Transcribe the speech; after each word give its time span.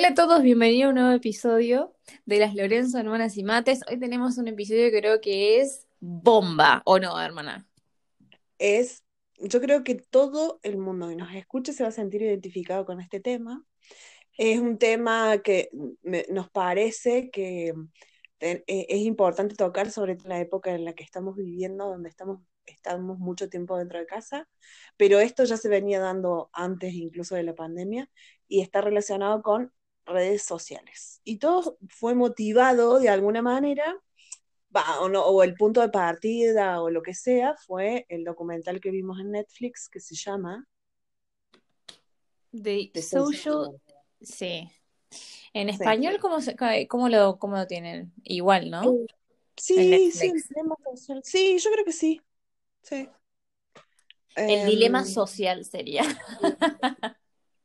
Hola 0.00 0.08
a 0.08 0.14
todos, 0.14 0.42
bienvenidos 0.42 0.86
a 0.86 0.88
un 0.88 0.94
nuevo 0.94 1.10
episodio 1.10 1.94
de 2.24 2.38
las 2.38 2.54
Lorenzo 2.54 2.96
Hermanas 2.96 3.36
y 3.36 3.44
Mates. 3.44 3.80
Hoy 3.86 3.98
tenemos 3.98 4.38
un 4.38 4.48
episodio 4.48 4.90
que 4.90 4.98
creo 4.98 5.20
que 5.20 5.60
es 5.60 5.86
bomba, 6.00 6.80
¿o 6.86 6.98
no, 6.98 7.20
hermana? 7.20 7.68
Es, 8.56 9.04
yo 9.38 9.60
creo 9.60 9.84
que 9.84 9.96
todo 9.96 10.58
el 10.62 10.78
mundo 10.78 11.10
que 11.10 11.16
nos 11.16 11.34
escuche 11.34 11.74
se 11.74 11.82
va 11.82 11.90
a 11.90 11.92
sentir 11.92 12.22
identificado 12.22 12.86
con 12.86 12.98
este 13.02 13.20
tema. 13.20 13.62
Es 14.38 14.58
un 14.58 14.78
tema 14.78 15.36
que 15.44 15.68
nos 16.30 16.48
parece 16.48 17.28
que 17.28 17.74
e, 18.40 18.64
es 18.66 19.00
importante 19.02 19.54
tocar, 19.54 19.90
sobre 19.90 20.16
la 20.24 20.40
época 20.40 20.74
en 20.74 20.86
la 20.86 20.94
que 20.94 21.04
estamos 21.04 21.36
viviendo, 21.36 21.86
donde 21.86 22.08
estamos, 22.08 22.40
estamos 22.64 23.18
mucho 23.18 23.50
tiempo 23.50 23.76
dentro 23.76 23.98
de 23.98 24.06
casa, 24.06 24.48
pero 24.96 25.20
esto 25.20 25.44
ya 25.44 25.58
se 25.58 25.68
venía 25.68 26.00
dando 26.00 26.48
antes 26.54 26.94
incluso 26.94 27.34
de 27.34 27.42
la 27.42 27.54
pandemia 27.54 28.10
y 28.48 28.62
está 28.62 28.80
relacionado 28.80 29.42
con 29.42 29.70
redes 30.10 30.42
sociales. 30.42 31.20
Y 31.24 31.38
todo 31.38 31.78
fue 31.88 32.14
motivado 32.14 32.98
de 32.98 33.08
alguna 33.08 33.42
manera, 33.42 33.96
o, 35.00 35.08
no, 35.08 35.24
o, 35.24 35.42
el 35.42 35.54
punto 35.54 35.80
de 35.80 35.88
partida 35.88 36.80
o 36.82 36.90
lo 36.90 37.02
que 37.02 37.14
sea, 37.14 37.54
fue 37.56 38.06
el 38.08 38.24
documental 38.24 38.80
que 38.80 38.90
vimos 38.90 39.20
en 39.20 39.32
Netflix 39.32 39.88
que 39.88 40.00
se 40.00 40.14
llama 40.14 40.66
The, 42.52 42.90
Social... 43.00 43.80
Sí. 44.20 44.70
En 45.52 45.68
español, 45.68 46.18
¿cómo, 46.20 46.36
cómo, 46.88 47.08
lo, 47.08 47.38
¿cómo 47.38 47.56
lo 47.56 47.66
tienen? 47.66 48.12
Igual, 48.22 48.70
¿no? 48.70 48.82
Sí, 49.56 50.10
sí, 50.12 50.32
sí, 51.22 51.58
yo 51.58 51.70
creo 51.72 51.84
que 51.84 51.92
sí. 51.92 52.20
Sí. 52.82 53.08
El 54.36 54.66
dilema 54.66 55.00
em, 55.00 55.06
social 55.06 55.64
sería. 55.64 56.04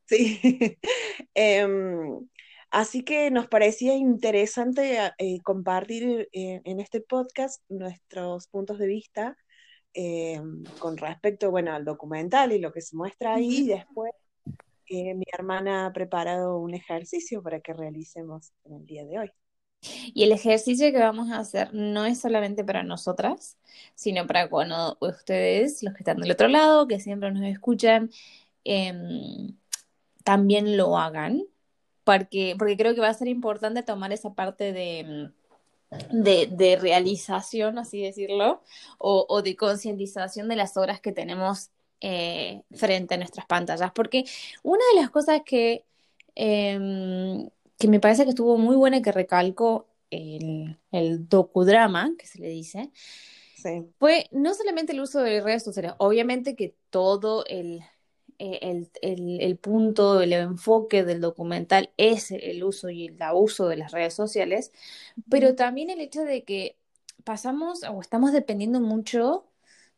Sí. 0.08 0.78
Em, 1.34 2.28
así 2.70 3.02
que 3.02 3.30
nos 3.30 3.48
parecía 3.48 3.94
interesante 3.94 4.98
eh, 5.18 5.40
compartir 5.42 6.28
eh, 6.32 6.60
en 6.64 6.80
este 6.80 7.00
podcast 7.00 7.62
nuestros 7.68 8.48
puntos 8.48 8.78
de 8.78 8.86
vista 8.86 9.36
em, 9.94 10.64
con 10.78 10.96
respecto, 10.96 11.50
bueno, 11.50 11.72
al 11.72 11.84
documental 11.84 12.52
y 12.52 12.58
lo 12.58 12.72
que 12.72 12.80
se 12.80 12.96
muestra 12.96 13.34
ahí. 13.34 13.64
Y 13.64 13.66
después 13.68 14.12
eh, 14.88 15.14
mi 15.14 15.24
hermana 15.32 15.86
ha 15.86 15.92
preparado 15.92 16.58
un 16.58 16.74
ejercicio 16.74 17.42
para 17.42 17.60
que 17.60 17.72
realicemos 17.72 18.52
en 18.64 18.74
el 18.74 18.86
día 18.86 19.04
de 19.04 19.18
hoy. 19.18 19.30
Y 20.14 20.24
el 20.24 20.32
ejercicio 20.32 20.90
que 20.92 20.98
vamos 20.98 21.30
a 21.30 21.38
hacer 21.38 21.72
no 21.74 22.06
es 22.06 22.20
solamente 22.20 22.64
para 22.64 22.82
nosotras, 22.82 23.58
sino 23.94 24.26
para 24.26 24.48
cuando 24.48 24.96
ustedes, 25.00 25.82
los 25.82 25.94
que 25.94 26.00
están 26.00 26.18
del 26.18 26.30
otro 26.32 26.48
lado, 26.48 26.88
que 26.88 27.00
siempre 27.00 27.30
nos 27.30 27.44
escuchan, 27.44 28.10
eh, 28.64 28.92
también 30.24 30.76
lo 30.76 30.98
hagan, 30.98 31.44
porque, 32.06 32.54
porque 32.56 32.76
creo 32.76 32.94
que 32.94 33.00
va 33.00 33.08
a 33.08 33.14
ser 33.14 33.26
importante 33.26 33.82
tomar 33.82 34.12
esa 34.12 34.32
parte 34.32 34.72
de, 34.72 35.32
de, 36.12 36.78
realización, 36.80 37.80
así 37.80 38.00
decirlo, 38.00 38.62
o, 38.98 39.42
de 39.42 39.56
concientización 39.56 40.48
de 40.48 40.54
las 40.54 40.76
horas 40.76 41.00
que 41.00 41.10
tenemos 41.10 41.70
eh, 42.00 42.62
frente 42.70 43.14
a 43.14 43.18
nuestras 43.18 43.46
pantallas, 43.46 43.90
porque 43.92 44.24
una 44.62 44.84
de 44.94 45.00
las 45.00 45.10
cosas 45.10 45.42
que, 45.44 45.84
em, 46.36 47.50
que 47.76 47.88
me 47.88 47.98
parece 47.98 48.22
que 48.22 48.30
estuvo 48.30 48.56
muy 48.56 48.76
buena 48.76 48.98
y 48.98 49.02
que 49.02 49.10
recalcó 49.10 49.88
el, 50.10 50.78
el 50.92 51.28
docudrama, 51.28 52.12
que 52.16 52.28
se 52.28 52.38
le 52.38 52.50
dice, 52.50 52.92
fue 53.98 54.28
no 54.30 54.54
solamente 54.54 54.92
el 54.92 55.00
uso 55.00 55.20
de 55.22 55.40
redes 55.40 55.64
sociales, 55.64 55.94
obviamente 55.98 56.54
que 56.54 56.76
todo 56.90 57.44
el, 57.46 57.80
el, 58.38 58.90
el, 59.02 59.40
el, 59.40 59.56
punto, 59.56 60.20
el 60.20 60.32
enfoque 60.32 61.04
del 61.04 61.20
documental 61.20 61.90
es 61.96 62.30
el 62.30 62.64
uso 62.64 62.90
y 62.90 63.06
el 63.06 63.22
abuso 63.22 63.68
de 63.68 63.76
las 63.76 63.92
redes 63.92 64.14
sociales, 64.14 64.72
pero 65.30 65.54
también 65.54 65.90
el 65.90 66.00
hecho 66.00 66.22
de 66.22 66.44
que 66.44 66.76
pasamos 67.24 67.82
o 67.84 68.00
estamos 68.00 68.32
dependiendo 68.32 68.80
mucho 68.80 69.46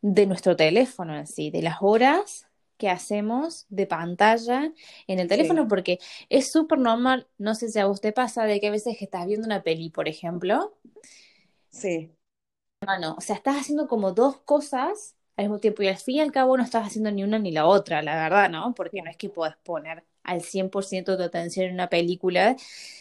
de 0.01 0.27
nuestro 0.27 0.57
teléfono 0.57 1.17
en 1.17 1.27
sí, 1.27 1.51
de 1.51 1.63
las 1.63 1.79
horas 1.81 2.47
que 2.79 2.89
hacemos 2.89 3.67
de 3.69 3.87
pantalla 3.87 4.73
en 5.09 5.19
el 5.19 5.29
teléfono, 5.29 5.67
porque 5.67 5.99
es 6.29 6.51
súper 6.53 6.79
normal, 6.79 7.29
no 7.37 7.55
sé 7.55 7.69
si 7.69 7.79
a 7.81 7.89
usted 7.89 8.15
pasa, 8.15 8.45
de 8.45 8.61
que 8.61 8.69
a 8.69 8.71
veces 8.71 8.97
que 8.97 9.05
estás 9.05 9.27
viendo 9.27 9.47
una 9.47 9.63
peli, 9.65 9.91
por 9.91 10.09
ejemplo. 10.09 10.79
Sí. 11.71 12.13
Bueno, 12.81 13.17
o 13.19 13.21
sea, 13.21 13.35
estás 13.35 13.57
haciendo 13.57 13.89
como 13.89 14.13
dos 14.13 14.39
cosas 14.43 15.18
al 15.39 15.45
mismo 15.45 15.61
tiempo. 15.61 15.83
Y 15.83 15.89
al 15.89 15.97
fin 15.97 16.17
y 16.17 16.21
al 16.21 16.33
cabo 16.33 16.57
no 16.57 16.65
estás 16.65 16.87
haciendo 16.87 17.11
ni 17.13 17.23
una 17.23 17.39
ni 17.39 17.53
la 17.53 17.67
otra, 17.67 18.03
la 18.03 18.17
verdad, 18.17 18.51
¿no? 18.51 18.75
Porque 18.75 19.03
no 19.03 19.11
es 19.11 19.17
que 19.17 19.29
puedas 19.31 19.57
poner 19.59 20.05
al 20.25 20.43
100% 20.43 21.17
de 21.17 21.25
atención 21.25 21.67
en 21.67 21.75
una 21.75 21.89
película 21.89 22.57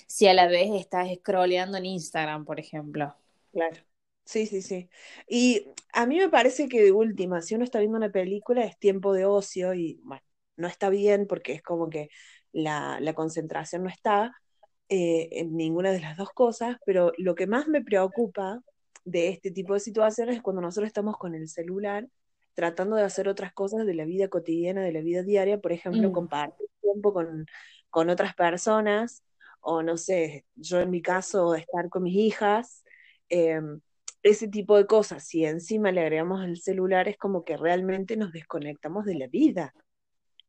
si 0.08 0.28
a 0.28 0.34
la 0.34 0.48
vez 0.48 0.70
estás 0.76 1.10
scrolleando 1.16 1.78
en 1.78 1.86
Instagram, 1.86 2.46
por 2.46 2.60
ejemplo. 2.60 3.16
Claro. 3.52 3.78
Sí, 4.24 4.46
sí, 4.46 4.62
sí. 4.62 4.88
Y 5.28 5.66
a 5.94 6.06
mí 6.06 6.18
me 6.18 6.30
parece 6.30 6.68
que 6.68 6.84
de 6.84 6.92
última, 6.92 7.42
si 7.42 7.56
uno 7.56 7.64
está 7.64 7.80
viendo 7.80 7.98
una 7.98 8.12
película 8.12 8.64
es 8.64 8.78
tiempo 8.78 9.14
de 9.14 9.26
ocio 9.26 9.74
y 9.74 10.00
bueno, 10.04 10.22
no 10.58 10.68
está 10.68 10.90
bien 10.90 11.26
porque 11.28 11.54
es 11.54 11.64
como 11.64 11.90
que 11.90 12.10
la, 12.52 13.00
la 13.00 13.14
concentración 13.14 13.84
no 13.84 13.90
está 13.90 14.32
eh, 14.90 15.30
en 15.32 15.58
ninguna 15.58 15.92
de 15.92 16.02
las 16.02 16.18
dos 16.18 16.30
cosas, 16.32 16.78
pero 16.86 17.14
lo 17.18 17.34
que 17.36 17.48
más 17.48 17.68
me 17.68 17.82
preocupa 17.82 18.62
de 19.06 19.30
este 19.30 19.50
tipo 19.50 19.74
de 19.74 19.80
situaciones 19.80 20.36
es 20.36 20.42
cuando 20.44 20.62
nosotros 20.62 20.88
estamos 20.88 21.18
con 21.18 21.34
el 21.34 21.48
celular 21.48 22.08
tratando 22.58 22.96
de 22.96 23.04
hacer 23.04 23.28
otras 23.30 23.54
cosas 23.54 23.86
de 23.86 23.94
la 23.94 24.04
vida 24.04 24.30
cotidiana, 24.30 24.82
de 24.82 24.92
la 24.92 25.02
vida 25.02 25.22
diaria, 25.22 25.60
por 25.60 25.72
ejemplo, 25.72 26.10
mm. 26.10 26.12
compartir 26.12 26.68
tiempo 26.82 27.14
con, 27.14 27.46
con 27.92 28.10
otras 28.10 28.34
personas, 28.34 29.24
o 29.62 29.84
no 29.84 29.96
sé, 29.96 30.44
yo 30.56 30.82
en 30.82 30.90
mi 30.90 31.04
caso, 31.04 31.54
estar 31.54 31.88
con 31.90 32.02
mis 32.02 32.16
hijas, 32.16 32.84
em, 33.30 33.80
ese 34.24 34.48
tipo 34.48 34.76
de 34.76 34.88
cosas. 34.88 35.24
Si 35.28 35.46
encima 35.46 35.92
le 35.92 36.02
agregamos 36.02 36.42
al 36.42 36.58
celular, 36.58 37.08
es 37.08 37.18
como 37.18 37.46
que 37.46 37.58
realmente 37.58 38.18
nos 38.18 38.32
desconectamos 38.32 39.06
de 39.06 39.14
la 39.20 39.28
vida. 39.28 39.76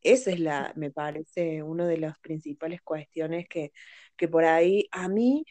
Esa 0.00 0.30
es 0.30 0.40
la, 0.40 0.72
me 0.76 0.90
parece, 0.90 1.62
una 1.62 1.86
de 1.86 1.98
las 1.98 2.18
principales 2.20 2.80
cuestiones 2.80 3.46
que, 3.50 3.72
que 4.16 4.28
por 4.28 4.46
ahí 4.46 4.88
a 4.92 5.08
mí 5.08 5.44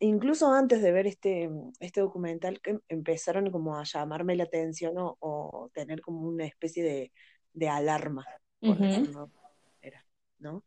incluso 0.00 0.52
antes 0.52 0.82
de 0.82 0.92
ver 0.92 1.06
este, 1.06 1.50
este 1.80 2.00
documental, 2.00 2.60
que 2.60 2.78
empezaron 2.88 3.50
como 3.50 3.76
a 3.76 3.84
llamarme 3.84 4.36
la 4.36 4.44
atención 4.44 4.94
o, 4.96 5.70
tener 5.72 6.00
como 6.00 6.22
una 6.22 6.44
especie 6.44 7.12
de, 7.54 7.68
alarma, 7.68 8.24
¿no? 10.38 10.64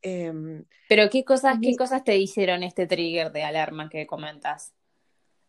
Em, 0.00 0.64
Pero 0.88 1.08
¿qué 1.10 1.24
cosas, 1.24 1.58
¿qué 1.62 1.76
cosas 1.76 2.04
te 2.04 2.16
hicieron 2.16 2.62
este 2.62 2.86
trigger 2.86 3.32
de 3.32 3.42
alarma 3.44 3.88
que 3.88 4.06
comentas? 4.06 4.74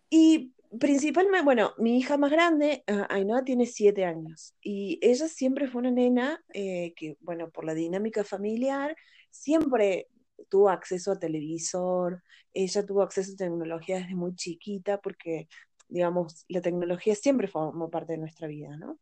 Y 0.09 0.53
principalmente, 0.79 1.43
bueno, 1.43 1.73
mi 1.77 1.97
hija 1.97 2.17
más 2.17 2.31
grande, 2.31 2.83
uh, 2.91 3.05
Ainhoa, 3.09 3.43
tiene 3.43 3.65
siete 3.65 4.05
años 4.05 4.53
y 4.61 4.99
ella 5.01 5.27
siempre 5.27 5.67
fue 5.67 5.81
una 5.81 5.91
nena 5.91 6.43
eh, 6.53 6.93
que, 6.95 7.17
bueno, 7.21 7.49
por 7.49 7.65
la 7.65 7.73
dinámica 7.73 8.23
familiar, 8.23 8.95
siempre 9.29 10.07
tuvo 10.53 10.69
acceso 10.69 11.11
a 11.11 11.17
televisor, 11.17 12.21
ella 12.53 12.85
tuvo 12.85 13.01
acceso 13.01 13.33
a 13.33 13.37
tecnología 13.37 13.97
desde 13.97 14.13
muy 14.13 14.35
chiquita 14.35 15.01
porque, 15.01 15.47
digamos, 15.87 16.45
la 16.47 16.61
tecnología 16.61 17.15
siempre 17.15 17.47
formó 17.47 17.89
parte 17.89 18.13
de 18.13 18.19
nuestra 18.19 18.47
vida, 18.47 18.77
¿no? 18.77 18.99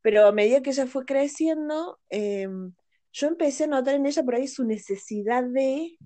Pero 0.00 0.26
a 0.26 0.32
medida 0.32 0.62
que 0.62 0.70
ella 0.70 0.86
fue 0.86 1.04
creciendo, 1.04 2.00
em, 2.08 2.72
yo 3.12 3.28
empecé 3.28 3.64
a 3.64 3.66
notar 3.66 3.96
en 3.96 4.06
ella 4.06 4.22
por 4.22 4.36
ahí 4.36 4.48
su 4.48 4.64
necesidad 4.64 5.44
de, 5.44 5.98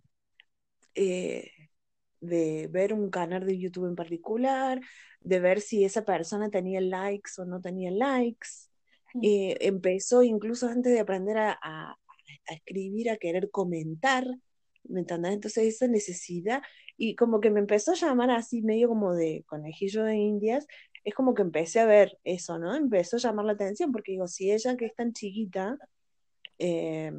eh, 0.97 1.53
de 2.21 2.69
ver 2.69 2.93
un 2.93 3.11
canal 3.11 3.47
de 3.47 3.61
YouTube 3.61 3.87
en 3.87 3.95
particular, 3.95 4.81
de 5.21 5.39
ver 5.39 5.61
si 5.61 5.85
esa 5.85 6.05
persona 6.05 6.51
tenía 6.51 6.81
likes 6.81 7.31
o 7.39 7.45
no 7.45 7.61
tenía 7.61 7.93
likes. 7.93 8.49
Mm. 9.15 9.21
Eh, 9.23 9.57
empezó 9.61 10.25
incluso 10.25 10.67
antes 10.67 10.93
de 10.93 10.99
aprender 10.99 11.39
a, 11.39 11.59
a, 11.63 11.97
escribir, 12.49 13.09
a 13.11 13.19
querer 13.19 13.51
comentar 13.53 14.27
¿me 14.85 15.01
entendés? 15.01 15.33
Entonces 15.33 15.75
esa 15.75 15.87
necesidad, 15.89 16.63
y 16.97 17.17
como 17.17 17.41
que 17.41 17.51
me 17.51 17.61
empezó 17.61 17.93
a 17.93 17.95
llamar 17.95 18.31
así 18.31 18.63
medio 18.63 18.89
como 18.89 19.15
de 19.15 19.45
conejillo 19.49 20.05
de 20.05 20.17
indias, 20.17 20.67
es 21.05 21.15
como 21.15 21.35
que 21.35 21.43
empecé 21.43 21.81
a 21.81 21.87
ver 21.87 22.19
eso, 22.25 22.59
¿no? 22.59 22.75
Empezó 22.75 23.17
a 23.17 23.21
llamar 23.21 23.47
la 23.47 23.53
atención, 23.53 23.93
porque 23.93 24.13
digo, 24.13 24.29
si 24.29 24.53
ella 24.53 24.77
que 24.77 24.87
es 24.87 24.95
tan 24.95 25.13
chiquita, 25.13 25.79
eh, 26.59 27.13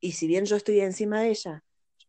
y 0.00 0.12
si 0.12 0.26
bien 0.26 0.44
yo 0.44 0.56
estoy 0.56 0.80
encima 0.80 1.22
de 1.22 1.30
ella, 1.30 1.64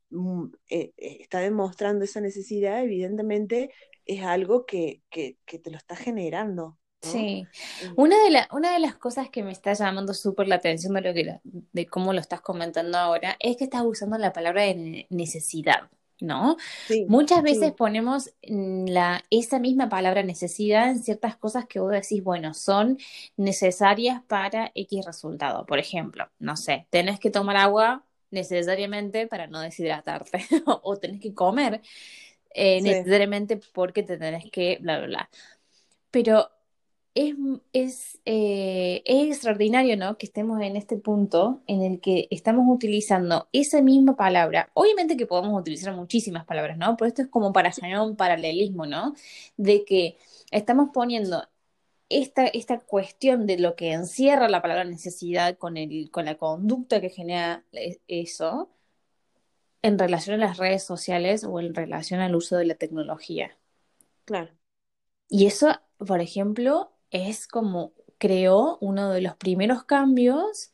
mm, 0.10 0.46
eh, 0.70 0.94
eh, 0.98 1.18
está 1.22 1.40
demostrando 1.40 2.04
esa 2.06 2.22
necesidad, 2.22 2.84
evidentemente 2.84 3.72
es 4.06 4.24
algo 4.24 4.66
que, 4.66 5.02
que, 5.10 5.38
que 5.46 5.60
te 5.60 5.72
lo 5.72 5.78
está 5.78 5.96
generando. 5.96 6.78
Sí, 7.06 7.48
una 7.96 8.22
de, 8.24 8.30
la, 8.32 8.48
una 8.52 8.74
de 8.74 8.80
las 8.80 8.96
cosas 8.96 9.30
que 9.30 9.44
me 9.44 9.52
está 9.52 9.74
llamando 9.74 10.14
súper 10.14 10.48
la 10.48 10.56
atención 10.56 10.94
de, 10.94 11.02
lo 11.02 11.14
que, 11.14 11.40
de 11.44 11.86
cómo 11.88 12.14
lo 12.14 12.20
estás 12.20 12.42
comentando 12.42 12.98
ahora 12.98 13.36
es 13.40 13.58
que 13.58 13.66
estás 13.66 13.84
usando 13.86 14.18
la 14.18 14.34
palabra 14.34 14.64
de 14.64 15.08
necesidad, 15.10 15.90
¿no? 16.20 16.58
Muchas 17.08 17.44
veces 17.44 17.72
ponemos 17.74 18.32
la, 18.42 19.24
esa 19.30 19.60
misma 19.60 19.90
palabra 19.90 20.24
necesidad 20.24 20.90
en 20.90 21.04
ciertas 21.04 21.38
cosas 21.38 21.66
que 21.66 21.80
vos 21.80 21.92
decís, 21.92 22.24
bueno, 22.24 22.54
son 22.54 22.98
necesarias 23.38 24.22
para 24.28 24.72
X 24.76 25.06
resultado. 25.06 25.66
Por 25.66 25.80
ejemplo, 25.80 26.30
no 26.40 26.56
sé, 26.58 26.88
tenés 26.90 27.20
que 27.20 27.30
tomar 27.30 27.58
agua 27.58 28.06
necesariamente 28.32 29.28
para 29.28 29.48
no 29.48 29.62
deshidratarte 29.62 30.46
o 30.66 30.98
tenés 30.98 31.22
que 31.22 31.34
comer 31.34 31.82
eh, 32.56 32.82
necesariamente 32.82 33.60
porque 33.74 34.02
te 34.04 34.18
tenés 34.18 34.50
que, 34.50 34.78
bla, 34.82 34.98
bla, 35.00 35.08
bla. 35.08 35.30
Pero 36.10 36.50
es, 37.16 37.34
es, 37.74 38.20
eh, 38.26 39.02
es, 39.06 39.28
extraordinario, 39.28 39.98
¿no? 39.98 40.18
Que 40.18 40.26
estemos 40.26 40.62
en 40.62 40.76
este 40.76 40.98
punto 40.98 41.62
en 41.66 41.82
el 41.82 42.02
que 42.02 42.28
estamos 42.30 42.66
utilizando 42.68 43.48
esa 43.54 43.82
misma 43.82 44.18
palabra. 44.18 44.70
Obviamente 44.74 45.18
que 45.18 45.26
podemos 45.26 45.60
utilizar 45.60 45.96
muchísimas 45.96 46.46
palabras, 46.46 46.78
¿no? 46.78 46.98
Pero 46.98 47.08
esto 47.08 47.22
es 47.24 47.30
como 47.30 47.54
para 47.54 47.72
generar 47.72 48.02
un 48.02 48.18
paralelismo, 48.18 48.86
¿no? 48.86 49.16
De 49.58 49.86
que 49.86 50.18
estamos 50.52 50.90
poniendo 50.94 51.48
esta, 52.10 52.48
esta 52.48 52.80
cuestión 52.80 53.48
de 53.48 53.60
lo 53.60 53.76
que 53.76 53.94
encierra 53.94 54.50
la 54.50 54.62
palabra 54.62 54.84
necesidad 54.84 55.58
con, 55.58 55.78
el, 55.78 56.12
con 56.12 56.26
la 56.26 56.36
conducta 56.38 57.02
que 57.02 57.10
genera 57.10 57.64
eso 58.08 58.70
en 59.82 60.00
relación 60.00 60.36
a 60.42 60.46
las 60.48 60.58
redes 60.58 60.84
sociales 60.84 61.46
o 61.46 61.60
en 61.60 61.74
relación 61.76 62.20
al 62.20 62.36
uso 62.36 62.58
de 62.58 62.66
la 62.66 62.76
tecnología. 62.76 63.58
Claro. 64.26 64.52
Y 65.30 65.48
eso, 65.48 65.80
por 65.98 66.22
ejemplo, 66.22 66.95
es 67.16 67.48
como 67.48 67.94
creó 68.18 68.78
uno 68.82 69.12
de 69.12 69.22
los 69.22 69.36
primeros 69.36 69.84
cambios 69.84 70.72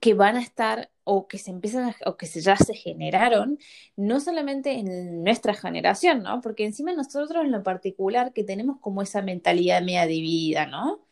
que 0.00 0.14
van 0.14 0.36
a 0.36 0.42
estar 0.42 0.90
o 1.04 1.28
que 1.28 1.38
se 1.38 1.50
empiezan 1.50 1.94
o 2.04 2.16
que 2.16 2.26
ya 2.26 2.56
se 2.56 2.74
generaron, 2.74 3.58
no 3.96 4.20
solamente 4.20 4.72
en 4.72 5.22
nuestra 5.22 5.54
generación, 5.54 6.22
¿no? 6.22 6.40
Porque 6.40 6.64
encima 6.64 6.92
nosotros 6.92 7.44
en 7.44 7.52
lo 7.52 7.62
particular 7.62 8.32
que 8.32 8.44
tenemos 8.44 8.78
como 8.80 9.02
esa 9.02 9.22
mentalidad 9.22 9.82
media 9.82 10.06
dividida, 10.06 10.66
¿no? 10.66 11.06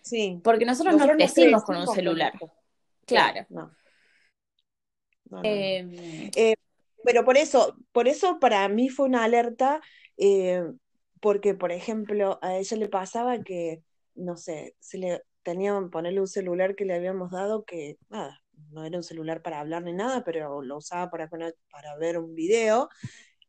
Sí. 0.00 0.40
Porque 0.42 0.64
nosotros, 0.64 0.96
no 0.96 1.06
crecimos 1.08 1.62
con 1.64 1.76
un 1.76 1.88
celular. 1.88 2.32
Claro. 3.06 3.46
No. 3.50 3.70
Em, 5.42 6.30
eh, 6.36 6.54
pero 7.02 7.24
por 7.24 7.36
eso, 7.36 7.76
por 7.92 8.08
eso 8.08 8.38
para 8.38 8.66
mí 8.68 8.88
fue 8.88 9.06
una 9.06 9.24
alerta, 9.24 9.80
eh, 10.16 10.64
porque 11.24 11.54
por 11.54 11.72
ejemplo 11.72 12.38
a 12.42 12.58
ella 12.58 12.76
le 12.76 12.86
pasaba 12.90 13.42
que, 13.42 13.82
no 14.14 14.36
sé, 14.36 14.76
se 14.78 14.98
le 14.98 15.22
tenían 15.42 15.88
ponerle 15.88 16.20
un 16.20 16.26
celular 16.28 16.76
que 16.76 16.84
le 16.84 16.92
habíamos 16.92 17.30
dado 17.30 17.64
que, 17.64 17.96
nada, 18.10 18.42
no 18.72 18.84
era 18.84 18.98
un 18.98 19.02
celular 19.02 19.40
para 19.40 19.60
hablar 19.60 19.84
ni 19.84 19.94
nada, 19.94 20.22
pero 20.22 20.60
lo 20.60 20.76
usaba 20.76 21.08
para, 21.10 21.30
para 21.30 21.96
ver 21.96 22.18
un 22.18 22.34
video 22.34 22.90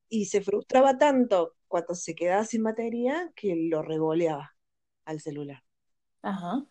y 0.07 0.27
se 0.27 0.39
frustraba 0.39 0.97
tanto 0.97 1.57
cuando 1.67 1.95
se 1.95 2.15
quedaba 2.15 2.45
sin 2.45 2.63
batería 2.63 3.29
que 3.35 3.53
lo 3.69 3.81
revoleaba 3.81 4.55
al 5.03 5.19
celular. 5.19 5.61
Ajá. 6.21 6.63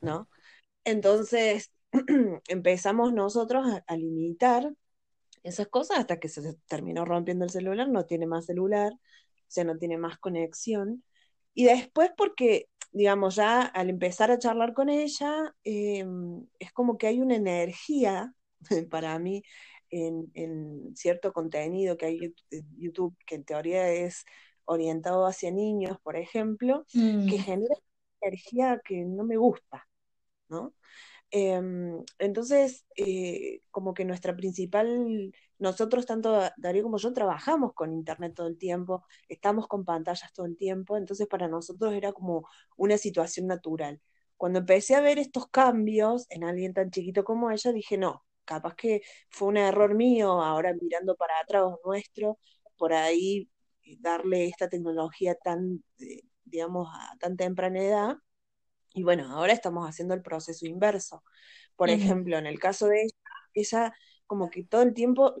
¿No? 0.00 0.28
Entonces 0.82 1.70
empezamos 2.48 3.12
nosotros 3.12 3.64
a, 3.86 3.96
limitar 3.96 4.74
esas 5.44 5.68
cosas 5.68 6.00
hasta 6.00 6.18
que 6.18 6.28
se 6.28 6.56
terminó 6.66 7.04
rompiendo 7.04 7.44
el 7.44 7.52
celular, 7.52 7.88
no 7.88 8.06
tiene 8.06 8.26
más 8.26 8.46
celular, 8.46 8.92
o 9.48 9.50
sea, 9.50 9.64
no 9.64 9.76
tiene 9.78 9.98
más 9.98 10.18
conexión. 10.18 11.04
Y 11.54 11.64
después 11.64 12.10
porque 12.16 12.68
digamos, 12.96 13.36
ya 13.36 13.62
al 13.62 13.90
empezar 13.90 14.30
a 14.30 14.38
charlar 14.38 14.72
con 14.72 14.88
ella, 14.88 15.54
em, 15.64 16.46
es 16.58 16.72
como 16.72 16.96
que 16.96 17.08
hay 17.08 17.20
una 17.20 17.36
energía 17.36 18.34
para 18.90 19.18
mí 19.18 19.42
en, 19.90 20.96
cierto 20.96 21.32
contenido 21.32 21.96
que 21.96 22.06
hay 22.06 22.34
en 22.50 22.66
YouTube, 22.78 23.14
que 23.26 23.34
en 23.36 23.44
teoría 23.44 23.90
es 23.90 24.24
orientado 24.64 25.26
hacia 25.26 25.50
niños, 25.50 25.98
por 26.02 26.16
ejemplo, 26.16 26.86
que 26.92 26.98
mm. 26.98 27.38
genera 27.38 27.74
energía 28.22 28.80
que 28.82 29.04
no 29.04 29.24
me 29.24 29.36
gusta, 29.36 29.86
¿no? 30.48 30.74
Em, 31.30 32.02
entonces, 32.18 32.86
eh, 32.96 33.60
como 33.70 33.92
que 33.92 34.04
nuestra 34.06 34.34
principal, 34.34 35.32
nosotros 35.58 36.06
tanto 36.06 36.40
Darío 36.56 36.82
como 36.82 36.98
yo 36.98 37.12
trabajamos 37.12 37.72
con 37.74 37.92
Internet 37.92 38.34
todo 38.34 38.46
el 38.46 38.58
tiempo, 38.58 39.04
estamos 39.28 39.66
con 39.68 39.84
pantallas 39.84 40.32
todo 40.32 40.46
el 40.46 40.56
tiempo, 40.56 40.96
entonces 40.96 41.26
para 41.26 41.48
nosotros 41.48 41.94
era 41.94 42.12
como 42.12 42.48
una 42.76 42.98
situación 42.98 43.46
natural. 43.46 44.00
Cuando 44.36 44.58
empecé 44.60 44.94
a 44.94 45.00
ver 45.00 45.18
estos 45.18 45.48
cambios 45.48 46.26
en 46.30 46.44
alguien 46.44 46.74
tan 46.74 46.90
chiquito 46.90 47.24
como 47.24 47.50
ella, 47.50 47.72
dije, 47.72 47.96
no, 47.98 48.24
capaz 48.44 48.74
que 48.76 49.02
fue 49.30 49.48
un 49.48 49.56
error 49.56 49.94
mío, 49.94 50.42
ahora 50.42 50.74
mirando 50.80 51.16
para 51.16 51.38
atrás 51.40 51.64
nuestro, 51.84 52.38
por 52.76 52.92
ahí 52.92 53.50
darle 53.98 54.46
esta 54.46 54.68
tecnología 54.68 55.34
tan, 55.36 55.82
eh, 55.98 56.22
digamos, 56.44 56.88
a 56.92 57.16
tan 57.18 57.36
temprana 57.36 57.80
edad, 57.82 58.16
y 58.94 59.02
bueno, 59.02 59.30
ahora 59.30 59.52
estamos 59.52 59.88
haciendo 59.88 60.14
el 60.14 60.22
proceso 60.22 60.66
inverso. 60.66 61.22
Por 61.76 61.90
ejemplo, 61.90 62.38
en 62.38 62.46
el 62.46 62.58
caso 62.58 62.86
de 62.88 63.02
ella, 63.02 63.14
ella 63.54 63.94
como 64.26 64.50
que 64.50 64.64
todo 64.64 64.82
el 64.82 64.94
tiempo 64.94 65.34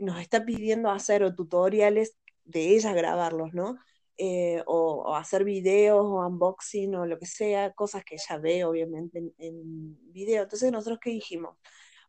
nos 0.00 0.20
está 0.20 0.44
pidiendo 0.44 0.90
hacer 0.90 1.22
o 1.22 1.34
tutoriales 1.34 2.16
de 2.44 2.74
ella 2.76 2.92
grabarlos, 2.92 3.52
¿no? 3.54 3.76
Eh, 4.16 4.62
o, 4.66 5.14
hacer 5.14 5.44
videos 5.44 6.04
o 6.04 6.26
unboxing 6.26 6.94
o 6.96 7.06
lo 7.06 7.18
que 7.18 7.26
sea, 7.26 7.72
cosas 7.72 8.04
que 8.04 8.16
ella 8.16 8.38
ve 8.38 8.64
obviamente 8.64 9.18
en, 9.18 9.34
en 9.38 10.12
video. 10.12 10.42
Entonces 10.42 10.72
nosotros 10.72 10.98
qué 11.00 11.10
dijimos, 11.10 11.56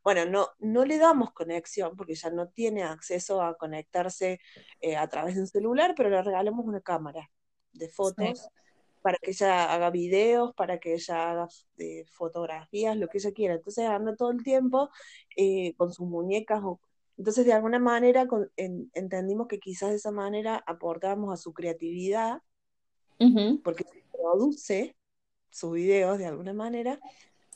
bueno, 0.04 0.26
no, 0.26 0.48
no 0.60 0.86
le 0.86 0.98
damos 0.98 1.34
conexión 1.34 1.96
porque 1.96 2.14
ella 2.14 2.32
no 2.32 2.50
tiene 2.50 2.84
acceso 2.84 3.42
a 3.42 3.58
conectarse 3.58 4.40
eh, 4.82 4.96
a 4.96 5.08
través 5.08 5.36
de 5.36 5.42
un 5.42 5.48
celular, 5.48 5.94
pero 5.96 6.10
le 6.10 6.22
regalamos 6.22 6.66
una 6.66 6.82
cámara 6.82 7.30
de 7.74 7.90
fotos 7.90 8.50
para 9.02 9.18
que 9.18 9.32
ella 9.32 9.74
haga 9.74 9.90
videos, 9.90 10.54
para 10.56 10.80
que 10.80 10.94
ella 10.94 11.32
haga 11.32 11.48
eh, 11.78 12.06
fotografías, 12.06 12.98
lo 12.98 13.08
que 13.08 13.20
ella 13.20 13.32
quiera. 13.32 13.56
Entonces 13.56 13.86
anda 13.86 14.16
todo 14.16 14.32
el 14.32 14.44
tiempo 14.44 14.90
eh, 15.36 15.74
con 15.78 15.94
sus 15.94 16.08
muñecas. 16.08 16.62
Entonces 17.18 17.46
de 17.46 17.54
alguna 17.54 17.80
manera 17.80 18.28
entendimos 18.56 19.48
que 19.48 19.60
quizás 19.60 19.90
de 19.90 19.96
esa 19.98 20.12
manera 20.12 20.64
aportamos 20.66 21.34
a 21.34 21.38
su 21.38 21.54
creatividad, 21.54 22.42
porque 23.64 23.86
produce 24.12 24.96
sus 25.50 25.74
videos 25.74 26.18
de 26.18 26.26
alguna 26.26 26.54
manera, 26.54 27.00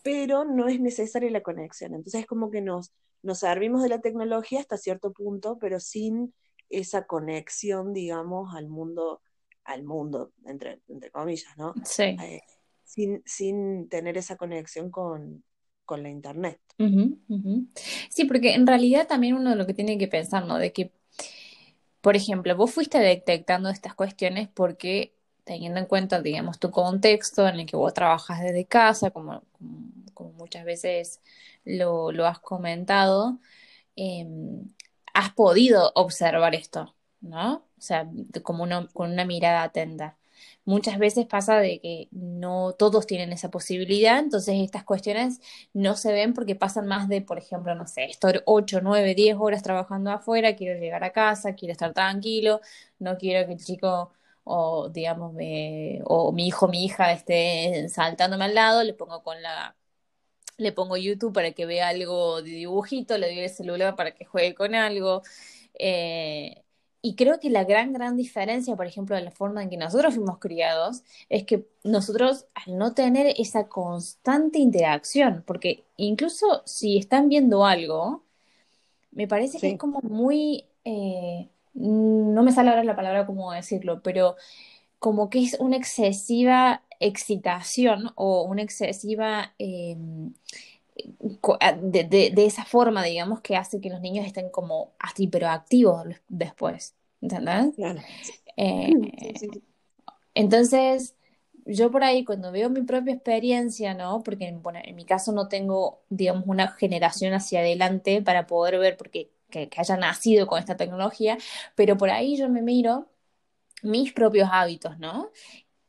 pero 0.04 0.44
no 0.44 0.68
es 0.68 0.80
necesaria 0.80 1.32
la 1.32 1.44
conexión. 1.44 1.94
Entonces 1.94 2.22
es 2.22 2.28
como 2.28 2.52
que 2.52 2.62
nos, 2.62 2.92
nos 3.22 3.40
servimos 3.40 3.82
de 3.82 3.90
la 3.90 4.02
tecnología 4.02 4.60
hasta 4.60 4.78
cierto 4.78 5.14
punto, 5.14 5.58
pero 5.60 5.80
sin 5.80 6.34
esa 6.70 7.06
conexión, 7.06 7.94
digamos, 7.94 8.54
al 8.56 8.68
mundo 8.68 9.22
al 9.66 9.84
mundo, 9.84 10.32
entre, 10.46 10.82
entre 10.88 11.12
comillas, 11.12 11.58
¿no? 11.58 11.74
Sí. 11.84 12.04
Eh, 12.04 12.42
sin, 12.84 13.24
sin, 13.26 13.90
tener 13.90 14.18
esa 14.18 14.36
conexión 14.36 14.92
con, 14.92 15.44
con 15.86 16.04
la 16.04 16.10
internet. 16.10 16.60
Sí, 18.10 18.26
porque 18.26 18.54
en 18.54 18.68
realidad 18.68 19.08
también 19.08 19.36
uno 19.36 19.56
lo 19.56 19.66
que 19.66 19.74
tiene 19.74 19.98
que 19.98 20.08
pensar, 20.08 20.46
¿no? 20.46 20.58
De 20.58 20.74
que, 20.74 20.92
por 22.02 22.16
ejemplo, 22.16 22.56
vos 22.56 22.72
fuiste 22.72 23.00
detectando 23.00 23.70
estas 23.70 23.96
cuestiones 23.96 24.50
porque 24.50 25.16
teniendo 25.44 25.80
en 25.80 25.86
cuenta, 25.86 26.22
digamos, 26.22 26.60
tu 26.60 26.72
contexto 26.72 27.48
en 27.48 27.60
el 27.60 27.66
que 27.66 27.76
vos 27.76 27.94
trabajas 27.94 28.42
desde 28.42 28.66
casa, 28.66 29.12
como, 29.12 29.44
como, 30.14 30.32
muchas 30.34 30.66
veces 30.66 31.22
lo, 31.66 32.12
lo 32.12 32.26
has 32.26 32.40
comentado, 32.40 33.40
em, 33.96 34.68
has 35.14 35.34
podido 35.34 35.92
observar 35.96 36.56
esto, 36.56 36.96
¿no? 37.22 37.66
O 37.84 37.86
sea, 37.86 38.10
como 38.44 38.66
con 38.94 39.12
una 39.12 39.26
mirada 39.26 39.64
atenta. 39.64 40.18
Muchas 40.66 40.98
veces 41.00 41.26
pasa 41.26 41.60
de 41.60 41.82
que 41.82 42.08
no 42.12 42.74
todos 42.74 43.06
tienen 43.08 43.34
esa 43.34 43.50
posibilidad, 43.52 44.20
entonces 44.20 44.56
estas 44.62 44.84
cuestiones 44.86 45.42
no 45.74 45.96
se 45.98 46.14
ven 46.14 46.34
porque 46.34 46.56
pasan 46.56 46.88
más 46.88 47.10
de, 47.10 47.22
por 47.22 47.38
ejemplo, 47.38 47.76
no 47.76 47.86
sé, 47.88 48.06
estoy 48.06 48.40
8, 48.46 48.80
9, 48.82 49.16
10 49.16 49.36
horas 49.38 49.64
trabajando 49.64 50.12
afuera, 50.12 50.56
quiero 50.56 50.80
llegar 50.80 51.04
a 51.04 51.12
casa, 51.12 51.54
quiero 51.56 51.74
estar 51.74 51.94
tranquilo, 51.94 52.62
no 53.00 53.18
quiero 53.18 53.46
que 53.48 53.54
el 53.54 53.60
chico 53.64 54.12
o 54.46 54.90
digamos 54.90 55.34
me, 55.34 56.02
o 56.06 56.32
mi 56.32 56.48
hijo 56.48 56.68
mi 56.70 56.86
hija 56.86 57.12
esté 57.14 57.88
saltándome 57.90 58.46
al 58.46 58.56
lado, 58.56 58.84
le 58.84 58.94
pongo 58.94 59.22
con 59.24 59.42
la 59.42 59.76
le 60.58 60.72
pongo 60.72 60.98
YouTube 60.98 61.34
para 61.34 61.52
que 61.52 61.66
vea 61.66 61.90
algo 61.90 62.42
de 62.42 62.52
dibujito, 62.52 63.18
le 63.18 63.28
doy 63.28 63.40
el 63.40 63.50
celular 63.50 63.96
para 63.96 64.12
que 64.16 64.26
juegue 64.26 64.56
con 64.56 64.76
algo. 64.76 65.24
Eh, 65.76 66.63
y 67.06 67.16
creo 67.16 67.38
que 67.42 67.50
la 67.50 67.66
gran, 67.66 67.92
gran 67.92 68.16
diferencia, 68.16 68.78
por 68.78 68.88
ejemplo, 68.88 69.18
de 69.18 69.24
la 69.24 69.32
forma 69.32 69.62
en 69.62 69.70
que 69.70 69.76
nosotros 69.76 70.16
fuimos 70.16 70.40
criados, 70.40 71.04
es 71.28 71.44
que 71.44 71.68
nosotros, 71.84 72.46
al 72.56 72.78
no 72.78 72.94
tener 72.94 73.36
esa 73.38 73.68
constante 73.68 74.58
interacción, 74.58 75.44
porque 75.46 75.84
incluso 75.98 76.64
si 76.66 76.98
están 76.98 77.28
viendo 77.28 77.66
algo, 77.66 78.24
me 79.12 79.28
parece 79.28 79.60
que 79.60 79.72
es 79.72 79.78
como 79.78 80.00
muy, 80.02 80.64
eh, 80.86 81.50
no 81.74 82.42
me 82.42 82.54
sale 82.54 82.70
ahora 82.70 82.86
la 82.86 82.96
palabra 82.96 83.26
cómo 83.26 83.52
decirlo, 83.52 84.02
pero 84.02 84.38
como 84.98 85.30
que 85.30 85.44
es 85.44 85.58
una 85.60 85.76
excesiva 85.76 86.84
excitación 87.02 88.12
o 88.16 88.44
una 88.44 88.62
excesiva... 88.62 89.54
Em, 89.60 90.34
de, 91.82 92.32
de, 92.34 92.46
esa 92.46 92.66
forma, 92.66 93.04
digamos, 93.04 93.42
que 93.42 93.56
hace 93.56 93.82
que 93.82 93.90
los 93.90 94.02
niños 94.02 94.26
estén 94.26 94.50
como 94.50 94.94
hasta 95.00 95.24
hiperactivos 95.24 96.06
después, 96.28 96.96
¿entendés? 97.22 97.76
Claro. 97.76 98.02
Eh, 98.58 98.92
entonces, 100.36 101.16
yo 101.66 101.92
por 101.92 102.04
ahí 102.04 102.24
cuando 102.24 102.52
veo 102.52 102.70
mi 102.70 102.82
propia 102.82 103.14
experiencia, 103.14 103.94
¿no? 103.94 104.22
Porque 104.24 104.52
bueno, 104.62 104.80
en 104.84 104.96
mi 104.96 105.06
caso 105.06 105.32
no 105.32 105.48
tengo, 105.48 106.04
digamos, 106.10 106.44
una 106.48 106.70
generación 106.70 107.34
hacia 107.34 107.60
adelante 107.60 108.22
para 108.22 108.48
poder 108.48 108.80
ver 108.80 108.98
porque 108.98 109.32
que, 109.50 109.70
que 109.70 109.82
haya 109.82 109.98
nacido 109.98 110.48
con 110.48 110.60
esta 110.60 110.78
tecnología, 110.78 111.38
pero 111.76 111.98
por 111.98 112.10
ahí 112.10 112.38
yo 112.38 112.50
me 112.50 112.62
miro 112.62 113.08
mis 113.84 114.14
propios 114.14 114.50
hábitos, 114.52 114.98
¿no? 115.00 115.32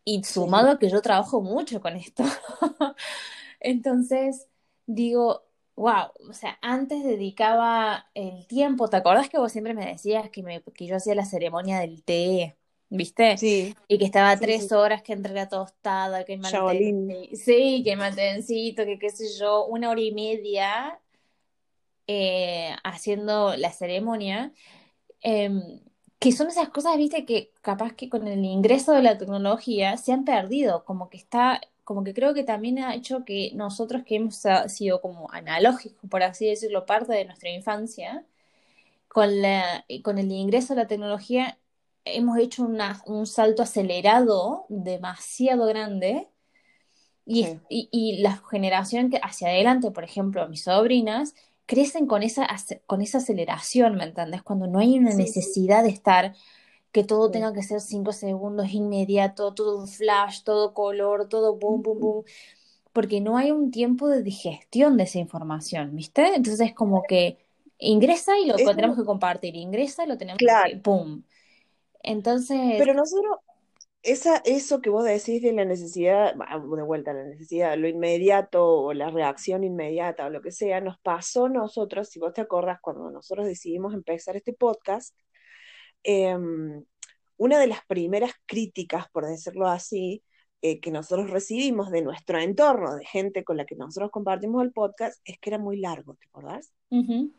Y 0.04 0.22
sumado 0.24 0.70
a 0.70 0.78
que 0.78 0.90
yo 0.90 1.00
trabajo 1.02 1.40
mucho 1.40 1.80
con 1.80 1.96
esto. 1.96 2.24
Entonces, 3.60 4.48
digo, 4.86 5.44
wow, 5.76 6.10
o 6.28 6.32
sea, 6.32 6.58
antes 6.62 7.04
dedicaba 7.04 8.10
el 8.14 8.46
tiempo, 8.46 8.88
¿te 8.88 8.96
acordás 8.96 9.28
que 9.28 9.38
vos 9.38 9.52
siempre 9.52 9.74
me 9.74 9.86
decías 9.86 10.30
que, 10.30 10.42
me, 10.42 10.62
que 10.62 10.86
yo 10.86 10.96
hacía 10.96 11.14
la 11.14 11.24
ceremonia 11.26 11.80
del 11.80 12.02
té? 12.04 12.56
¿Viste? 12.90 13.36
Sí. 13.38 13.74
Y 13.88 13.98
que 13.98 14.04
estaba 14.04 14.36
Sí, 14.36 14.44
tres 14.44 14.68
sí. 14.68 14.74
horas 14.74 15.02
que 15.02 15.12
entre 15.14 15.34
la 15.34 15.48
tostada, 15.48 16.24
que 16.24 16.34
el 16.34 16.40
mantencito, 16.40 17.36
sí, 17.36 17.82
que 17.84 17.92
el 17.92 17.98
mantencito, 17.98 18.84
que 18.84 18.98
qué 18.98 19.10
sé 19.10 19.26
yo, 19.38 19.66
una 19.66 19.90
hora 19.90 20.00
y 20.00 20.12
media 20.12 21.00
eh, 22.06 22.74
haciendo 22.84 23.56
la 23.56 23.72
ceremonia, 23.72 24.52
em, 25.22 25.80
que 26.18 26.32
son 26.32 26.48
esas 26.48 26.70
cosas, 26.70 26.96
viste, 26.98 27.24
que 27.26 27.52
capaz 27.62 27.94
que 27.94 28.08
con 28.10 28.26
el 28.28 28.44
ingreso 28.44 28.92
de 28.92 29.02
la 29.02 29.18
tecnología 29.18 29.96
se 29.98 30.12
han 30.12 30.24
perdido, 30.24 30.84
como 30.84 31.10
que 31.10 31.18
está, 31.18 31.60
como 31.84 32.04
que 32.04 32.14
creo 32.14 32.34
que 32.34 32.44
también 32.44 32.78
ha 32.80 32.94
hecho 32.94 33.24
que 33.24 33.52
nosotros 33.54 34.02
que 34.04 34.16
hemos 34.16 34.42
sido 34.68 35.00
como 35.00 35.30
analógicos, 35.32 36.08
por 36.10 36.22
así 36.22 36.46
decirlo, 36.48 36.86
parte 36.86 37.12
de 37.14 37.24
nuestra 37.26 37.50
infancia, 37.50 38.26
con 39.08 39.42
la, 39.42 39.84
con 40.02 40.18
el 40.18 40.30
ingreso 40.32 40.74
de 40.74 40.82
la 40.82 40.88
tecnología 40.88 41.58
hemos 42.04 42.38
hecho 42.38 42.64
una- 42.64 43.02
un 43.06 43.26
salto 43.26 43.62
acelerado 43.62 44.66
demasiado 44.68 45.66
grande 45.66 46.28
y, 47.26 47.48
Sí. 47.48 47.60
y, 47.68 47.88
y 47.92 48.18
la 48.22 48.36
generación 48.50 49.10
que 49.10 49.18
hacia 49.22 49.48
adelante, 49.48 49.90
por 49.90 50.04
ejemplo, 50.04 50.48
mis 50.48 50.64
sobrinas, 50.64 51.34
crecen 51.66 52.06
con 52.06 52.22
esa, 52.22 52.46
con 52.86 53.00
esa 53.02 53.18
aceleración, 53.18 53.96
¿me 53.96 54.04
entiendes? 54.04 54.42
Cuando 54.42 54.66
no 54.66 54.78
hay 54.78 54.98
una 54.98 55.14
Sí, 55.14 55.32
sí, 55.32 55.54
necesidad 55.54 55.82
de 55.84 55.90
estar, 55.90 56.34
que 56.94 57.04
todo 57.04 57.30
tenga 57.30 57.52
que 57.52 57.62
ser 57.62 57.80
cinco 57.80 58.12
segundos 58.12 58.72
inmediato, 58.72 59.52
todo 59.52 59.78
un 59.80 59.88
flash, 59.88 60.44
todo 60.44 60.72
color, 60.72 61.28
todo 61.28 61.56
boom, 61.56 61.82
boom, 61.82 62.00
boom, 62.00 62.24
porque 62.92 63.20
no 63.20 63.36
hay 63.36 63.50
un 63.50 63.72
tiempo 63.72 64.08
de 64.08 64.22
digestión 64.22 64.96
de 64.96 65.02
esa 65.02 65.18
información, 65.18 65.94
¿viste? 65.96 66.24
Entonces 66.36 66.68
es 66.68 66.74
como 66.74 67.02
que 67.02 67.38
ingresa 67.78 68.38
y 68.38 68.46
lo 68.46 68.54
Es 68.54 68.64
tenemos 68.64 68.96
que 68.96 69.04
compartir, 69.04 69.56
ingresa 69.56 70.04
y 70.04 70.06
lo 70.06 70.16
tenemos 70.16 70.38
Claro. 70.38 70.70
que, 70.70 70.76
¡pum! 70.76 71.24
Entonces, 72.04 72.56
Pero 72.78 72.94
nosotros, 72.94 73.38
esa, 74.04 74.36
eso 74.44 74.80
que 74.80 74.90
vos 74.90 75.04
decís 75.04 75.42
de 75.42 75.52
la 75.52 75.64
necesidad, 75.64 76.34
bah, 76.36 76.58
de 76.58 76.82
vuelta, 76.82 77.12
la 77.12 77.24
necesidad, 77.24 77.76
lo 77.76 77.88
inmediato 77.88 78.64
o 78.64 78.92
la 78.92 79.10
reacción 79.10 79.64
inmediata 79.64 80.26
o 80.26 80.30
lo 80.30 80.42
que 80.42 80.52
sea, 80.52 80.80
nos 80.80 80.98
pasó 81.00 81.46
a 81.46 81.48
nosotros, 81.48 82.08
si 82.08 82.20
vos 82.20 82.32
te 82.34 82.42
acordás, 82.42 82.80
cuando 82.80 83.10
nosotros 83.10 83.46
decidimos 83.46 83.94
empezar 83.94 84.36
este 84.36 84.52
podcast, 84.52 85.16
em, 86.04 86.84
una 87.36 87.58
de 87.60 87.66
las 87.68 87.84
primeras 87.86 88.32
críticas, 88.46 89.08
por 89.12 89.26
decirlo 89.26 89.68
así, 89.68 90.24
eh, 90.62 90.80
que 90.80 90.90
nosotros 90.92 91.30
recibimos 91.30 91.90
de 91.90 92.02
nuestro 92.02 92.38
entorno, 92.40 92.96
de 92.96 93.06
gente 93.06 93.44
con 93.44 93.56
la 93.58 93.66
que 93.66 93.76
nosotros 93.76 94.10
compartimos 94.12 94.64
el 94.64 94.72
podcast, 94.72 95.20
es 95.24 95.38
que 95.38 95.50
era 95.50 95.58
muy 95.58 95.78
largo, 95.80 96.14
¿te 96.16 96.26
acordás? 96.28 96.72
ujú, 96.90 97.34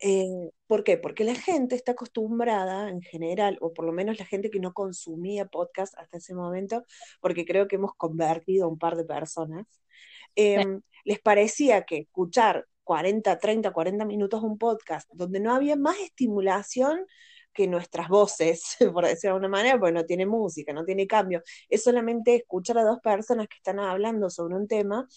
Eh, 0.00 0.50
¿por 0.66 0.84
qué? 0.84 0.96
Porque 0.98 1.24
la 1.24 1.34
gente 1.34 1.74
está 1.74 1.92
acostumbrada 1.92 2.88
en 2.90 3.02
general, 3.02 3.58
o 3.60 3.72
por 3.74 3.84
lo 3.84 3.92
menos 3.92 4.18
la 4.18 4.24
gente 4.26 4.50
que 4.50 4.60
no 4.60 4.72
consumía 4.72 5.46
podcast 5.46 5.94
hasta 5.98 6.18
ese 6.18 6.34
momento, 6.34 6.84
porque 7.20 7.44
creo 7.44 7.66
que 7.68 7.76
hemos 7.76 7.94
convertido 7.96 8.66
a 8.66 8.68
un 8.68 8.78
par 8.78 8.96
de 8.96 9.04
personas, 9.04 9.66
sí, 10.54 10.62
eh, 10.62 10.80
les 11.04 11.20
parecía 11.20 11.84
que 11.84 11.98
escuchar 11.98 12.66
40, 12.84 13.38
30, 13.38 13.72
40 13.72 14.04
minutos 14.04 14.42
un 14.42 14.58
podcast 14.58 15.08
donde 15.12 15.40
no 15.40 15.54
había 15.54 15.76
más 15.76 15.98
estimulación 16.00 17.04
que 17.58 17.66
nuestras 17.66 18.08
voces, 18.08 18.76
por 18.94 19.04
decirlo 19.04 19.34
de 19.34 19.46
alguna 19.46 19.48
manera, 19.48 19.78
porque 19.80 19.92
no 19.92 20.06
tiene 20.06 20.26
música, 20.26 20.72
no 20.72 20.84
tiene 20.84 21.08
cambio, 21.08 21.42
es 21.68 21.82
solamente 21.82 22.36
escuchar 22.36 22.78
a 22.78 22.84
dos 22.84 23.00
personas 23.00 23.48
que 23.48 23.56
están 23.56 23.80
hablando 23.80 24.30
sobre 24.30 24.54
un 24.54 24.68
tema, 24.68 25.08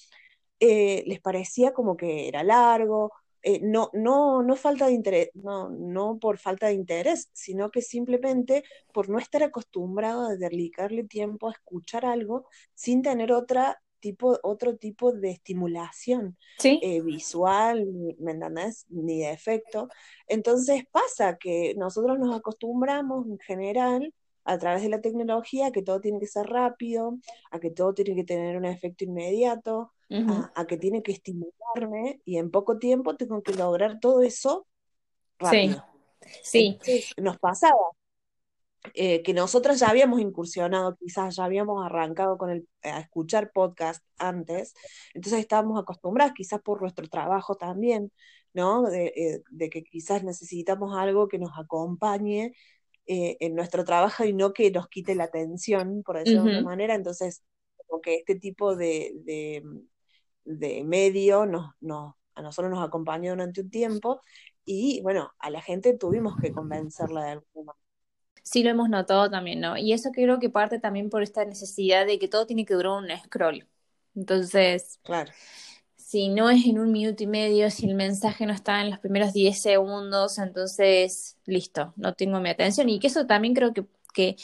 eh, 0.59 1.03
les 1.05 1.21
parecía 1.21 1.71
como 1.71 1.95
que 1.95 2.27
era 2.27 2.43
largo, 2.43 3.11
eh, 3.43 3.59
no, 3.61 3.91
no, 3.93 4.41
no 4.41 4.55
falta 4.55 4.87
de 4.87 4.93
interés, 4.93 5.29
no, 5.35 5.69
no 5.69 6.17
por 6.19 6.39
falta 6.39 6.67
de 6.67 6.73
interés, 6.73 7.29
sino 7.33 7.69
que 7.69 7.81
simplemente 7.83 8.63
por 8.91 9.07
no 9.09 9.19
estar 9.19 9.43
acostumbrado 9.43 10.25
a 10.25 10.35
dedicarle 10.35 11.03
tiempo 11.03 11.47
a 11.47 11.51
escuchar 11.51 12.05
algo 12.05 12.47
sin 12.73 13.03
tener 13.03 13.31
otra 13.31 13.79
tipo, 14.01 14.37
otro 14.43 14.75
tipo 14.77 15.13
de 15.13 15.31
estimulación 15.31 16.37
sí, 16.57 16.81
eh, 16.81 17.01
visual, 17.01 17.85
¿me 18.19 18.31
entendés? 18.33 18.85
Ni 18.89 19.19
de 19.21 19.31
efecto. 19.31 19.87
Entonces 20.27 20.83
pasa 20.91 21.37
que 21.37 21.73
nosotros 21.77 22.19
nos 22.19 22.35
acostumbramos 22.35 23.27
en 23.27 23.39
general 23.39 24.13
a 24.43 24.57
través 24.57 24.81
de 24.83 24.89
la 24.89 25.01
tecnología 25.01 25.67
a 25.67 25.71
que 25.71 25.83
todo 25.83 26.01
tiene 26.01 26.19
que 26.19 26.27
ser 26.27 26.47
rápido, 26.47 27.19
a 27.51 27.59
que 27.59 27.69
todo 27.71 27.93
tiene 27.93 28.15
que 28.15 28.23
tener 28.23 28.57
un 28.57 28.65
efecto 28.65 29.03
inmediato, 29.05 29.93
a, 30.27 30.51
a 30.55 30.65
que 30.67 30.77
tiene 30.77 31.03
que 31.03 31.11
estimularme 31.13 32.21
y 32.25 32.37
en 32.37 32.51
poco 32.51 32.77
tiempo 32.79 33.15
tengo 33.15 33.41
que 33.43 33.53
lograr 33.53 33.99
todo 33.99 34.21
eso 34.21 34.67
sí, 35.41 35.69
rápido. 35.69 35.85
sí, 36.43 36.79
Entonces 36.79 37.13
nos 37.17 37.39
pasaba 37.39 37.77
eh, 38.93 39.21
que 39.23 39.33
nosotros 39.33 39.79
ya 39.79 39.89
habíamos 39.89 40.21
incursionado, 40.21 40.95
quizás 40.97 41.35
ya 41.35 41.45
habíamos 41.45 41.85
arrancado 41.85 42.37
con 42.37 42.49
el, 42.49 42.67
a 42.83 42.99
escuchar 42.99 43.51
podcast 43.53 44.03
antes, 44.17 44.73
entonces 45.13 45.39
estábamos 45.39 45.79
acostumbrados, 45.81 46.33
quizás 46.33 46.61
por 46.61 46.81
nuestro 46.81 47.07
trabajo 47.07 47.55
también, 47.55 48.11
¿no? 48.53 48.83
De, 48.83 49.07
eh, 49.15 49.43
de 49.51 49.69
que 49.69 49.83
quizás 49.83 50.23
necesitamos 50.23 50.95
algo 50.97 51.27
que 51.27 51.39
nos 51.39 51.51
acompañe 51.57 52.53
eh, 53.07 53.37
en 53.39 53.55
nuestro 53.55 53.83
trabajo 53.85 54.23
y 54.25 54.33
no 54.33 54.53
que 54.53 54.71
nos 54.71 54.87
quite 54.89 55.15
la 55.15 55.25
atención, 55.25 56.03
por 56.03 56.17
decirlo 56.17 56.43
de 56.43 56.49
ujú. 56.49 56.49
alguna 56.49 56.71
manera, 56.71 56.95
entonces 56.95 57.43
como 57.87 58.01
que 58.01 58.15
este 58.17 58.35
tipo 58.35 58.75
de, 58.75 59.11
de, 59.25 59.63
de 60.45 60.83
medio 60.83 61.45
nos, 61.45 61.71
nos, 61.81 62.15
a 62.35 62.41
nosotros 62.41 62.71
nos 62.71 62.83
acompañó 62.85 63.31
durante 63.31 63.61
un 63.61 63.69
tiempo 63.69 64.21
y 64.65 65.01
bueno, 65.01 65.31
a 65.39 65.49
la 65.49 65.61
gente 65.61 65.97
tuvimos 65.97 66.37
que 66.37 66.51
convencerla 66.51 67.23
de 67.25 67.31
alguna 67.31 67.73
manera. 67.73 67.90
Sí, 68.43 68.63
lo 68.63 68.69
hemos 68.71 68.89
notado 68.89 69.29
también, 69.29 69.59
¿no? 69.61 69.77
Y 69.77 69.93
eso 69.93 70.11
creo 70.11 70.39
que 70.39 70.49
parte 70.49 70.79
también 70.79 71.09
por 71.09 71.21
esta 71.23 71.45
necesidad 71.45 72.05
de 72.05 72.19
que 72.19 72.27
todo 72.27 72.45
tiene 72.47 72.65
que 72.65 72.73
durar 72.73 72.93
un 73.03 73.09
scroll. 73.25 73.67
Entonces, 74.15 74.99
Claro. 75.03 75.35
si 75.97 76.29
no 76.29 76.49
es 76.49 76.65
en 76.65 76.79
un 76.79 76.91
minuto 76.91 77.23
y 77.23 77.27
medio, 77.27 77.69
si 77.71 77.87
el 77.87 77.95
mensaje 77.95 78.45
no 78.45 78.53
está 78.53 78.81
en 78.81 78.89
los 78.91 78.99
primeros 78.99 79.33
10 79.33 79.61
segundos, 79.61 80.37
entonces, 80.39 81.37
listo, 81.45 81.93
no 81.97 82.13
tengo 82.15 82.39
mi 82.39 82.49
atención. 82.49 82.89
Y 82.89 82.99
que 82.99 83.07
eso 83.07 83.25
también 83.27 83.53
creo 83.53 83.73
que, 83.73 83.85
que, 84.13 84.35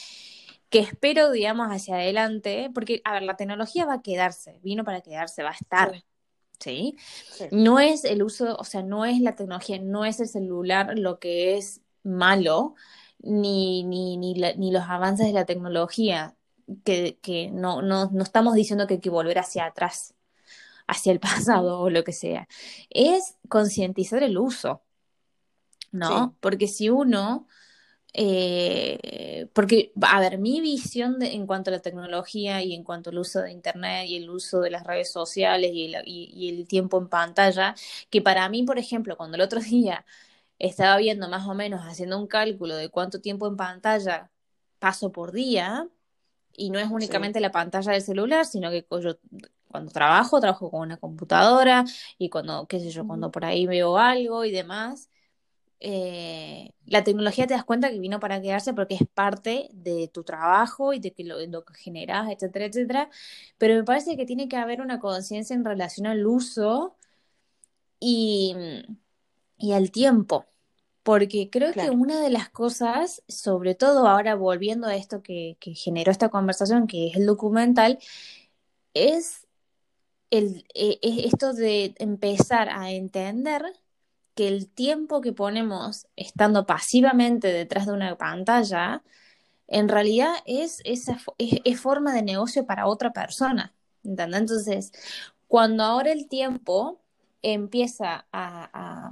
que 0.70 0.80
espero, 0.80 1.30
digamos, 1.32 1.68
hacia 1.68 1.96
adelante, 1.96 2.70
porque, 2.74 3.00
a 3.04 3.12
ver, 3.14 3.22
la 3.22 3.36
tecnología 3.36 3.86
va 3.86 3.94
a 3.94 4.02
quedarse, 4.02 4.60
vino 4.62 4.84
para 4.84 5.00
quedarse, 5.02 5.42
va 5.42 5.50
a 5.50 5.52
estar, 5.54 5.92
Sí, 5.92 6.04
¿sí? 6.60 6.96
sí, 7.28 7.46
No 7.50 7.80
es 7.80 8.04
el 8.04 8.22
uso, 8.22 8.56
o 8.58 8.64
sea, 8.64 8.82
no 8.82 9.04
es 9.06 9.20
la 9.20 9.34
tecnología, 9.36 9.78
no 9.80 10.04
es 10.04 10.20
el 10.20 10.28
celular 10.28 10.98
lo 10.98 11.18
que 11.20 11.56
es 11.58 11.82
malo, 12.02 12.74
ni, 13.20 13.84
ni, 13.84 14.16
ni, 14.16 14.34
la- 14.34 14.54
ni 14.54 14.70
los 14.72 14.84
avances 14.84 15.26
de 15.26 15.32
la 15.32 15.46
tecnología, 15.46 16.36
que, 16.84 17.18
que 17.22 17.50
no, 17.50 17.82
no, 17.82 18.10
no 18.12 18.22
estamos 18.22 18.54
diciendo 18.54 18.86
que 18.86 18.94
hay 18.94 19.00
que 19.00 19.10
volver 19.10 19.38
hacia 19.38 19.66
atrás, 19.66 20.14
hacia 20.88 21.12
el 21.12 21.20
pasado 21.20 21.80
o 21.80 21.90
lo 21.90 22.04
que 22.04 22.12
sea. 22.14 22.48
Es 22.90 23.36
concientizar 23.48 24.22
el 24.24 24.38
uso, 24.38 24.82
¿no? 25.92 26.02
sí, 26.02 26.34
Porque 26.40 26.68
si 26.68 26.90
uno, 26.90 27.46
eh, 28.14 29.48
porque, 29.54 29.92
a 30.02 30.20
ver, 30.20 30.38
mi 30.38 30.60
visión 30.62 31.18
de- 31.18 31.34
en 31.34 31.46
cuanto 31.46 31.70
a 31.70 31.74
la 31.74 31.80
tecnología 31.82 32.62
y 32.62 32.74
en 32.74 32.84
cuanto 32.84 33.10
al 33.10 33.18
uso 33.18 33.42
de 33.42 33.52
Internet 33.52 34.06
y 34.08 34.16
el 34.16 34.30
uso 34.30 34.60
de 34.60 34.70
las 34.70 34.84
redes 34.86 35.12
sociales 35.12 35.72
y 35.74 35.86
el, 35.94 36.02
y- 36.06 36.30
y 36.34 36.50
el 36.60 36.68
tiempo 36.68 36.98
en 36.98 37.08
pantalla, 37.08 37.74
que 38.10 38.22
para 38.22 38.48
mí, 38.50 38.64
por 38.64 38.78
ejemplo, 38.78 39.16
cuando 39.16 39.36
el 39.36 39.42
otro 39.42 39.60
día 39.62 40.04
estaba 40.58 40.96
viendo 40.98 41.28
más 41.28 41.46
o 41.46 41.54
menos, 41.54 41.82
haciendo 41.82 42.18
un 42.18 42.26
cálculo 42.26 42.76
de 42.76 42.88
cuánto 42.88 43.20
tiempo 43.20 43.46
en 43.46 43.56
pantalla 43.56 44.30
paso 44.78 45.12
por 45.12 45.32
día, 45.32 45.88
y 46.52 46.70
no 46.70 46.78
es 46.78 46.88
sí, 46.88 46.92
únicamente 46.92 47.40
la 47.40 47.52
pantalla 47.52 47.92
del 47.92 48.02
celular, 48.02 48.44
sino 48.44 48.70
que 48.70 48.86
yo 49.00 49.18
cuando 49.68 49.92
trabajo, 49.92 50.40
trabajo 50.40 50.70
con 50.70 50.80
una 50.80 50.96
computadora 50.96 51.84
y 52.18 52.30
cuando, 52.30 52.66
qué 52.66 52.80
sé 52.80 52.90
yo, 52.90 53.06
cuando 53.06 53.30
por 53.30 53.44
ahí 53.44 53.66
veo 53.66 53.98
algo 53.98 54.44
y 54.44 54.50
demás, 54.50 55.10
eh, 55.80 56.72
la 56.86 57.04
tecnología 57.04 57.46
te 57.46 57.54
das 57.54 57.64
cuenta 57.64 57.90
que 57.90 58.00
vino 58.00 58.18
para 58.18 58.40
quedarse 58.40 58.74
porque 58.74 58.94
es 58.96 59.06
parte 59.14 59.68
de 59.72 60.08
tu 60.08 60.24
trabajo 60.24 60.92
y 60.92 60.98
de 60.98 61.12
que 61.12 61.24
lo, 61.24 61.38
lo 61.46 61.64
que 61.64 61.74
generas, 61.74 62.30
etcétera, 62.30 62.64
etcétera. 62.66 63.10
Pero 63.58 63.74
me 63.74 63.84
parece 63.84 64.16
que 64.16 64.26
tiene 64.26 64.48
que 64.48 64.56
haber 64.56 64.80
una 64.80 64.98
conciencia 64.98 65.54
en 65.54 65.64
relación 65.64 66.06
al 66.06 66.26
uso 66.26 66.96
y, 68.00 68.54
y 69.58 69.72
al 69.72 69.90
tiempo. 69.90 70.46
porque 71.02 71.48
creo 71.50 71.72
que 71.72 71.90
una 71.90 72.20
de 72.20 72.30
las 72.30 72.50
cosas, 72.50 73.22
sobre 73.28 73.74
todo 73.74 74.06
ahora 74.08 74.34
volviendo 74.34 74.86
a 74.88 74.96
esto 74.96 75.22
que, 75.22 75.56
que 75.60 75.74
generó 75.74 76.12
esta 76.12 76.28
conversación, 76.28 76.86
que 76.86 77.08
es 77.08 77.16
el 77.16 77.26
documental, 77.26 77.98
es 78.94 79.46
el, 80.30 80.66
e, 80.74 80.98
esto 81.02 81.52
de 81.54 81.94
empezar 81.98 82.68
a 82.70 82.90
entender 82.90 83.62
que 84.34 84.48
el 84.48 84.68
tiempo 84.68 85.20
que 85.20 85.32
ponemos 85.32 86.06
estando 86.16 86.66
pasivamente 86.66 87.48
detrás 87.52 87.86
de 87.86 87.92
una 87.92 88.16
pantalla, 88.16 89.02
en 89.66 89.88
realidad 89.88 90.32
es, 90.46 90.80
esa, 90.84 91.18
es, 91.38 91.80
forma 91.80 92.14
de 92.14 92.22
negocio 92.22 92.66
para 92.66 92.86
otra 92.86 93.12
persona. 93.12 93.74
¿entendés? 94.04 94.40
Entonces, 94.40 94.92
cuando 95.48 95.84
ahora 95.84 96.12
el 96.12 96.28
tiempo 96.28 97.00
empieza 97.42 98.26
a 98.32 99.10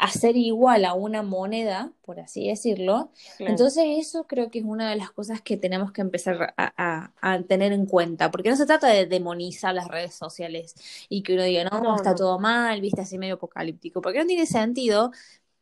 hacer 0.00 0.36
igual 0.36 0.86
a 0.86 0.94
una 0.94 1.22
moneda, 1.22 1.92
por 2.02 2.20
así 2.20 2.48
decirlo. 2.48 3.10
Entonces 3.38 3.84
eso 3.98 4.24
creo 4.26 4.50
que 4.50 4.60
es 4.60 4.64
una 4.64 4.88
de 4.88 4.96
las 4.96 5.10
cosas 5.10 5.42
que 5.42 5.58
tenemos 5.58 5.92
que 5.92 6.00
empezar 6.00 6.54
a, 6.56 7.10
tener 7.46 7.72
en 7.72 7.84
cuenta, 7.84 8.30
porque 8.30 8.48
no 8.48 8.56
se 8.56 8.64
trata 8.64 8.88
de 8.88 9.06
demonizar 9.06 9.74
las 9.74 9.88
redes 9.88 10.14
sociales 10.14 10.74
y 11.08 11.22
que 11.22 11.34
uno 11.34 11.42
diga, 11.42 11.64
no, 11.64 11.96
está 11.96 12.14
todo 12.14 12.38
mal, 12.38 12.80
viste, 12.80 13.02
así 13.02 13.18
medio 13.18 13.34
apocalíptico, 13.34 14.00
porque 14.00 14.20
no 14.20 14.26
tiene 14.26 14.46
sentido, 14.46 15.12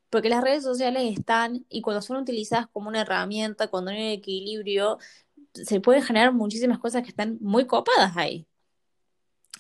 porque 0.09 0.29
las 0.29 0.43
redes 0.43 0.63
sociales 0.63 1.19
están 1.19 1.67
y 1.69 1.83
cuando 1.83 2.01
son 2.01 2.19
utilizadas 2.19 2.69
como 2.69 2.89
una 2.89 3.01
herramienta, 3.01 3.67
cuando 3.67 3.91
no 3.91 3.97
hay 3.97 4.13
equilibrio, 4.13 4.99
se 5.53 5.81
pueden 5.81 6.03
generar 6.05 6.33
muchísimas 6.33 6.79
cosas 6.79 7.03
que 7.03 7.09
están 7.09 7.39
muy 7.41 7.67
copadas 7.67 8.17
ahí. 8.17 8.47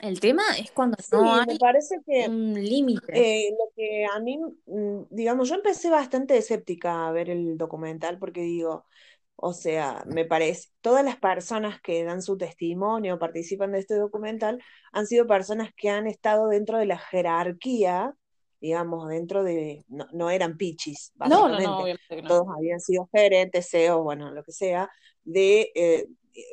El 0.00 0.20
tema 0.20 0.42
es 0.58 0.70
cuando 0.70 0.96
no 1.12 1.34
hay 1.34 1.46
me 1.46 1.58
parece 1.58 2.00
que, 2.06 2.28
un 2.28 2.54
límite. 2.54 3.12
Eh, 3.14 3.50
lo 3.50 3.72
que 3.74 4.06
a 4.06 4.20
mí, 4.20 4.38
mm, 4.66 5.02
digamos, 5.10 5.48
yo 5.48 5.56
empecé 5.56 5.90
bastante 5.90 6.36
escéptica 6.36 7.08
a 7.08 7.12
ver 7.12 7.30
el 7.30 7.56
documental 7.56 8.18
porque 8.18 8.42
digo, 8.42 8.86
o 9.34 9.52
sea, 9.52 10.04
me 10.06 10.24
parece, 10.24 10.68
todas 10.80 11.04
las 11.04 11.16
personas 11.16 11.80
que 11.80 12.02
dan 12.04 12.22
su 12.22 12.36
testimonio, 12.36 13.18
participan 13.18 13.72
de 13.72 13.78
este 13.78 13.94
documental, 13.94 14.62
han 14.92 15.06
sido 15.06 15.26
personas 15.26 15.70
que 15.76 15.90
han 15.90 16.06
estado 16.06 16.48
dentro 16.48 16.78
de 16.78 16.86
la 16.86 16.98
jerarquía, 16.98 18.14
digamos, 18.60 19.08
dentro 19.08 19.44
de, 19.44 19.84
no, 19.88 20.30
eran 20.30 20.56
pichis, 20.56 21.12
básicamente. 21.14 21.64
No, 21.64 21.86
no, 21.86 22.22
no, 22.22 22.28
Todos 22.28 22.46
habían 22.56 22.80
sido 22.80 23.08
gerentes, 23.12 23.68
CEO, 23.70 24.02
bueno, 24.02 24.32
lo 24.32 24.42
que 24.42 24.52
sea, 24.52 24.90
de 25.22 25.70
eh, 25.74 26.08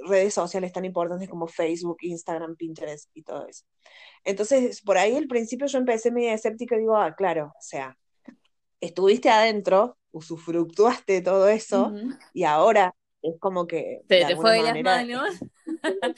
redes 0.07 0.33
sociales 0.33 0.71
tan 0.71 0.85
importantes 0.85 1.29
como 1.29 1.47
Facebook, 1.47 1.97
Instagram, 2.01 2.55
Pinterest 2.55 3.09
y 3.13 3.23
todo 3.23 3.47
eso. 3.47 3.65
Entonces, 4.23 4.81
por 4.81 4.97
ahí 4.97 5.15
al 5.15 5.27
principio 5.27 5.67
yo 5.67 5.77
empecé 5.77 6.11
medio 6.11 6.31
escéptica 6.31 6.75
y 6.75 6.79
digo, 6.79 6.97
ah, 6.97 7.15
claro, 7.15 7.53
o 7.57 7.61
sea, 7.61 7.97
estuviste 8.79 9.29
adentro, 9.29 9.97
usufructuaste 10.11 11.21
todo 11.21 11.47
eso 11.47 11.93
y 12.33 12.43
ahora 12.43 12.95
es 13.21 13.39
como 13.39 13.67
que... 13.67 14.01
te 14.07 14.35
fue 14.35 14.53
de 14.53 14.63
las 14.63 14.81
manos. 14.81 15.29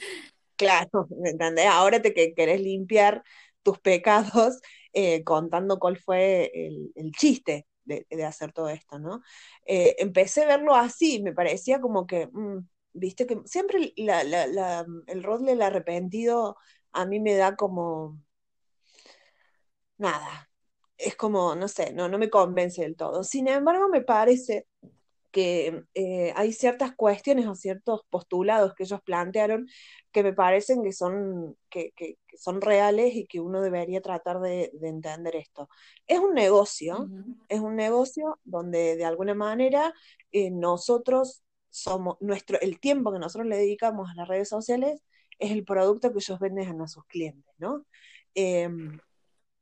claro, 0.56 1.08
¿me 1.20 1.30
entendés? 1.30 1.66
Ahora 1.66 2.00
te 2.02 2.12
querés 2.12 2.60
limpiar 2.60 3.22
tus 3.62 3.78
pecados 3.78 4.60
eh, 4.92 5.22
contando 5.24 5.78
cuál 5.78 5.98
fue 5.98 6.50
el, 6.54 7.12
chiste 7.12 7.66
de, 7.84 8.06
hacer 8.24 8.52
todo 8.52 8.68
esto, 8.68 8.98
¿no? 8.98 9.22
Eh, 9.64 9.96
empecé 9.98 10.44
a 10.44 10.46
verlo 10.46 10.74
así, 10.74 11.22
me 11.22 11.32
parecía 11.32 11.80
como 11.80 12.06
que, 12.06 12.26
mm, 12.26 12.58
viste 12.92 13.26
que 13.26 13.40
siempre 13.44 13.92
el 13.96 15.22
rol 15.22 15.44
del 15.44 15.62
arrepentido 15.62 16.56
a 16.92 17.06
mí 17.06 17.20
me 17.20 17.34
da 17.34 17.56
como 17.56 18.18
nada, 19.98 20.50
es 20.96 21.16
como, 21.16 21.54
no 21.54 21.68
sé, 21.68 21.92
no, 21.92 22.08
no 22.08 22.18
me 22.18 22.30
convence 22.30 22.82
del 22.82 22.96
todo. 22.96 23.24
Sin 23.24 23.48
embargo, 23.48 23.88
me 23.88 24.02
parece 24.02 24.66
que 25.30 25.84
eh, 25.94 26.32
hay 26.36 26.52
ciertas 26.52 26.94
cuestiones 26.96 27.46
o 27.46 27.54
ciertos 27.54 28.02
postulados 28.10 28.74
que 28.74 28.84
ellos 28.84 29.00
plantearon 29.02 29.68
que 30.10 30.22
me 30.22 30.32
parecen 30.32 30.82
que 30.82 30.92
son, 30.92 31.56
que, 31.68 31.92
son 32.36 32.60
reales 32.60 33.14
y 33.14 33.26
que 33.26 33.40
uno 33.40 33.60
debería 33.60 34.00
tratar 34.00 34.40
de, 34.40 34.72
entender 34.82 35.36
esto. 35.36 35.68
Es 36.06 36.18
un 36.18 36.34
negocio, 36.34 37.08
es 37.48 37.60
un 37.60 37.76
negocio 37.76 38.38
donde 38.44 38.96
de 38.96 39.04
alguna 39.04 39.34
manera 39.34 39.92
eh, 40.32 40.50
nosotros 40.50 41.42
somos, 41.70 42.16
nuestro, 42.20 42.60
el 42.60 42.80
tiempo 42.80 43.12
que 43.12 43.18
nosotros 43.18 43.46
le 43.48 43.56
dedicamos 43.56 44.10
a 44.10 44.14
las 44.14 44.28
redes 44.28 44.48
sociales 44.48 45.02
es 45.38 45.52
el 45.52 45.64
producto 45.64 46.12
que 46.12 46.18
ellos 46.18 46.38
venden 46.40 46.80
a 46.80 46.88
sus 46.88 47.04
clientes, 47.06 47.52
¿no? 47.58 47.86
Em, 48.34 48.98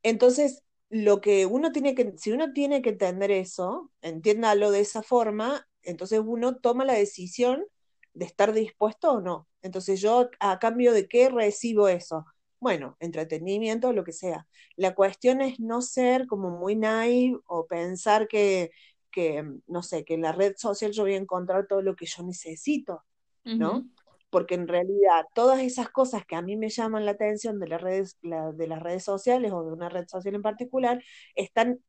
entonces, 0.03 0.63
lo 0.89 1.21
que 1.21 1.45
uno 1.45 1.71
tiene 1.71 1.95
que, 1.95 2.13
si 2.17 2.31
uno 2.31 2.53
tiene 2.53 2.81
que 2.81 2.91
entender 2.91 3.31
eso, 3.31 3.91
entiéndalo 4.01 4.71
de 4.71 4.81
esa 4.81 5.03
forma, 5.03 5.67
entonces 5.83 6.21
uno 6.25 6.57
toma 6.57 6.85
la 6.85 6.93
decisión 6.93 7.65
de 8.13 8.25
estar 8.25 8.53
dispuesto 8.53 9.13
o 9.13 9.21
no. 9.21 9.47
Entonces 9.61 10.01
yo, 10.01 10.29
a 10.39 10.59
cambio 10.59 10.93
de 10.93 11.07
qué 11.07 11.29
recibo 11.29 11.87
eso? 11.87 12.25
Bueno, 12.59 12.97
entretenimiento, 12.99 13.93
lo 13.93 14.03
que 14.03 14.13
sea. 14.13 14.47
La 14.75 14.95
cuestión 14.95 15.41
es 15.41 15.59
no 15.59 15.81
ser 15.81 16.25
como 16.27 16.49
muy 16.49 16.75
naive 16.75 17.39
o 17.45 17.67
pensar 17.67 18.27
que 18.27 18.71
que, 19.17 19.43
no 19.65 19.81
sé, 19.81 20.05
que 20.05 20.13
en 20.13 20.21
la 20.21 20.31
red 20.31 20.53
social 20.57 20.91
yo 20.91 21.01
voy 21.01 21.15
a 21.15 21.17
encontrar 21.17 21.65
todo 21.65 21.81
lo 21.81 21.95
que 21.95 22.05
yo 22.05 22.21
necesito, 22.21 23.03
¿no? 23.43 23.89
Porque 24.29 24.53
en 24.53 24.67
realidad 24.67 25.25
todas 25.33 25.59
esas 25.61 25.89
cosas 25.89 26.23
que 26.23 26.35
a 26.35 26.43
mí 26.43 26.55
me 26.55 26.69
llaman 26.69 27.03
la 27.03 27.13
atención 27.13 27.59
de 27.59 27.67
las 27.67 27.81
redes, 27.81 28.19
de 28.21 28.67
las 28.67 28.79
redes 28.79 29.03
sociales 29.03 29.51
o 29.51 29.63
de 29.63 29.73
una 29.73 29.89
red 29.89 30.07
social 30.07 30.35
en 30.35 30.43
particular, 30.43 31.03
están, 31.33 31.79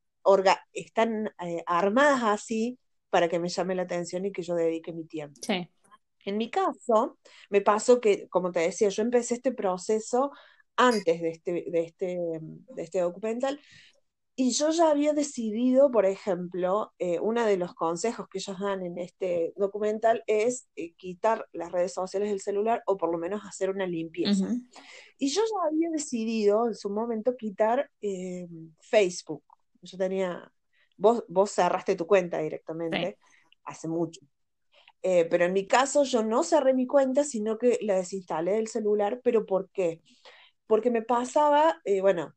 están 0.73 1.31
eh, 1.45 1.63
armadas 1.67 2.23
así 2.23 2.79
para 3.11 3.29
que 3.29 3.39
me 3.39 3.51
llame 3.51 3.75
la 3.75 3.83
atención 3.83 4.25
y 4.25 4.33
que 4.33 4.43
yo 4.43 4.55
dedique 4.55 4.95
mi 4.95 5.05
tiempo. 5.05 5.39
Sí. 5.43 5.69
En 6.25 6.39
mi 6.39 6.49
caso, 6.49 7.19
me 7.51 7.61
pasó 7.61 8.01
que, 8.01 8.27
como 8.31 8.53
te 8.53 8.61
decía, 8.61 8.89
yo 8.89 9.03
empecé 9.03 9.35
este 9.35 9.53
proceso 9.53 10.31
antes 10.77 11.21
de 11.21 11.29
este, 11.29 11.53
de 11.53 11.81
este, 11.83 12.19
de 12.41 12.83
este 12.83 13.01
documental, 13.01 13.61
y 14.41 14.53
yo 14.53 14.71
ya 14.71 14.91
había 14.91 15.15
decidido, 15.15 15.91
por 15.91 16.07
ejemplo, 16.07 16.93
eh, 17.01 17.19
uno 17.19 17.45
de 17.45 17.57
los 17.57 17.75
consejos 17.75 18.29
que 18.29 18.39
ellos 18.39 18.57
dan 18.61 18.87
en 18.87 18.97
este 18.97 19.53
documental 19.57 20.23
es 20.29 20.69
eh, 20.77 20.95
quitar 20.95 21.49
las 21.53 21.73
redes 21.73 21.93
sociales 21.93 22.29
del 22.31 22.41
celular 22.41 22.85
o 22.87 22.97
por 22.97 23.11
lo 23.11 23.19
menos 23.19 23.43
hacer 23.45 23.69
una 23.69 23.85
limpieza. 23.85 24.47
Y 25.19 25.31
yo 25.31 25.43
ya 25.43 25.69
había 25.69 25.91
decidido 25.91 26.69
en 26.69 26.77
su 26.77 26.89
momento 26.89 27.37
quitar 27.37 27.91
eh, 28.01 28.47
Facebook. 28.79 29.43
Yo 29.83 29.99
tenía, 29.99 30.53
vos, 30.97 31.25
vos 31.27 31.51
cerraste 31.51 31.97
tu 31.97 32.07
cuenta 32.07 32.39
directamente 32.39 33.19
hace 33.65 33.89
mucho. 33.89 34.21
pero 35.03 35.47
en 35.47 35.53
mi 35.53 35.67
caso 35.67 36.05
yo 36.05 36.23
no 36.23 36.45
cerré 36.45 36.75
mi 36.75 36.87
cuenta, 36.87 37.25
sino 37.25 37.59
que 37.59 37.81
la 37.83 37.97
desinstalé 37.97 38.53
del 38.53 38.69
celular. 38.69 39.21
¿Pero 39.25 39.45
por 39.47 39.69
qué? 39.71 40.01
Porque 40.69 40.93
me 40.93 41.03
pasaba, 41.03 41.83
bueno, 42.03 42.37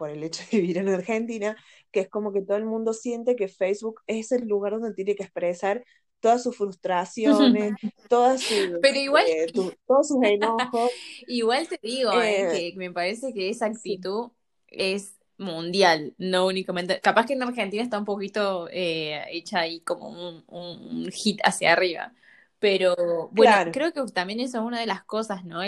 por 0.00 0.08
el 0.08 0.24
hecho 0.24 0.42
de 0.50 0.58
vivir 0.58 0.78
en 0.78 0.88
Argentina, 0.88 1.54
que 1.92 2.00
es 2.00 2.08
como 2.08 2.32
que 2.32 2.40
todo 2.40 2.56
el 2.56 2.64
mundo 2.64 2.94
siente 2.94 3.36
que 3.36 3.48
Facebook 3.48 4.00
es 4.06 4.32
el 4.32 4.48
lugar 4.48 4.72
donde 4.72 4.94
tiene 4.94 5.14
que 5.14 5.24
expresar 5.24 5.84
todas 6.20 6.42
sus 6.42 6.56
frustraciones, 6.56 7.74
todas 8.08 8.40
sus, 8.40 8.78
Pero 8.80 8.98
igual, 8.98 9.24
eh, 9.28 9.52
todos 9.86 10.08
sus 10.08 10.22
enojos. 10.22 10.90
igual 11.28 11.68
te 11.68 11.78
digo, 11.82 12.12
eh, 12.18 12.68
eh, 12.68 12.72
que 12.72 12.78
me 12.78 12.90
parece 12.90 13.34
que 13.34 13.50
esa 13.50 13.66
actitud 13.66 14.30
es 14.68 15.16
mundial, 15.36 16.14
no 16.16 16.46
únicamente, 16.46 16.98
capaz 17.00 17.26
que 17.26 17.34
en 17.34 17.42
Argentina 17.42 17.82
está 17.82 17.98
un 17.98 18.06
poquito 18.06 18.68
hecha 18.72 19.60
ahí 19.60 19.80
como 19.80 20.08
un, 20.46 21.10
hit 21.12 21.40
hacia 21.44 21.74
arriba, 21.74 22.14
pero 22.58 23.28
bueno, 23.32 23.70
creo 23.70 23.92
que 23.92 24.02
también 24.14 24.40
eso 24.40 24.58
es 24.60 24.64
una 24.64 24.80
de 24.80 24.86
las 24.86 25.04
cosas, 25.04 25.44
¿no? 25.44 25.60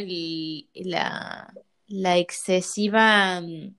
la, 0.74 1.52
la 1.86 2.16
excesiva 2.16 3.42
mm, 3.42 3.74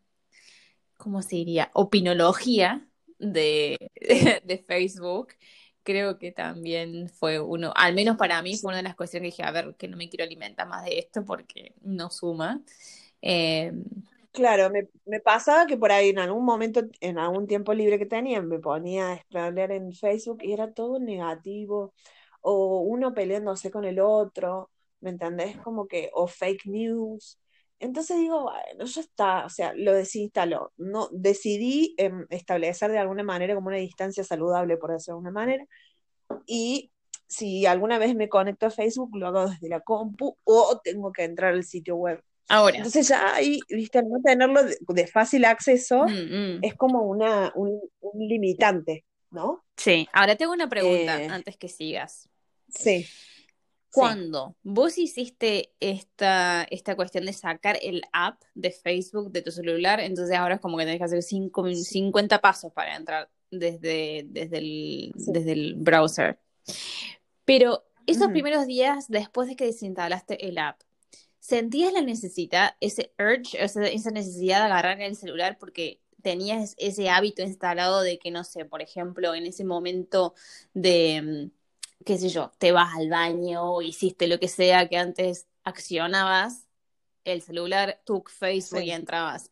¿cómo 1.03 1.21
se 1.21 1.35
diría? 1.35 1.69
Opinología 1.73 2.87
de, 3.19 3.91
de, 4.45 4.57
Facebook, 4.65 5.33
creo 5.83 6.17
que 6.17 6.31
también 6.31 7.09
fue 7.09 7.41
uno, 7.41 7.73
al 7.75 7.93
menos 7.93 8.15
para 8.15 8.41
mí 8.41 8.55
fue 8.55 8.69
una 8.69 8.77
de 8.77 8.83
las 8.83 8.95
cuestiones 8.95 9.35
que 9.35 9.43
dije, 9.43 9.43
a 9.43 9.51
ver, 9.51 9.75
que 9.75 9.89
no 9.89 9.97
me 9.97 10.09
quiero 10.09 10.23
alimentar 10.23 10.65
más 10.67 10.85
de 10.85 10.99
esto 10.99 11.25
porque 11.25 11.73
no 11.81 12.09
suma. 12.09 12.61
Em, 13.21 13.83
claro, 14.31 14.69
me, 14.69 14.87
me, 15.05 15.19
pasaba 15.19 15.65
que 15.67 15.77
por 15.77 15.91
ahí 15.91 16.09
en 16.09 16.19
algún 16.19 16.45
momento, 16.45 16.83
en 17.01 17.19
algún 17.19 17.47
tiempo 17.47 17.73
libre 17.73 17.99
que 17.99 18.05
tenía, 18.05 18.41
me 18.41 18.59
ponía 18.59 19.09
a 19.09 19.13
explorar 19.15 19.71
en 19.73 19.91
Facebook 19.91 20.39
y 20.41 20.53
era 20.53 20.73
todo 20.73 20.99
negativo, 20.99 21.93
o 22.41 22.79
uno 22.79 23.13
peleándose 23.13 23.71
con 23.71 23.83
el 23.83 23.99
otro, 23.99 24.71
¿me 25.01 25.09
entendés? 25.09 25.57
Como 25.57 25.87
que, 25.87 26.09
o 26.13 26.27
fake 26.27 26.65
news, 26.67 27.37
entonces 27.79 28.17
digo, 28.17 28.43
bueno, 28.43 28.85
ya 28.85 29.01
está, 29.01 29.45
o 29.45 29.49
sea, 29.49 29.73
lo 29.75 29.93
desinstaló. 29.93 30.71
No, 30.77 31.09
decidí 31.11 31.93
em, 31.97 32.25
establecer 32.29 32.91
de 32.91 32.99
alguna 32.99 33.23
manera 33.23 33.55
como 33.55 33.67
una 33.67 33.77
distancia 33.77 34.23
saludable, 34.23 34.77
por 34.77 34.91
decirlo 34.91 35.15
de 35.15 35.27
alguna 35.27 35.31
manera. 35.31 35.65
Y 36.45 36.91
si 37.27 37.65
alguna 37.65 37.97
vez 37.97 38.15
me 38.15 38.29
conecto 38.29 38.67
a 38.67 38.71
Facebook, 38.71 39.15
lo 39.17 39.27
hago 39.27 39.49
desde 39.49 39.69
la 39.69 39.81
compu 39.81 40.37
o 40.43 40.79
tengo 40.83 41.11
que 41.11 41.23
entrar 41.23 41.53
al 41.53 41.63
sitio 41.63 41.95
web 41.95 42.21
Ahora. 42.49 42.77
Entonces 42.77 43.07
ya 43.07 43.35
ahí, 43.35 43.59
viste, 43.69 43.99
al 43.99 44.09
no 44.09 44.21
tenerlo 44.21 44.61
de, 44.63 45.07
fácil 45.07 45.45
acceso, 45.45 46.05
Mm, 46.05 46.57
mm. 46.57 46.59
es 46.61 46.75
como 46.75 47.03
una, 47.03 47.51
un, 47.55 47.79
un 48.01 48.27
limitante, 48.27 49.05
¿no? 49.31 49.63
Sí, 49.77 50.07
ahora 50.13 50.35
tengo 50.35 50.53
una 50.53 50.69
pregunta 50.69 51.21
Eh, 51.21 51.27
antes 51.29 51.57
que 51.57 51.69
sigas. 51.69 52.29
sí, 52.67 53.07
sí. 53.93 53.99
Cuando 53.99 54.55
vos 54.63 54.97
hiciste 54.97 55.71
esta, 55.79 56.63
esta 56.69 56.95
cuestión 56.95 57.25
de 57.25 57.33
sacar 57.33 57.77
el 57.81 58.01
app 58.11 58.41
de 58.55 58.71
Facebook 58.71 59.31
de 59.31 59.41
tu 59.43 59.51
celular, 59.51 59.99
entonces 59.99 60.35
ahora 60.35 60.55
es 60.55 60.61
como 60.61 60.77
que 60.77 60.85
tenés 60.85 60.97
que 60.97 61.05
hacer 61.05 61.21
cinco, 61.21 61.71
50 61.71 62.41
pasos 62.41 62.73
para 62.73 62.95
entrar 62.95 63.29
desde, 63.51 64.25
desde, 64.27 64.57
el, 64.57 65.13
Sí. 65.17 65.31
desde 65.31 65.51
el 65.51 65.75
browser. 65.75 66.39
Pero 67.45 67.83
esos 68.07 68.29
primeros 68.29 68.65
días 68.65 69.05
después 69.09 69.47
de 69.47 69.55
que 69.55 69.65
desinstalaste 69.65 70.47
el 70.47 70.57
app, 70.57 70.81
¿sentías 71.39 71.93
la 71.93 72.01
necesidad, 72.01 72.75
ese 72.79 73.13
urge, 73.19 73.63
o 73.63 73.67
sea, 73.67 73.83
esa 73.83 74.11
necesidad 74.11 74.59
de 74.59 74.65
agarrar 74.65 75.01
el 75.01 75.15
celular 75.15 75.57
porque 75.59 75.99
tenías 76.23 76.73
ese 76.77 77.09
hábito 77.09 77.43
instalado 77.43 78.01
de 78.01 78.17
que, 78.17 78.31
no 78.31 78.43
sé, 78.43 78.65
por 78.65 78.81
ejemplo, 78.81 79.35
en 79.35 79.45
ese 79.45 79.65
momento 79.65 80.33
de, 80.73 81.21
mm, 81.21 81.62
qué 82.05 82.17
sé 82.17 82.29
yo, 82.29 82.51
te 82.59 82.71
vas 82.71 82.93
al 82.95 83.09
baño 83.09 83.81
hiciste 83.81 84.27
lo 84.27 84.39
que 84.39 84.47
sea 84.47 84.87
que 84.89 84.97
antes 84.97 85.47
accionabas 85.63 86.67
el 87.25 87.41
celular, 87.41 88.01
tu 88.05 88.23
Facebook 88.27 88.83
y 88.83 88.91
Sí. 88.91 88.91
entrabas? 88.91 89.51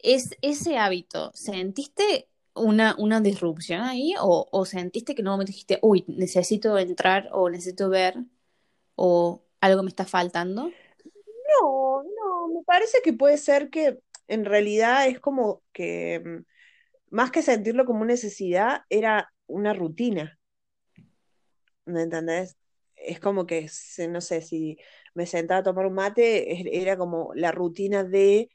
¿Es 0.00 0.36
ese 0.42 0.78
hábito, 0.78 1.32
sentiste 1.34 2.28
una, 2.54 2.94
una 2.98 3.20
disrupción 3.20 3.82
ahí 3.82 4.14
o, 4.20 4.48
o 4.52 4.64
sentiste 4.66 5.14
que 5.14 5.22
en 5.22 5.28
un 5.28 5.32
momento 5.34 5.52
dijiste, 5.52 5.78
uy, 5.82 6.04
necesito 6.08 6.78
entrar 6.78 7.28
o 7.32 7.50
necesito 7.50 7.88
ver 7.90 8.16
o 8.96 9.44
algo 9.60 9.82
me 9.82 9.90
está 9.90 10.06
faltando? 10.06 10.76
No, 11.62 12.02
no, 12.02 12.48
me 12.48 12.62
parece 12.64 12.98
que 13.02 13.12
puede 13.12 13.36
ser 13.38 13.70
que 13.70 14.00
en 14.28 14.44
realidad 14.44 15.06
es 15.08 15.20
como 15.20 15.62
que 15.72 16.20
mm, 16.24 16.44
más 17.16 17.32
que 17.32 17.42
sentirlo 17.42 17.86
como 17.86 18.00
una 18.02 18.14
necesidad, 18.14 18.82
era 18.90 19.32
una 19.48 19.74
rutina, 19.74 20.39
¿me 21.86 22.02
entendés? 22.02 22.56
Es 22.96 23.20
como 23.20 23.46
que, 23.46 23.68
no 24.10 24.20
sé, 24.20 24.42
si 24.42 24.78
me 25.14 25.26
sentaba 25.26 25.60
a 25.60 25.62
tomar 25.64 25.86
un 25.86 25.94
mate, 25.94 26.78
era 26.82 26.96
como 26.96 27.32
la 27.34 27.52
rutina 27.52 28.04
de 28.04 28.50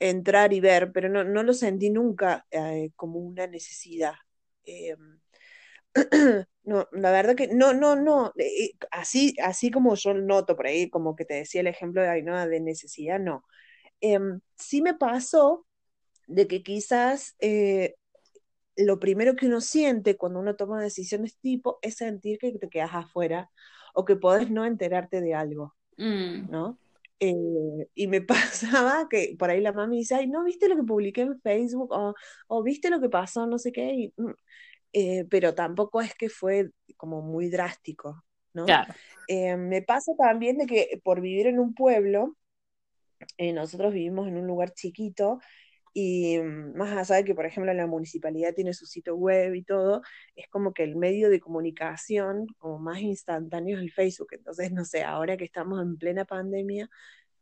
entrar 0.00 0.52
y 0.52 0.60
ver, 0.60 0.92
pero 0.92 1.08
no, 1.10 1.24
no 1.24 1.42
lo 1.44 1.54
sentí 1.54 1.90
nunca 1.90 2.46
eh, 2.52 2.90
como 2.96 3.20
una 3.20 3.46
necesidad. 3.48 4.14
Eh, 4.64 4.96
no, 6.64 6.88
la 6.92 7.10
verdad 7.10 7.34
que 7.36 7.48
no, 7.48 7.72
no, 7.74 7.96
no, 7.96 8.32
eh, 8.38 8.72
así, 8.90 9.34
así 9.42 9.70
como 9.70 9.94
yo 9.94 10.14
noto 10.14 10.56
por 10.56 10.66
ahí, 10.66 10.90
como 10.90 11.16
que 11.16 11.24
te 11.24 11.34
decía 11.34 11.60
el 11.62 11.66
ejemplo 11.68 12.02
de 12.02 12.08
Ainhoa 12.08 12.46
de 12.46 12.60
necesidad, 12.60 13.18
no. 13.20 13.44
Em, 14.00 14.40
sí 14.56 14.82
me 14.82 14.94
pasó 14.94 15.66
de 16.28 16.48
que 16.48 16.62
quizás 16.62 17.36
lo 18.76 18.98
primero 18.98 19.36
que 19.36 19.46
uno 19.46 19.60
siente 19.60 20.16
cuando 20.16 20.40
uno 20.40 20.56
toma 20.56 20.82
decisiones 20.82 21.38
tipo 21.38 21.78
es 21.82 21.96
sentir 21.96 22.38
que 22.38 22.52
te 22.52 22.68
quedas 22.68 22.94
afuera 22.94 23.50
o 23.94 24.04
que 24.04 24.16
podés 24.16 24.50
no 24.50 24.64
enterarte 24.64 25.20
de 25.20 25.34
algo, 25.34 25.74
Mm, 25.96 26.50
¿no? 26.50 26.78
Eh, 27.18 27.88
y 27.94 28.06
me 28.08 28.20
pasaba 28.70 29.08
que 29.08 29.34
por 29.38 29.50
ahí 29.50 29.60
la 29.60 29.72
mami 29.72 29.98
dice, 29.98 30.14
ay, 30.16 30.26
¿no 30.28 30.44
viste 30.44 30.68
lo 30.68 30.76
que 30.76 30.82
publiqué 30.82 31.22
en 31.22 31.40
Facebook? 31.40 31.90
O, 31.92 32.14
o 32.48 32.62
viste 32.62 32.90
lo 32.90 33.00
que 33.00 33.08
pasó, 33.08 33.46
no 33.46 33.58
sé 33.58 33.72
qué, 33.72 33.94
y, 33.94 34.14
mm, 34.16 34.32
eh, 34.92 35.24
pero 35.30 35.54
tampoco 35.54 36.00
es 36.00 36.14
que 36.14 36.28
fue 36.28 36.70
como 36.96 37.22
muy 37.22 37.48
drástico, 37.48 38.24
¿no? 38.52 38.64
claro. 38.66 38.92
Eh, 39.28 39.56
me 39.56 39.82
pasa 39.82 40.12
también 40.16 40.58
de 40.58 40.66
que 40.66 41.00
por 41.02 41.20
vivir 41.20 41.46
en 41.46 41.58
un 41.58 41.74
pueblo, 41.74 42.36
nosotros 43.38 43.92
vivimos 43.92 44.28
en 44.28 44.36
un 44.36 44.46
lugar 44.46 44.72
chiquito 44.74 45.40
y 45.98 46.38
mm, 46.40 46.76
más 46.76 46.92
allá 46.96 47.16
de 47.16 47.24
que, 47.24 47.34
por 47.34 47.46
ejemplo, 47.46 47.72
la 47.74 47.86
municipalidad 47.86 48.54
tiene 48.54 48.74
su 48.74 48.86
sitio 48.86 49.16
web 49.16 49.54
y 49.54 49.62
todo, 49.64 50.02
es 50.36 50.48
como 50.48 50.72
que 50.74 50.84
el 50.84 50.96
medio 50.96 51.30
de 51.30 51.40
comunicación 51.40 52.46
como 52.58 52.78
más 52.78 53.00
instantáneo 53.00 53.76
es 53.78 53.82
el 53.82 53.92
Facebook. 53.92 54.28
Entonces, 54.32 54.72
no 54.72 54.84
sé, 54.84 55.04
ahora 55.04 55.36
que 55.38 55.44
estamos 55.44 55.80
en 55.82 55.96
plena 55.98 56.24
pandemia, 56.26 56.88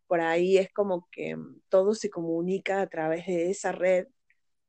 por 0.06 0.20
ahí 0.20 0.58
es 0.58 0.72
como 0.72 1.08
que 1.10 1.36
mm, 1.36 1.62
todo 1.70 1.94
se 1.94 2.10
comunica 2.10 2.80
a 2.82 2.88
través 2.88 3.26
de 3.26 3.50
esa 3.50 3.72
red 3.72 4.06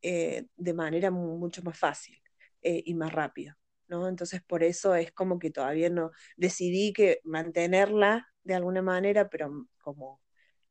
eh, 0.01 0.47
de 0.55 0.73
manera 0.73 1.11
mu- 1.11 1.37
mucho 1.37 1.61
más 1.63 1.77
fácil 1.77 2.17
eh, 2.61 2.81
y 2.85 2.93
más 2.95 3.11
rápido, 3.13 3.55
¿no? 3.87 4.07
Entonces, 4.07 4.41
por 4.43 4.63
eso 4.63 4.95
es 4.95 5.11
como 5.11 5.39
que 5.39 5.51
todavía 5.51 5.89
no 5.89 6.11
decidí 6.37 6.93
que 6.93 7.19
mantenerla 7.23 8.27
de 8.43 8.55
alguna 8.55 8.81
manera, 8.81 9.29
pero 9.29 9.49
mm, 9.51 9.67
como, 9.79 10.21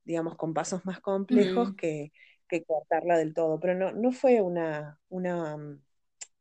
digamos, 0.05 0.37
con 0.37 0.55
pasos 0.55 0.85
más 0.87 1.00
complejos 1.00 1.70
Mm, 1.70 1.77
que, 1.77 2.12
que 2.48 2.64
cortarla 2.64 3.18
del 3.18 3.35
todo. 3.35 3.61
Pero 3.61 3.74
no, 3.74 3.92
no 3.92 4.12
fue 4.12 4.40
una, 4.42 4.98
una, 5.09 5.57
mm, 5.57 5.83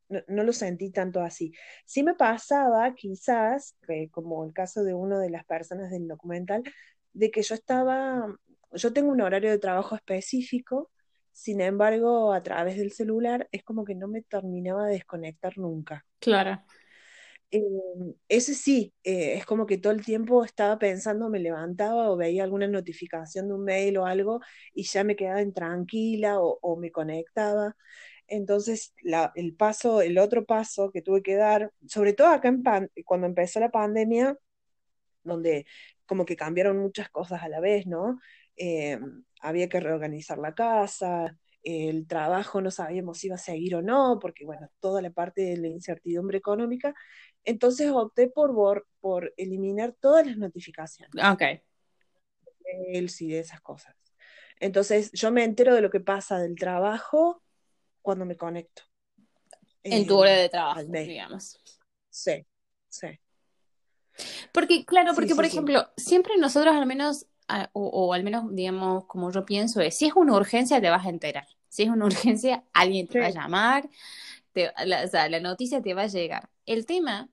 no, 0.10 0.20
no 0.28 0.44
lo 0.44 0.54
sentí 0.54 0.92
tanto 0.92 1.22
así. 1.22 1.54
Sí 1.86 2.04
me 2.04 2.16
pasaba, 2.16 2.94
quizás, 2.96 3.76
que 3.88 4.10
como 4.12 4.46
el 4.46 4.54
caso 4.54 4.84
de 4.84 4.94
una 4.94 5.20
de 5.20 5.30
las 5.30 5.46
personas 5.46 5.92
del 5.92 6.08
documental, 6.08 6.64
de 7.14 7.32
que 7.32 7.42
yo 7.44 7.56
estaba, 7.56 8.28
yo 8.74 8.94
tengo 8.94 9.12
un 9.12 9.22
horario 9.22 9.52
de 9.52 9.60
trabajo 9.60 9.96
específico, 9.96 10.92
sin 11.32 11.62
embargo, 11.62 12.34
a 12.34 12.44
través 12.44 12.78
del 12.78 12.92
celular 12.92 13.48
es 13.52 13.64
como 13.64 13.86
que 13.86 13.96
no 13.96 14.08
me 14.08 14.22
terminaba 14.22 14.86
de 14.88 14.94
desconectar 14.94 15.58
nunca. 15.58 16.06
claro. 16.20 16.64
Eh, 17.56 17.62
ese 18.30 18.56
sí, 18.56 18.94
eh, 19.04 19.36
es 19.38 19.46
como 19.46 19.68
que 19.68 19.78
todo 19.78 19.94
el 19.94 20.04
tiempo 20.04 20.44
estaba 20.44 20.80
pensando, 20.80 21.30
me 21.30 21.40
levantaba 21.40 22.10
o 22.10 22.18
veía 22.18 22.44
alguna 22.44 22.68
notificación 22.68 23.48
de 23.48 23.54
un 23.54 23.64
mail 23.64 23.98
o 24.00 24.06
algo 24.08 24.40
y 24.74 24.84
ya 24.84 25.04
me 25.04 25.16
quedaba 25.16 25.42
intranquila 25.44 26.40
o, 26.42 26.58
o 26.62 26.78
me 26.78 26.92
conectaba. 26.92 27.76
Entonces, 28.28 28.94
el 29.36 29.56
paso, 29.56 30.02
el 30.02 30.18
otro 30.18 30.46
paso 30.46 30.92
que 30.92 31.02
tuve 31.04 31.22
que 31.24 31.36
dar, 31.36 31.72
sobre 31.88 32.14
todo 32.14 32.28
acá 32.30 32.48
en 32.50 32.64
cuando 33.06 33.28
empezó 33.28 33.60
la 33.60 33.70
pandemia, 33.72 34.36
donde 35.24 35.66
como 36.06 36.26
que 36.26 36.36
cambiaron 36.36 36.78
muchas 36.80 37.10
cosas 37.10 37.42
a 37.44 37.50
la 37.50 37.60
vez, 37.60 37.88
¿no? 37.88 38.20
Eh, 38.58 39.00
había 39.42 39.70
que 39.70 39.80
reorganizar 39.80 40.38
la 40.38 40.54
casa, 40.54 41.38
el 41.64 42.08
trabajo 42.08 42.62
no 42.62 42.72
sabíamos 42.72 43.20
si 43.20 43.28
iba 43.28 43.36
a 43.36 43.38
seguir 43.40 43.76
o 43.76 43.82
no, 43.82 44.20
porque 44.22 44.46
bueno, 44.46 44.68
toda 44.80 45.02
la 45.02 45.12
parte 45.12 45.42
de 45.44 45.58
la 45.58 45.68
incertidumbre 45.68 46.38
económica. 46.38 46.94
Entonces 47.46 47.92
opté 47.92 48.28
por, 48.28 48.54
por, 48.54 48.88
por 49.02 49.34
eliminar 49.38 49.94
todas 50.00 50.26
las 50.28 50.38
notificaciones, 50.38 51.12
Ok. 51.24 51.44
mails 52.74 53.22
y 53.22 53.30
de 53.30 53.40
esas 53.40 53.62
cosas. 53.62 53.96
Entonces 54.60 55.12
yo 55.14 55.32
me 55.32 55.44
entero 55.44 55.76
de 55.76 55.82
lo 55.82 55.90
que 55.90 56.00
pasa 56.00 56.40
del 56.40 56.56
trabajo 56.56 57.44
cuando 58.02 58.26
me 58.26 58.38
conecto 58.38 58.84
En 59.84 60.06
tu 60.08 60.16
eh, 60.16 60.20
hora 60.20 60.38
de 60.38 60.50
al 60.50 60.50
trabajo, 60.50 60.82
digamos. 60.92 61.60
Sí, 62.10 62.46
sí, 62.90 63.08
Porque, 64.52 64.86
claro, 64.86 65.14
sí, 65.14 65.16
porque 65.16 65.36
por 65.36 65.46
sí, 65.46 65.50
sí. 65.50 65.58
ejemplo, 65.58 65.88
siempre 65.98 66.38
nosotros 66.38 66.76
al 66.76 66.86
menos, 66.86 67.28
a- 67.48 67.70
o, 67.74 67.88
o 67.88 68.14
al 68.14 68.24
menos, 68.24 68.54
digamos, 68.56 69.06
como 69.06 69.32
yo 69.32 69.46
pienso, 69.46 69.82
es, 69.82 69.98
si 69.98 70.06
es 70.08 70.14
una 70.16 70.34
urgencia 70.36 70.82
te 70.82 70.90
vas 70.90 71.06
a 71.06 71.10
enterar. 71.10 71.48
Si 71.70 71.84
es 71.84 71.90
una 71.90 72.06
urgencia, 72.38 72.64
alguien 72.74 73.08
te 73.08 73.18
va 73.18 73.26
a 73.28 73.30
Sí, 73.30 73.32
llamar, 73.32 73.90
te- 74.54 74.72
la, 74.86 75.04
o 75.04 75.08
sea, 75.08 75.30
la 75.30 75.40
noticia 75.40 75.82
te 75.82 75.94
va 75.94 76.04
a 76.04 76.08
llegar. 76.08 76.50
El 76.66 76.86
tema 76.86 77.30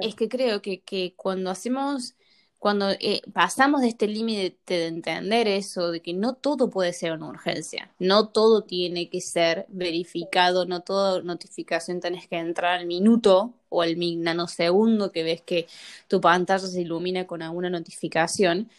es 0.00 0.14
que 0.14 0.28
creo 0.28 0.62
que, 0.62 0.80
que 0.82 1.14
cuando 1.16 1.50
hacemos, 1.50 2.14
cuando 2.58 2.90
eh, 2.90 3.22
pasamos 3.32 3.80
de 3.82 3.88
este 3.88 4.06
límite 4.06 4.56
de 4.66 4.86
entender 4.86 5.48
eso, 5.48 5.90
de 5.90 6.00
que 6.00 6.14
no 6.14 6.34
todo 6.34 6.70
puede 6.70 6.92
ser 6.92 7.12
una 7.12 7.28
urgencia, 7.28 7.94
no 7.98 8.28
todo 8.28 8.64
tiene 8.64 9.08
que 9.10 9.20
ser 9.20 9.66
verificado, 9.68 10.66
no 10.66 10.80
toda 10.80 11.22
notificación 11.22 12.00
tenés 12.00 12.28
que 12.28 12.36
entrar 12.36 12.78
al 12.80 12.86
minuto 12.86 13.54
o 13.68 13.82
al 13.82 13.96
nanosegundo 14.22 15.12
que 15.12 15.22
ves 15.24 15.42
que 15.42 15.66
tu 16.08 16.20
pantalla 16.20 16.66
se 16.66 16.82
ilumina 16.82 17.26
con 17.26 17.42
alguna 17.42 17.70
notificación, 17.70 18.70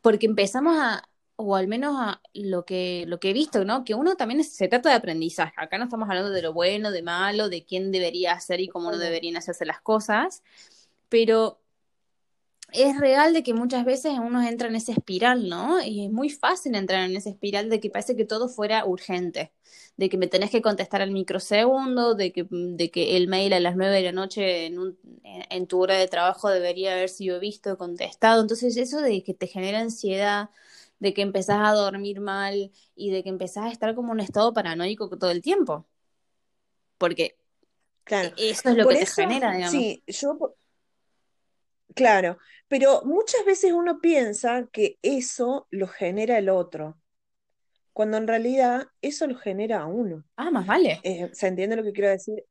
porque 0.00 0.26
empezamos 0.26 0.76
a, 0.78 1.08
o 1.36 1.56
al 1.56 1.68
menos 1.68 1.96
a 1.98 2.20
lo 2.34 2.64
que, 2.64 3.04
lo 3.08 3.20
que 3.20 3.30
he 3.30 3.32
visto, 3.34 3.64
¿no? 3.64 3.84
Que 3.84 3.94
uno 3.94 4.16
también 4.16 4.40
es- 4.40 4.54
se 4.54 4.68
trata 4.68 4.88
de 4.90 4.96
aprendizaje. 4.96 5.54
Acá 5.58 5.78
no 5.78 5.84
estamos 5.84 6.08
hablando 6.08 6.30
de 6.30 6.42
lo 6.42 6.52
bueno, 6.52 6.90
de 6.90 7.02
malo, 7.02 7.48
de 7.48 7.64
quién 7.64 7.92
debería 7.92 8.32
hacer 8.32 8.60
y 8.60 8.68
cómo 8.68 8.90
no 8.90 8.98
deberían 8.98 9.36
hacerse 9.36 9.66
las 9.66 9.80
cosas, 9.80 10.42
pero 11.08 11.60
es 12.72 12.98
real 12.98 13.32
de 13.32 13.42
que 13.42 13.54
muchas 13.54 13.84
veces 13.84 14.14
uno 14.18 14.42
entra 14.46 14.68
en 14.68 14.74
esa 14.76 14.92
espiral, 14.92 15.48
¿no? 15.48 15.80
Y 15.82 16.04
es 16.06 16.10
muy 16.12 16.30
fácil 16.30 16.74
entrar 16.74 17.08
en 17.08 17.16
esa 17.16 17.30
espiral 17.30 17.70
de 17.70 17.80
que 17.80 17.90
parece 17.90 18.16
que 18.16 18.24
todo 18.24 18.48
fuera 18.48 18.84
urgente, 18.84 19.52
de 19.96 20.08
que 20.08 20.18
me 20.18 20.26
tenés 20.26 20.50
que 20.50 20.60
contestar 20.62 21.00
al 21.00 21.12
microsegundo, 21.12 22.14
de 22.14 22.32
que, 22.32 22.46
de 22.50 22.90
que 22.90 23.16
el 23.16 23.28
mail 23.28 23.52
a 23.52 23.60
las 23.60 23.76
nueve 23.76 23.94
de 23.96 24.02
la 24.02 24.12
noche 24.12 24.66
en, 24.66 24.78
un, 24.80 24.98
en 25.24 25.66
tu 25.68 25.80
hora 25.80 25.96
de 25.96 26.08
trabajo 26.08 26.50
debería 26.50 26.92
haber 26.92 27.08
sido 27.08 27.38
visto, 27.40 27.78
contestado. 27.78 28.42
Entonces 28.42 28.76
eso 28.76 29.00
de 29.00 29.22
que 29.22 29.32
te 29.32 29.46
genera 29.46 29.78
ansiedad, 29.80 30.50
de 30.98 31.14
que 31.14 31.22
empezás 31.22 31.58
a 31.62 31.72
dormir 31.72 32.20
mal 32.20 32.72
y 32.94 33.10
de 33.10 33.22
que 33.22 33.28
empezás 33.30 33.66
a 33.66 33.70
estar 33.72 33.94
como 33.94 34.08
en 34.08 34.14
un 34.14 34.20
estado 34.20 34.52
paranoico 34.54 35.08
todo 35.18 35.30
el 35.30 35.42
tiempo, 35.42 35.86
porque 36.98 37.36
Claro. 38.04 38.34
eso 38.36 38.68
es 38.70 38.76
lo 38.76 38.84
Por 38.84 38.94
que 38.94 39.04
te 39.04 39.06
genera, 39.06 39.52
digamos. 39.54 39.82
sí, 39.82 40.02
yo, 40.06 40.56
Claro, 41.94 42.38
pero 42.68 43.02
muchas 43.04 43.44
veces 43.46 43.72
uno 43.72 44.00
piensa 44.00 44.68
que 44.72 44.98
eso 45.02 45.66
lo 45.70 45.88
genera 45.88 46.36
el 46.38 46.48
otro, 46.50 46.98
cuando 47.92 48.18
en 48.18 48.28
realidad 48.28 48.88
eso 49.02 49.26
lo 49.26 49.36
genera 49.36 49.82
a 49.82 49.86
uno. 49.86 50.24
Ah, 50.36 50.50
más 50.50 50.66
vale. 50.66 51.00
Eh, 51.02 51.30
¿se 51.32 51.48
entiende 51.48 51.76
lo 51.76 51.82
que 51.84 51.92
quiero 51.92 52.10
decir? 52.10 52.44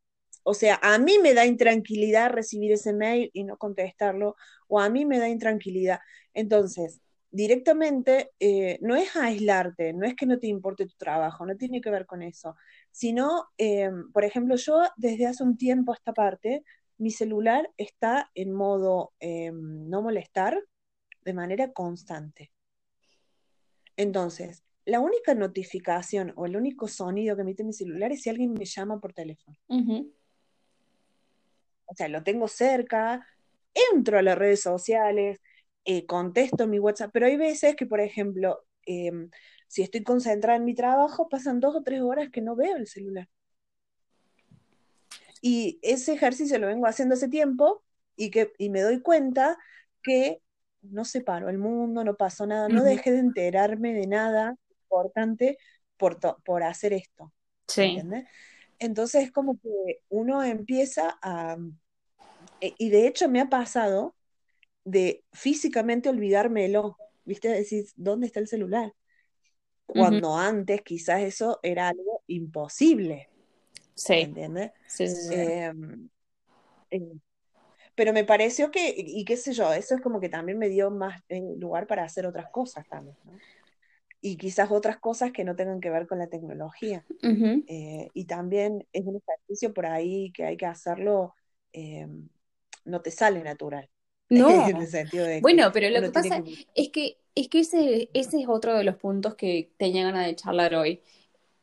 O 0.43 0.53
sea, 0.53 0.79
a 0.83 0.97
mí 0.99 1.17
me 1.21 1.33
da 1.33 1.45
intranquilidad 1.45 2.31
recibir 2.31 2.71
ese 2.71 2.93
mail 2.93 3.29
y 3.33 3.43
no 3.43 3.57
contestarlo, 3.57 4.35
o 4.67 4.79
a 4.79 4.89
mí 4.89 5.05
me 5.05 5.19
da 5.19 5.29
intranquilidad. 5.29 5.99
Entonces, 6.33 7.01
directamente 7.31 8.31
eh, 8.39 8.77
no 8.81 8.95
es 8.95 9.15
aislarte, 9.15 9.93
no 9.93 10.05
es 10.05 10.15
que 10.15 10.25
no 10.25 10.39
te 10.39 10.47
importe 10.47 10.85
tu 10.85 10.95
trabajo, 10.95 11.45
no 11.45 11.55
tiene 11.57 11.81
que 11.81 11.89
ver 11.89 12.05
con 12.05 12.21
eso, 12.21 12.55
sino, 12.91 13.47
eh, 13.57 13.89
por 14.13 14.23
ejemplo, 14.23 14.55
yo 14.55 14.81
desde 14.95 15.27
hace 15.27 15.43
un 15.43 15.57
tiempo 15.57 15.93
esta 15.93 16.13
parte, 16.13 16.63
mi 16.97 17.11
celular 17.11 17.69
está 17.77 18.31
en 18.35 18.53
modo 18.53 19.13
eh, 19.19 19.51
no 19.53 20.01
molestar 20.01 20.57
de 21.23 21.33
manera 21.33 21.73
constante. 21.73 22.51
Entonces, 23.97 24.63
la 24.85 24.99
única 24.99 25.33
notificación 25.33 26.31
o 26.35 26.45
el 26.45 26.55
único 26.55 26.87
sonido 26.87 27.35
que 27.35 27.41
emite 27.41 27.63
mi 27.63 27.73
celular 27.73 28.11
es 28.11 28.21
si 28.21 28.29
alguien 28.29 28.53
me 28.53 28.65
llama 28.65 28.99
por 28.99 29.13
teléfono. 29.13 29.57
O 31.87 31.95
sea, 31.95 32.07
lo 32.07 32.23
tengo 32.23 32.47
cerca, 32.47 33.25
entro 33.93 34.17
a 34.17 34.21
las 34.21 34.37
redes 34.37 34.61
sociales, 34.61 35.41
eh, 35.85 36.05
contesto 36.05 36.67
mi 36.67 36.79
WhatsApp, 36.79 37.11
pero 37.13 37.27
hay 37.27 37.37
veces 37.37 37.75
que, 37.75 37.85
por 37.85 37.99
ejemplo, 38.01 38.65
em, 38.85 39.29
si 39.67 39.83
estoy 39.83 40.03
concentrada 40.03 40.57
en 40.57 40.65
mi 40.65 40.73
trabajo, 40.73 41.29
pasan 41.29 41.59
dos 41.59 41.75
o 41.75 41.83
tres 41.83 42.01
horas 42.01 42.29
que 42.31 42.41
no 42.41 42.55
veo 42.55 42.75
el 42.75 42.87
celular. 42.87 43.29
Y 45.41 45.79
ese 45.83 46.13
ejercicio 46.13 46.57
lo 46.57 46.67
vengo 46.67 46.87
haciendo 46.87 47.13
hace 47.13 47.27
tiempo 47.27 47.83
y, 48.15 48.31
que, 48.31 48.51
y 48.57 48.69
me 48.69 48.81
doy 48.81 49.01
cuenta 49.01 49.57
que 50.01 50.41
no 50.81 51.05
se 51.05 51.21
paró 51.21 51.49
el 51.49 51.59
mundo, 51.59 52.03
no 52.03 52.15
pasó 52.15 52.47
nada, 52.47 52.67
no 52.67 52.83
dejé 52.83 53.11
de 53.11 53.19
enterarme 53.19 53.93
de 53.93 54.07
nada 54.07 54.55
importante 54.83 55.57
por, 55.97 56.19
por 56.43 56.63
hacer 56.63 56.93
esto. 56.93 57.31
Sí. 57.67 58.01
Entonces 58.79 59.23
es 59.23 59.31
como 59.31 59.59
que 59.59 60.01
uno 60.09 60.43
empieza 60.43 61.17
a... 61.21 61.57
E, 62.61 62.73
y 62.77 62.89
de 62.89 63.07
hecho 63.07 63.29
me 63.29 63.41
ha 63.41 63.49
pasado 63.49 64.14
de 64.85 65.23
físicamente 65.33 66.07
olvidármelo, 66.07 66.97
¿viste? 67.25 67.49
Decir, 67.49 67.85
¿dónde 67.97 68.27
está 68.27 68.39
el 68.39 68.47
celular? 68.47 68.93
Cuando 69.85 70.35
antes 70.35 70.81
quizás 70.81 71.21
eso 71.21 71.59
era 71.61 71.89
algo 71.89 72.23
imposible. 72.27 73.29
Sí. 73.93 74.13
¿Entiendes? 74.13 74.71
Sí, 74.87 75.07
sí, 75.07 75.33
em, 75.33 76.09
eh, 76.91 77.13
pero 77.95 78.13
me 78.13 78.25
pareció 78.25 78.71
que, 78.71 78.93
y 78.97 79.23
qué 79.25 79.37
sé 79.37 79.53
yo, 79.53 79.71
eso 79.73 79.95
es 79.95 80.01
como 80.01 80.19
que 80.19 80.29
también 80.29 80.57
me 80.57 80.69
dio 80.69 80.91
más 80.91 81.21
eh, 81.29 81.41
lugar 81.57 81.87
para 81.87 82.03
hacer 82.03 82.25
otras 82.25 82.49
cosas 82.51 82.87
también, 82.87 83.15
¿no? 83.23 83.31
Y 84.21 84.37
quizás 84.37 84.71
otras 84.71 84.97
cosas 84.97 85.31
que 85.31 85.43
no 85.43 85.55
tengan 85.55 85.79
que 85.79 85.91
ver 85.91 86.07
con 86.07 86.17
la 86.17 86.27
tecnología. 86.27 87.05
Eh, 87.67 88.09
y 88.13 88.25
también 88.25 88.85
es 88.91 89.05
un 89.05 89.17
ejercicio 89.17 89.71
por 89.73 89.85
ahí 89.85 90.31
que 90.31 90.45
hay 90.45 90.57
que 90.57 90.65
hacerlo, 90.65 91.35
em, 91.71 92.27
no 92.85 93.01
te 93.01 93.11
sale 93.11 93.43
natural. 93.43 93.87
No. 94.29 94.67
bueno, 95.41 95.71
pero 95.71 95.87
lo 95.91 96.01
que 96.01 96.09
pasa 96.09 96.43
es 96.73 96.89
que 96.89 97.19
es 97.35 97.49
que 97.49 97.59
ese, 97.59 98.09
ese 98.13 98.41
es 98.41 98.47
otro 98.47 98.75
de 98.77 98.83
los 98.83 98.95
puntos 98.95 99.35
que 99.35 99.69
tenía 99.77 100.05
ganas 100.05 100.25
de 100.25 100.35
charlar 100.35 100.73
hoy. 100.73 101.01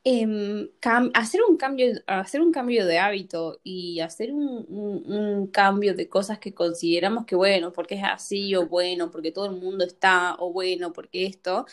Em, 0.04 0.68
hacer 1.14 1.42
un 1.48 1.56
cambio, 1.56 1.86
hacer 2.08 2.40
un 2.40 2.52
cambio 2.52 2.84
de 2.86 2.98
hábito 2.98 3.60
y 3.62 4.00
hacer 4.00 4.32
un, 4.32 4.66
un, 4.68 5.46
cambio 5.46 5.94
de 5.94 6.08
cosas 6.08 6.40
que 6.40 6.52
consideramos 6.52 7.24
que 7.24 7.36
bueno, 7.36 7.72
porque 7.72 7.94
es 7.94 8.02
así, 8.04 8.54
o 8.56 8.66
bueno, 8.66 9.12
porque 9.12 9.30
todo 9.30 9.46
el 9.46 9.60
mundo 9.60 9.84
está, 9.84 10.34
o 10.40 10.52
bueno, 10.52 10.92
porque 10.92 11.24
esto, 11.26 11.66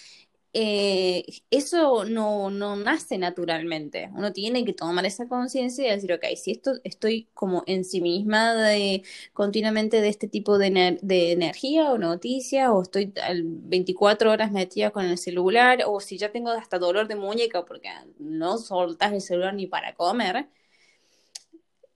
eh, 0.53 1.25
eso 1.51 2.05
no, 2.05 2.49
no, 2.49 2.75
nace 2.75 3.17
naturalmente. 3.17 4.09
Uno 4.15 4.33
tiene 4.33 4.65
que 4.65 4.73
tomar 4.73 5.05
esa 5.05 5.27
conciencia 5.27 5.85
y 5.88 5.91
decir, 5.91 6.12
ok, 6.13 6.25
si 6.35 6.51
esto 6.51 6.71
estoy 6.83 7.29
como 7.33 7.63
en 7.67 7.85
sí 7.85 8.01
misma 8.01 8.53
de, 8.55 9.03
continuamente 9.33 10.01
de 10.01 10.09
este 10.09 10.27
tipo 10.27 10.57
de, 10.57 10.97
de 11.01 11.31
energía 11.31 11.91
o 11.91 11.97
noticia, 11.97 12.71
o 12.71 12.81
estoy 12.81 13.13
24 13.35 14.31
horas 14.31 14.51
metida 14.51 14.91
con 14.91 15.05
el 15.05 15.17
celular, 15.17 15.83
o 15.85 15.99
si 15.99 16.17
ya 16.17 16.31
tengo 16.31 16.49
hasta 16.51 16.79
dolor 16.79 17.07
de 17.07 17.15
muñeca 17.15 17.65
porque 17.65 17.89
no 18.17 18.57
soltas 18.57 19.13
el 19.13 19.21
celular 19.21 19.53
ni 19.53 19.67
para 19.67 19.93
comer, 19.95 20.47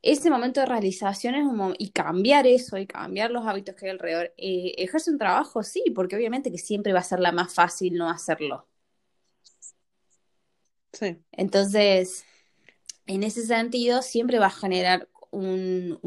ese 0.03 0.29
momento 0.29 0.59
de 0.61 0.67
realización 0.67 1.35
es 1.35 1.45
un 1.45 1.75
y 1.79 1.91
cambiar 1.91 2.47
eso 2.47 2.77
y 2.77 2.87
cambiar 2.87 3.31
los 3.31 3.47
hábitos 3.47 3.75
que 3.75 3.85
hay 3.87 3.91
alrededor, 3.93 4.33
eh, 4.37 4.75
ejerce 4.77 5.11
un 5.11 5.17
trabajo, 5.17 5.63
sí, 5.63 5.83
porque 5.95 6.15
obviamente 6.17 6.51
que 6.51 6.59
siempre 6.59 6.93
va 6.93 6.99
a 6.99 7.03
ser 7.03 7.19
la 7.21 7.31
más 7.31 7.53
fácil 7.55 7.95
no 7.95 8.09
hacerlo. 8.09 8.67
Sí. 10.93 11.17
Entonces, 11.31 12.25
en 13.07 13.23
ese 13.23 13.45
sentido, 13.45 14.01
siempre 14.01 14.39
va 14.39 14.47
a 14.47 14.51
generar 14.51 15.09
un, 15.33 15.99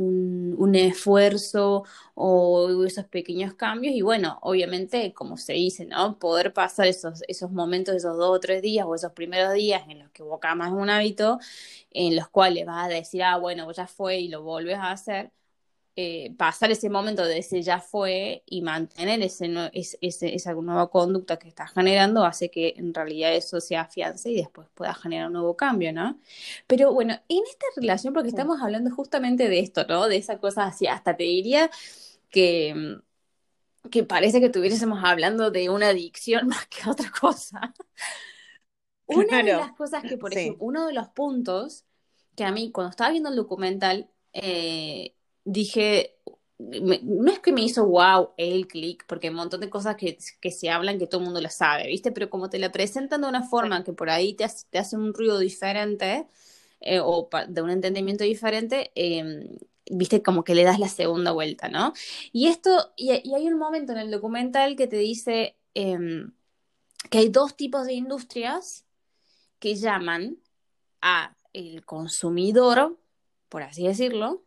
un, 0.59 0.75
esfuerzo 0.75 1.85
o 2.15 2.85
esos 2.85 3.07
pequeños 3.07 3.55
cambios 3.55 3.95
y 3.95 4.03
bueno, 4.03 4.39
obviamente, 4.43 5.13
como 5.15 5.37
se 5.37 5.55
dice, 5.55 5.87
¿no? 5.87 6.19
Poder 6.19 6.53
pasar 6.53 6.87
esos, 6.87 7.23
esos 7.29 7.51
momentos, 7.51 7.95
esos 7.95 8.17
dos 8.17 8.31
o 8.37 8.41
tres 8.41 8.63
días 8.63 8.87
o 8.87 8.95
esos 8.95 9.13
primeros 9.13 9.55
días 9.55 9.83
en 9.89 10.01
los 10.01 10.11
que 10.11 10.23
vos 10.23 10.41
más 10.57 10.73
un 10.73 10.91
hábito, 10.91 11.39
en 11.91 12.17
los 12.17 12.29
cuales 12.29 12.67
vas 12.67 12.87
a 12.87 12.89
decir, 12.89 13.23
ah, 13.23 13.39
bueno, 13.39 13.71
ya 13.73 13.87
fue 13.87 14.19
y 14.21 14.29
lo 14.29 14.43
vuelves 14.43 14.77
a 14.77 14.93
hacer, 14.93 15.33
eh, 15.99 16.35
pasar 16.37 16.71
ese 16.71 16.91
momento 16.91 17.25
de 17.25 17.39
ese 17.39 17.63
ya 17.63 17.81
fue 17.81 18.43
y 18.45 18.61
mantener 18.61 19.23
ese, 19.23 19.51
ese, 19.73 20.35
esa 20.35 20.53
nueva 20.53 20.91
conducta 20.91 21.39
que 21.39 21.49
estás 21.49 21.73
generando 21.73 22.23
hace 22.27 22.51
que 22.51 22.75
en 22.77 22.93
realidad 22.93 23.35
eso 23.35 23.63
se 23.63 23.77
afiance 23.77 24.31
y 24.31 24.37
después 24.37 24.69
pueda 24.75 24.93
generar 24.93 25.29
un 25.29 25.33
nuevo 25.33 25.57
cambio, 25.57 25.95
¿no? 25.95 26.21
Pero 26.67 26.93
bueno, 26.93 27.15
en 27.31 27.43
esta 27.49 27.65
relación, 27.77 28.13
porque 28.13 28.29
estamos 28.29 28.61
hablando 28.61 28.91
justamente 28.95 29.49
de 29.49 29.61
esto, 29.61 29.87
¿no? 29.89 30.07
De 30.07 30.19
esa 30.19 30.39
cosa 30.39 30.67
así, 30.67 30.87
hasta 30.87 31.17
te 31.17 31.25
diría 31.25 31.71
que, 32.29 32.99
que 33.91 34.05
parece 34.05 34.41
que 34.41 34.47
estuviésemos 34.47 35.03
hablando 35.03 35.51
de 35.51 35.71
una 35.71 35.89
adicción 35.89 36.47
más 36.49 36.67
que 36.67 36.91
otra 36.91 37.11
cosa. 37.11 37.73
Una 39.07 39.39
de 39.43 39.55
las 39.55 39.73
cosas 39.73 40.03
que, 40.03 40.19
por 40.19 40.35
ejemplo, 40.35 40.67
uno 40.67 40.87
de 40.87 40.93
los 40.93 41.09
puntos 41.09 41.87
que 42.35 42.45
a 42.45 42.53
mí, 42.53 42.71
cuando 42.71 42.91
estaba 42.91 43.11
viendo 43.13 43.31
el 43.31 43.37
documental, 43.37 44.11
eh, 44.35 45.16
dije, 45.47 46.19
no 46.59 47.31
es 47.31 47.39
que 47.39 47.53
me 47.53 47.63
hizo 47.63 47.87
wow 47.87 48.31
el 48.37 48.67
clic, 48.67 49.05
porque 49.07 49.29
hay 49.29 49.31
un 49.31 49.37
montón 49.37 49.61
de 49.61 49.71
cosas 49.71 49.97
que, 49.97 50.19
se 50.51 50.71
hablan 50.71 50.99
que 50.99 51.07
todo 51.07 51.21
el 51.21 51.27
mundo 51.27 51.41
lo 51.41 51.49
sabe, 51.49 51.87
¿viste? 51.87 52.13
Pero 52.13 52.29
como 52.29 52.51
te 52.51 52.59
la 52.59 52.73
presentan 52.73 53.23
de 53.23 53.29
una 53.29 53.43
forma 53.43 53.85
que 53.85 53.93
por 53.93 54.11
ahí 54.11 54.35
te 54.35 54.45
hace, 54.45 54.97
un 54.97 55.15
ruido 55.15 55.39
diferente 55.39 56.27
eh, 56.81 57.01
o 57.01 57.29
de 57.49 57.63
un 57.63 57.71
entendimiento 57.71 58.25
diferente, 58.25 58.91
em, 58.95 59.57
viste, 59.91 60.23
como 60.23 60.45
que 60.45 60.55
le 60.55 60.65
das 60.65 60.79
la 60.81 60.89
segunda 60.89 61.33
vuelta, 61.33 61.69
¿no? 61.69 61.93
Y 62.33 62.49
esto, 62.49 62.93
y, 62.97 63.11
hay 63.11 63.47
un 63.47 63.59
momento 63.59 63.93
en 63.93 63.99
el 63.99 64.11
documental 64.11 64.77
que 64.77 64.89
te 64.89 64.97
dice 64.97 65.57
em, 65.75 66.33
que 67.11 67.19
hay 67.19 67.29
dos 67.29 67.57
tipos 67.57 67.87
de 67.87 67.95
industrias 67.95 68.85
que 69.61 69.75
llaman 69.77 70.39
a 71.03 71.37
el 71.53 71.85
consumidor, 71.85 72.99
por 73.49 73.63
así 73.63 73.87
decirlo, 73.87 74.46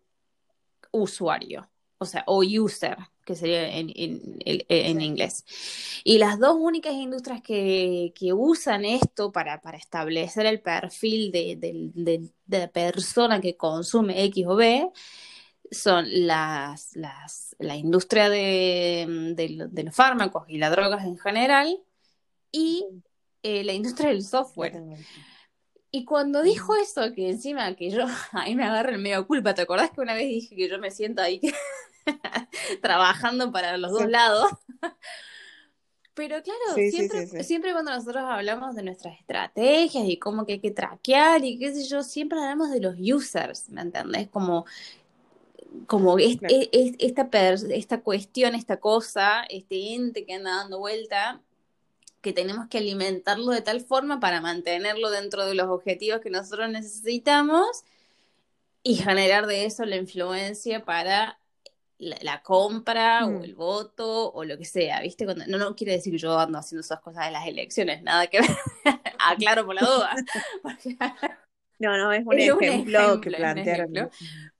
usuario, 0.92 1.70
o 1.98 2.06
sea, 2.06 2.24
o 2.28 2.44
user, 2.44 2.98
que 3.26 3.36
sería 3.36 3.78
en, 3.78 3.92
en, 3.96 5.02
inglés. 5.02 5.46
Y 6.04 6.18
las 6.18 6.40
dos 6.40 6.56
únicas 6.60 6.94
industrias 6.94 7.42
que, 7.42 8.12
usan 8.34 8.86
esto 8.86 9.32
para, 9.32 9.62
establecer 9.74 10.46
el 10.46 10.62
perfil 10.62 11.32
de, 11.32 12.32
de, 12.46 12.68
persona 12.70 13.40
que 13.40 13.56
consume 13.56 14.24
X 14.26 14.46
o 14.48 14.56
B 14.56 14.90
son 15.72 16.06
las, 16.26 16.96
las, 16.96 17.56
la 17.60 17.76
industria 17.76 18.30
de, 18.30 19.70
los 19.72 19.96
fármacos 19.96 20.46
y 20.48 20.58
las 20.58 20.72
drogas 20.72 21.06
en 21.06 21.18
general 21.18 21.80
y 22.52 22.86
eh, 23.44 23.64
la 23.64 23.74
industria 23.74 24.10
del 24.10 24.24
software. 24.24 24.82
Y 25.92 26.06
cuando 26.06 26.44
dijo 26.44 26.76
eso, 26.76 27.14
que 27.14 27.30
encima 27.30 27.76
que 27.76 27.90
yo, 27.90 28.06
ahí 28.34 28.56
me 28.56 28.66
agarra 28.66 28.92
el 28.92 29.00
medio 29.00 29.26
culpa, 29.26 29.54
¿te 29.54 29.64
acordás 29.64 29.92
que 29.92 30.02
una 30.02 30.14
vez 30.14 30.28
dije 30.28 30.56
que 30.56 30.70
yo 30.70 30.80
me 30.80 30.92
siento 30.92 31.22
ahí 31.22 31.42
trabajando 32.82 33.52
para 33.52 33.78
los 33.78 33.92
dos 33.92 34.08
lados? 34.08 34.52
Pero 36.14 36.44
claro, 36.44 36.92
siempre, 36.92 37.44
siempre 37.44 37.72
cuando 37.72 37.92
nosotros 37.92 38.24
hablamos 38.28 38.76
de 38.76 38.84
nuestras 38.84 39.18
estrategias 39.18 40.04
y 40.06 40.18
cómo 40.18 40.46
que 40.46 40.54
hay 40.54 40.60
que 40.60 40.72
traquear 40.72 41.46
y 41.46 41.58
qué 41.58 41.74
sé 41.74 41.88
yo, 41.88 42.04
siempre 42.04 42.38
hablamos 42.38 42.72
de 42.72 42.82
los 42.82 42.96
users, 43.00 43.70
¿me 43.70 43.82
entendés? 43.82 44.28
Como, 44.28 44.66
como 45.88 46.20
esta, 46.20 46.48
esta 46.50 48.02
cuestión, 48.02 48.54
esta 48.54 48.82
cosa, 48.82 49.44
este 49.48 49.94
ente 49.96 50.26
que 50.26 50.34
anda 50.34 50.58
dando 50.58 50.80
vuelta, 50.80 51.42
que 52.22 52.34
tenemos 52.34 52.68
que 52.68 52.78
alimentarlo 52.80 53.52
de 53.52 53.62
tal 53.62 53.82
forma 53.82 54.20
para 54.20 54.42
mantenerlo 54.42 55.10
dentro 55.10 55.46
de 55.46 55.56
los 55.56 55.68
objetivos 55.68 56.20
que 56.22 56.30
nosotros 56.30 56.70
necesitamos 56.70 57.84
y 58.84 58.96
generar 58.96 59.46
de 59.48 59.66
eso 59.66 59.86
la 59.86 59.96
influencia 59.98 60.84
para 60.86 61.40
la, 61.98 62.42
compra 62.44 63.26
o 63.26 63.30
Mm. 63.32 63.44
el 63.44 63.56
voto 63.56 64.32
o 64.32 64.46
lo 64.46 64.58
que 64.58 64.64
sea, 64.66 65.02
¿viste? 65.02 65.26
Cuando, 65.26 65.46
no, 65.48 65.58
no 65.58 65.76
quiere 65.76 65.94
decir 65.94 66.14
que 66.14 66.20
yo 66.20 66.40
ando 66.40 66.58
haciendo 66.58 66.82
esas 66.82 67.02
cosas 67.02 67.28
en 67.28 67.34
las 67.34 67.46
elecciones, 67.48 68.02
nada 68.04 68.28
que 68.28 68.40
ver. 68.40 68.50
Aclaro 69.20 69.66
por 69.66 69.76
la 69.76 69.82
duda. 69.82 70.16
Porque- 70.64 70.98
No, 71.80 71.98
no, 71.98 72.12
es 72.12 72.26
un 72.26 72.38
Es 72.38 72.52
un 72.52 72.62
ejemplo, 72.64 73.22
que 73.22 73.32
plantearon. 73.32 74.10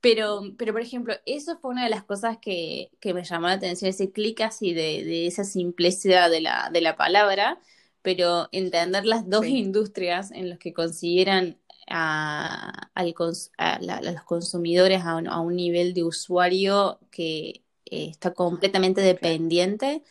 Pero, 0.00 0.40
pero, 0.56 0.72
por 0.72 0.80
ejemplo, 0.80 1.14
eso 1.26 1.58
fue 1.58 1.70
una 1.72 1.84
de 1.84 1.90
las 1.90 2.04
cosas 2.04 2.38
que, 2.38 2.90
que 3.00 3.12
me 3.12 3.24
llamó 3.24 3.48
la 3.48 3.54
atención, 3.54 3.90
ese 3.90 4.10
clic 4.10 4.40
así 4.40 4.72
de, 4.72 5.04
de 5.04 5.26
esa 5.26 5.44
simplicidad 5.44 6.30
de 6.30 6.40
la, 6.40 6.70
de 6.72 6.80
la 6.80 6.96
palabra, 6.96 7.60
pero 8.02 8.48
entender 8.52 9.04
las 9.04 9.28
dos 9.28 9.44
Sí. 9.44 9.58
industrias 9.58 10.30
en 10.30 10.48
las 10.48 10.58
que 10.58 10.72
consideran 10.72 11.58
a, 11.88 12.90
al 12.94 13.12
cons- 13.14 13.50
a 13.58 13.78
la- 13.80 13.96
a 13.98 14.02
los 14.02 14.22
consumidores 14.22 15.02
a 15.04 15.16
un, 15.16 15.28
a 15.28 15.40
un 15.40 15.56
nivel 15.56 15.92
de 15.92 16.04
usuario 16.04 16.98
que 17.10 17.62
eh, 17.86 18.08
está 18.10 18.32
completamente 18.32 19.02
dependiente. 19.02 20.02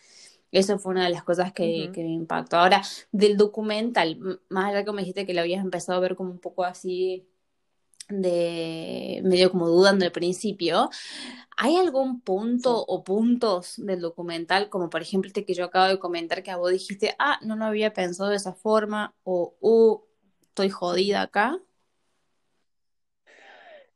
Eso 0.52 0.80
fue 0.80 0.94
una 0.94 1.04
de 1.04 1.12
las 1.12 1.24
cosas 1.24 1.54
que, 1.54 1.92
me 1.96 2.12
impactó. 2.12 2.58
Ahora, 2.58 2.82
del 3.12 3.38
documental, 3.38 4.42
más 4.50 4.66
allá 4.66 4.84
que 4.84 4.92
me 4.92 5.02
dijiste 5.02 5.26
que 5.26 5.34
lo 5.34 5.42
habías 5.42 5.64
empezado 5.64 5.98
a 5.98 6.02
ver 6.02 6.16
como 6.16 6.32
un 6.32 6.40
poco 6.40 6.64
así 6.64 7.28
de 8.10 9.22
medio 9.24 9.52
como 9.52 9.68
dudando 9.68 10.04
al 10.04 10.12
principio, 10.12 10.90
¿hay 11.56 11.76
algún 11.76 12.22
punto 12.22 12.80
Sí. 12.80 12.86
o 12.88 13.04
puntos 13.04 13.76
del 13.78 14.02
documental, 14.02 14.70
como 14.70 14.90
por 14.90 15.04
ejemplo 15.04 15.28
este 15.28 15.46
que 15.46 15.54
yo 15.54 15.66
acabo 15.66 15.88
de 15.88 16.00
comentar, 16.00 16.42
que 16.42 16.50
a 16.50 16.58
vos 16.58 16.72
dijiste, 16.72 17.16
ah, 17.20 17.38
no 17.44 17.56
lo 17.56 17.66
había 17.66 17.94
pensado 17.94 18.32
de 18.32 18.38
esa 18.38 18.54
forma, 18.54 19.14
o, 19.24 19.56
uh, 19.60 20.02
estoy 20.42 20.70
jodida 20.72 21.22
acá? 21.22 21.60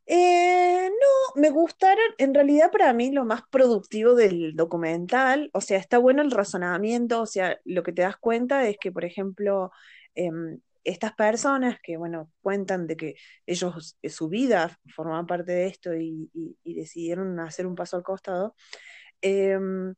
Eh, 0.06 0.90
no, 0.90 1.40
me 1.40 1.50
gustaron, 1.50 2.04
en 2.18 2.34
realidad 2.34 2.70
para 2.70 2.92
mí 2.92 3.10
lo 3.10 3.24
más 3.24 3.42
productivo 3.50 4.14
del 4.14 4.54
documental, 4.54 5.50
o 5.54 5.60
sea, 5.62 5.78
está 5.78 5.96
bueno 5.98 6.20
el 6.20 6.30
razonamiento, 6.30 7.22
o 7.22 7.26
sea, 7.26 7.58
lo 7.64 7.82
que 7.82 7.92
te 7.92 8.02
das 8.02 8.16
cuenta 8.18 8.68
es 8.68 8.76
que, 8.78 8.92
por 8.92 9.04
ejemplo, 9.04 9.70
em, 10.14 10.60
estas 10.84 11.14
personas 11.14 11.78
que, 11.82 11.96
bueno, 11.96 12.30
cuentan 12.42 12.86
de 12.86 12.96
que 12.96 13.14
ellos, 13.46 13.96
eh, 14.02 14.10
su 14.10 14.28
vida 14.28 14.78
formaba 14.94 15.24
parte 15.26 15.52
de 15.52 15.66
esto 15.68 15.94
y, 15.94 16.30
decidieron 16.64 17.40
hacer 17.40 17.66
un 17.66 17.74
paso 17.74 17.96
al 17.96 18.02
costado, 18.02 18.54
em, 19.22 19.94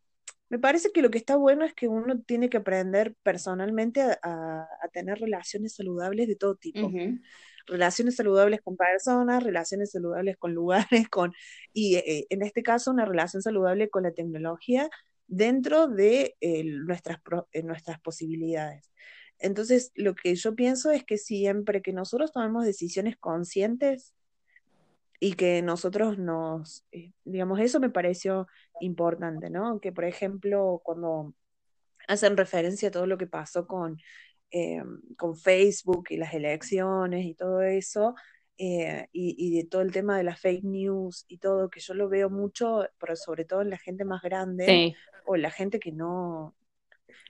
me 0.49 0.59
parece 0.61 0.93
que 0.93 1.03
lo 1.03 1.11
que 1.11 1.19
está 1.19 1.37
bueno 1.37 1.65
es 1.65 1.75
que 1.75 1.89
uno 1.89 2.21
tiene 2.23 2.49
que 2.49 2.59
aprender 2.59 3.17
personalmente 3.25 4.03
a, 4.23 4.69
tener 4.93 5.19
relaciones 5.19 5.75
saludables 5.75 6.29
de 6.29 6.37
todo 6.37 6.55
tipo. 6.55 6.89
Relaciones 7.67 8.17
saludables 8.17 8.61
con 8.63 8.77
personas, 8.77 9.43
relaciones 9.43 9.91
saludables 9.91 10.37
con 10.37 10.55
lugares, 10.55 11.09
con, 11.11 11.33
y 11.73 11.97
eh, 11.97 12.27
en 12.31 12.43
este 12.43 12.63
caso 12.63 12.91
una 12.91 13.05
relación 13.05 13.43
saludable 13.43 13.91
con 13.91 14.05
la 14.05 14.13
tecnología 14.13 14.89
dentro 15.27 15.89
de 15.89 16.37
eh, 16.41 16.65
nuestras, 16.65 17.19
eh, 17.53 17.63
nuestras 17.63 18.01
posibilidades. 18.01 18.91
Entonces, 19.39 19.93
lo 19.95 20.15
que 20.15 20.35
yo 20.35 20.55
pienso 20.55 20.91
es 20.91 21.05
que 21.05 21.19
siempre 21.19 21.83
que 21.83 21.93
nosotros 21.93 22.33
tomemos 22.33 22.65
decisiones 22.65 23.17
conscientes 23.19 24.15
y 25.21 25.35
que 25.35 25.63
nosotros 25.63 26.19
nos, 26.19 26.87
digamos, 27.25 27.61
eso 27.61 27.81
me 27.81 27.91
pareció 27.91 28.47
importante, 28.81 29.51
¿no? 29.51 29.81
Que, 29.81 29.93
por 29.93 30.05
ejemplo, 30.05 30.81
cuando 30.85 31.35
hacen 32.09 32.37
referencia 32.37 32.89
a 32.89 32.93
todo 32.93 33.07
lo 33.07 33.19
que 33.19 33.27
pasó 33.27 33.67
con, 33.67 33.99
eh, 34.51 34.83
con 35.17 35.37
Facebook 35.37 36.07
y 36.11 36.17
las 36.17 36.35
elecciones 36.35 37.25
y 37.27 37.35
todo 37.35 37.63
eso, 37.63 38.15
eh, 38.59 39.09
y, 39.13 39.35
y 39.39 39.57
de 39.59 39.65
todo 39.69 39.83
el 39.83 39.93
tema 39.93 40.17
de 40.17 40.25
las 40.25 40.41
fake 40.41 40.65
news 40.65 41.25
y 41.29 41.39
todo, 41.39 41.71
que 41.71 41.81
yo 41.81 41.95
lo 41.95 42.09
veo 42.09 42.31
mucho, 42.31 42.87
pero 42.99 43.17
sobre 43.17 43.45
todo 43.45 43.63
en 43.63 43.71
la 43.71 43.79
gente 43.79 44.05
más 44.05 44.23
grande 44.23 44.81
Sí, 44.81 44.95
o 45.25 45.37
la 45.37 45.51
gente 45.51 45.79
que 45.81 45.93
no, 45.93 46.55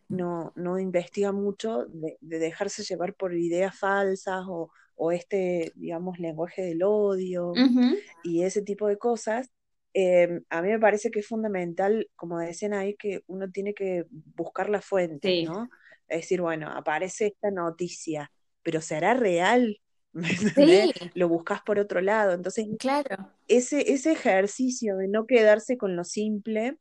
no, 0.09 0.53
no 0.57 0.79
investiga 0.79 1.33
mucho, 1.33 1.87
de, 1.89 2.17
de 2.21 2.39
dejarse 2.39 2.83
llevar 2.85 3.15
por 3.15 3.35
ideas 3.35 3.79
falsas 3.79 4.45
o, 4.49 4.71
o 4.95 5.13
este, 5.13 5.73
digamos, 5.77 6.19
lenguaje 6.19 6.63
del 6.63 6.83
odio 6.85 7.63
Ujú. 7.63 7.97
y 8.23 8.43
ese 8.45 8.63
tipo 8.63 8.89
de 8.89 8.99
cosas, 8.99 9.51
eh, 9.95 10.43
a 10.51 10.63
mí 10.63 10.69
me 10.69 10.79
parece 10.81 11.11
que 11.11 11.21
es 11.21 11.27
fundamental, 11.29 12.11
como 12.17 12.39
decían 12.41 12.75
ahí, 12.75 12.97
que 12.97 13.23
uno 13.27 13.51
tiene 13.51 13.75
que 13.75 14.07
buscar 14.37 14.69
la 14.71 14.83
fuente, 14.83 15.37
Sí, 15.37 15.39
¿no? 15.39 15.71
Es 16.09 16.23
decir, 16.23 16.41
bueno, 16.41 16.71
aparece 16.71 17.29
esta 17.29 17.51
noticia, 17.51 18.31
pero 18.63 18.81
¿será 18.81 19.15
real? 19.15 19.81
Sí, 20.55 20.93
Lo 21.15 21.29
buscas 21.29 21.61
por 21.63 21.79
otro 21.79 22.01
lado. 22.01 22.33
Entonces, 22.33 22.67
claro. 22.79 23.33
ese, 23.49 23.93
ese 23.93 24.13
ejercicio 24.13 24.97
de 24.97 25.09
no 25.09 25.27
quedarse 25.27 25.77
con 25.77 25.95
lo 25.95 26.05
simple 26.05 26.79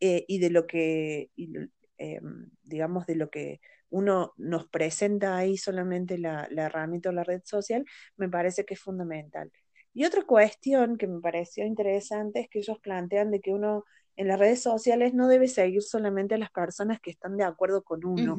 eh, 0.00 0.24
y 0.28 0.38
de 0.38 0.50
lo 0.50 0.66
que, 0.66 1.30
y, 1.36 1.52
eh, 1.98 2.20
digamos, 2.62 3.06
de 3.06 3.16
lo 3.16 3.30
que 3.30 3.60
uno 3.90 4.32
nos 4.36 4.66
presenta 4.68 5.36
ahí 5.36 5.56
solamente 5.58 6.16
la, 6.18 6.48
la 6.50 6.64
herramienta 6.66 7.10
o 7.10 7.12
la 7.12 7.24
red 7.24 7.42
social, 7.44 7.84
me 8.16 8.28
parece 8.28 8.64
que 8.64 8.74
es 8.74 8.80
fundamental. 8.80 9.50
Y 9.92 10.04
otra 10.04 10.22
cuestión 10.22 10.96
que 10.96 11.06
me 11.08 11.20
pareció 11.20 11.66
interesante 11.66 12.40
es 12.40 12.48
que 12.48 12.60
ellos 12.60 12.78
plantean 12.80 13.30
de 13.30 13.40
que 13.40 13.52
uno 13.52 13.84
en 14.20 14.28
las 14.28 14.38
redes 14.38 14.60
sociales 14.60 15.14
no 15.14 15.28
debe 15.28 15.48
seguir 15.48 15.80
solamente 15.80 16.34
a 16.34 16.38
las 16.38 16.50
personas 16.50 17.00
que 17.00 17.10
están 17.10 17.38
de 17.38 17.44
acuerdo 17.44 17.82
con 17.82 18.04
uno 18.04 18.36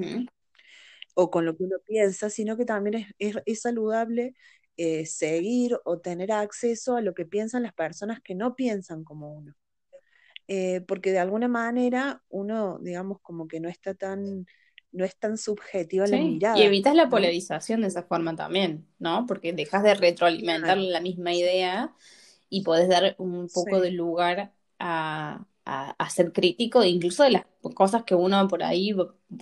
o 1.16 1.32
con 1.32 1.44
lo 1.44 1.58
que 1.58 1.64
uno 1.64 1.78
piensa, 1.84 2.30
sino 2.30 2.56
que 2.56 2.66
también 2.66 2.94
es, 2.94 3.08
es, 3.18 3.42
es 3.48 3.62
saludable 3.62 4.36
eh, 4.78 5.08
seguir 5.08 5.80
o 5.84 5.98
tener 5.98 6.34
acceso 6.34 6.96
a 6.96 7.02
lo 7.02 7.16
que 7.16 7.26
piensan 7.26 7.64
las 7.64 7.74
personas 7.74 8.22
que 8.22 8.36
no 8.36 8.56
piensan 8.56 9.04
como 9.04 9.34
uno. 9.34 9.56
Eh, 10.48 10.82
porque 10.88 11.12
de 11.12 11.18
alguna 11.18 11.48
manera 11.48 12.22
uno, 12.30 12.78
digamos, 12.80 13.18
como 13.24 13.48
que 13.48 13.60
no 13.60 13.68
está 13.68 13.96
tan, 13.96 14.46
no 14.92 15.04
es 15.04 15.18
tan 15.18 15.36
subjetiva 15.36 16.06
la 16.06 16.18
Sí, 16.18 16.24
y 16.24 16.30
mirada, 16.34 16.64
evitas 16.64 16.94
la 16.94 17.10
polarización 17.10 17.82
de 17.82 17.88
esa 17.88 18.04
forma 18.04 18.36
también, 18.36 18.86
¿no? 19.00 19.26
Porque 19.26 19.52
dejas 19.52 19.82
de 19.82 19.96
retroalimentar 19.96 20.78
la 20.78 21.02
misma 21.02 21.34
idea 21.34 21.96
y 22.50 22.62
podés 22.62 22.88
dar 22.88 23.16
un 23.18 23.48
poco 23.52 23.82
de 23.82 23.90
lugar 23.90 24.54
a, 24.78 25.48
a- 25.72 25.92
a 25.98 26.10
ser 26.10 26.34
crítico, 26.34 26.84
incluso 26.84 27.24
de 27.24 27.32
las 27.32 27.46
cosas 27.76 28.04
que 28.04 28.16
uno 28.16 28.48
por 28.48 28.64
ahí 28.64 28.94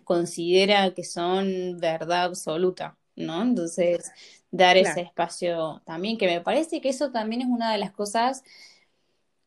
considera 0.03 0.93
que 0.93 1.03
son 1.03 1.77
verdad 1.79 2.25
absoluta, 2.25 2.97
¿no? 3.15 3.41
Entonces, 3.41 4.11
dar 4.51 4.77
ese 4.77 5.01
claro, 5.01 5.01
espacio 5.01 5.81
también, 5.85 6.17
que 6.17 6.27
me 6.27 6.41
parece 6.41 6.81
que 6.81 6.89
eso 6.89 7.11
también 7.11 7.41
es 7.41 7.47
una 7.47 7.71
de 7.71 7.79
las 7.79 7.91
cosas 7.91 8.43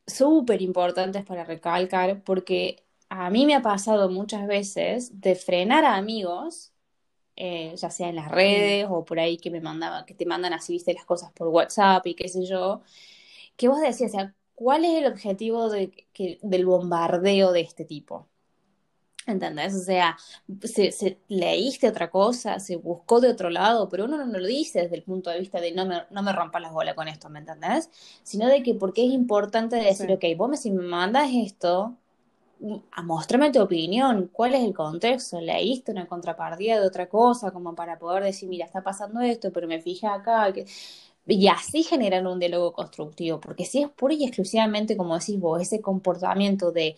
súper 0.07 0.63
importantes 0.63 1.25
para 1.25 1.45
recalcar, 1.45 2.23
porque 2.25 2.85
a 3.09 3.31
mí 3.31 3.47
me 3.47 3.55
ha 3.55 3.63
pasado 3.63 4.11
muchas 4.11 4.47
veces 4.47 5.21
de 5.21 5.35
frenar 5.37 5.85
a 5.85 5.97
amigos 5.97 6.73
eh, 7.37 7.75
ya 7.77 7.91
sea 7.91 8.09
en 8.11 8.17
las 8.17 8.31
redes 8.31 8.87
o 8.91 9.05
por 9.05 9.21
ahí 9.21 9.39
que 9.39 9.51
me 9.51 9.61
mandaban, 9.61 10.07
que 10.07 10.15
te 10.15 10.27
mandan 10.27 10.53
así, 10.55 10.75
viste, 10.75 10.95
las 10.95 11.05
cosas 11.07 11.33
por 11.33 11.49
WhatsApp 11.49 12.07
y 12.07 12.15
qué 12.17 12.29
sé 12.29 12.47
yo, 12.47 12.83
que 13.57 13.69
vos 13.69 13.81
decías, 13.81 14.13
o 14.13 14.19
sea, 14.19 14.37
¿cuál 14.63 14.85
es 14.85 14.93
el 14.99 15.07
objetivo 15.13 15.69
de, 15.71 15.91
que, 16.13 16.39
del 16.43 16.67
bombardeo 16.67 17.53
de 17.53 17.61
este 17.63 17.85
tipo? 17.85 18.29
¿Entendés? 19.27 19.75
O 19.75 19.79
sea, 19.81 20.17
se, 20.65 20.91
se- 20.91 21.19
leíste 21.29 21.89
otra 21.89 22.11
cosa, 22.11 22.59
se 22.59 22.75
buscó 22.77 23.21
de 23.21 23.31
otro 23.31 23.51
lado, 23.51 23.89
pero 23.89 24.05
uno 24.07 24.25
no 24.27 24.39
lo 24.39 24.47
dice 24.47 24.83
desde 24.83 24.97
el 24.97 25.05
punto 25.05 25.31
de 25.31 25.39
vista 25.39 25.61
de 25.61 25.71
no 25.73 25.87
me, 25.87 26.03
no 26.11 26.23
me 26.25 26.33
rompas 26.33 26.61
las 26.63 26.73
bolas 26.73 26.95
con 26.97 27.07
esto, 27.09 27.29
¿me 27.31 27.39
entendés? 27.39 27.89
Sino 28.25 28.49
de 28.49 28.63
que 28.65 28.75
porque 28.75 29.07
es 29.07 29.13
importante 29.13 29.77
decir, 29.77 30.11
sí, 30.11 30.13
ok, 30.13 30.25
vos 30.37 30.51
me, 30.51 30.57
si 30.57 30.73
me 30.73 30.83
mandas 30.83 31.31
esto, 31.33 31.97
a 32.93 33.03
mostrarme 33.03 33.51
tu 33.53 33.61
opinión, 33.61 34.29
cuál 34.33 34.55
es 34.55 34.63
el 34.65 34.75
contexto, 34.75 35.41
leíste 35.41 35.93
una 35.93 36.07
contrapartida 36.07 36.81
de 36.81 36.87
otra 36.87 37.09
cosa, 37.09 37.51
como 37.51 37.75
para 37.75 37.99
poder 37.99 38.23
decir, 38.25 38.49
mira, 38.49 38.67
está 38.67 38.83
pasando 38.83 39.21
esto, 39.21 39.53
pero 39.53 39.67
me 39.69 39.81
fijé 39.81 40.07
acá, 40.07 40.53
que... 40.53 40.67
y 41.27 41.49
así 41.49 41.83
generar 41.83 42.27
un 42.27 42.39
diálogo 42.41 42.73
constructivo, 42.73 43.41
porque 43.41 43.65
si 43.65 43.83
es 43.83 43.91
pura 43.91 44.15
y 44.15 44.25
exclusivamente, 44.25 44.97
como 44.97 45.19
decís 45.19 45.39
vos, 45.39 45.61
ese 45.63 45.81
comportamiento 45.81 46.73
de 46.73 46.97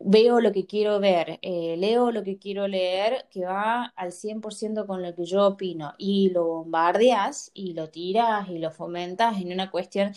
veo 0.00 0.40
lo 0.40 0.52
que 0.52 0.66
quiero 0.66 1.00
ver, 1.00 1.38
eh, 1.42 1.76
leo 1.76 2.10
lo 2.12 2.22
que 2.22 2.38
quiero 2.38 2.68
leer, 2.68 3.26
que 3.30 3.44
va 3.44 3.86
al 3.96 4.12
100% 4.12 4.86
con 4.86 5.02
lo 5.02 5.14
que 5.14 5.24
yo 5.24 5.46
opino, 5.48 5.94
y 5.98 6.30
lo 6.30 6.46
bombardeas, 6.46 7.50
y 7.54 7.74
lo 7.74 7.88
tiras, 7.90 8.48
y 8.48 8.58
lo 8.58 8.70
fomentas 8.70 9.40
en 9.40 9.52
una 9.52 9.70
cuestión 9.70 10.12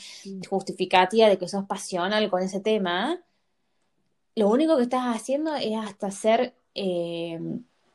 justificativa 0.50 1.30
de 1.30 1.38
que 1.38 1.48
sos 1.48 1.66
pasional 1.66 2.30
con 2.30 2.44
ese 2.44 2.60
tema, 2.60 3.22
lo 4.36 4.50
único 4.50 4.78
que 4.78 4.84
estás 4.84 5.16
haciendo 5.16 5.56
es 5.56 5.76
hasta 5.78 6.12
ser 6.12 6.56
eh, 6.76 7.40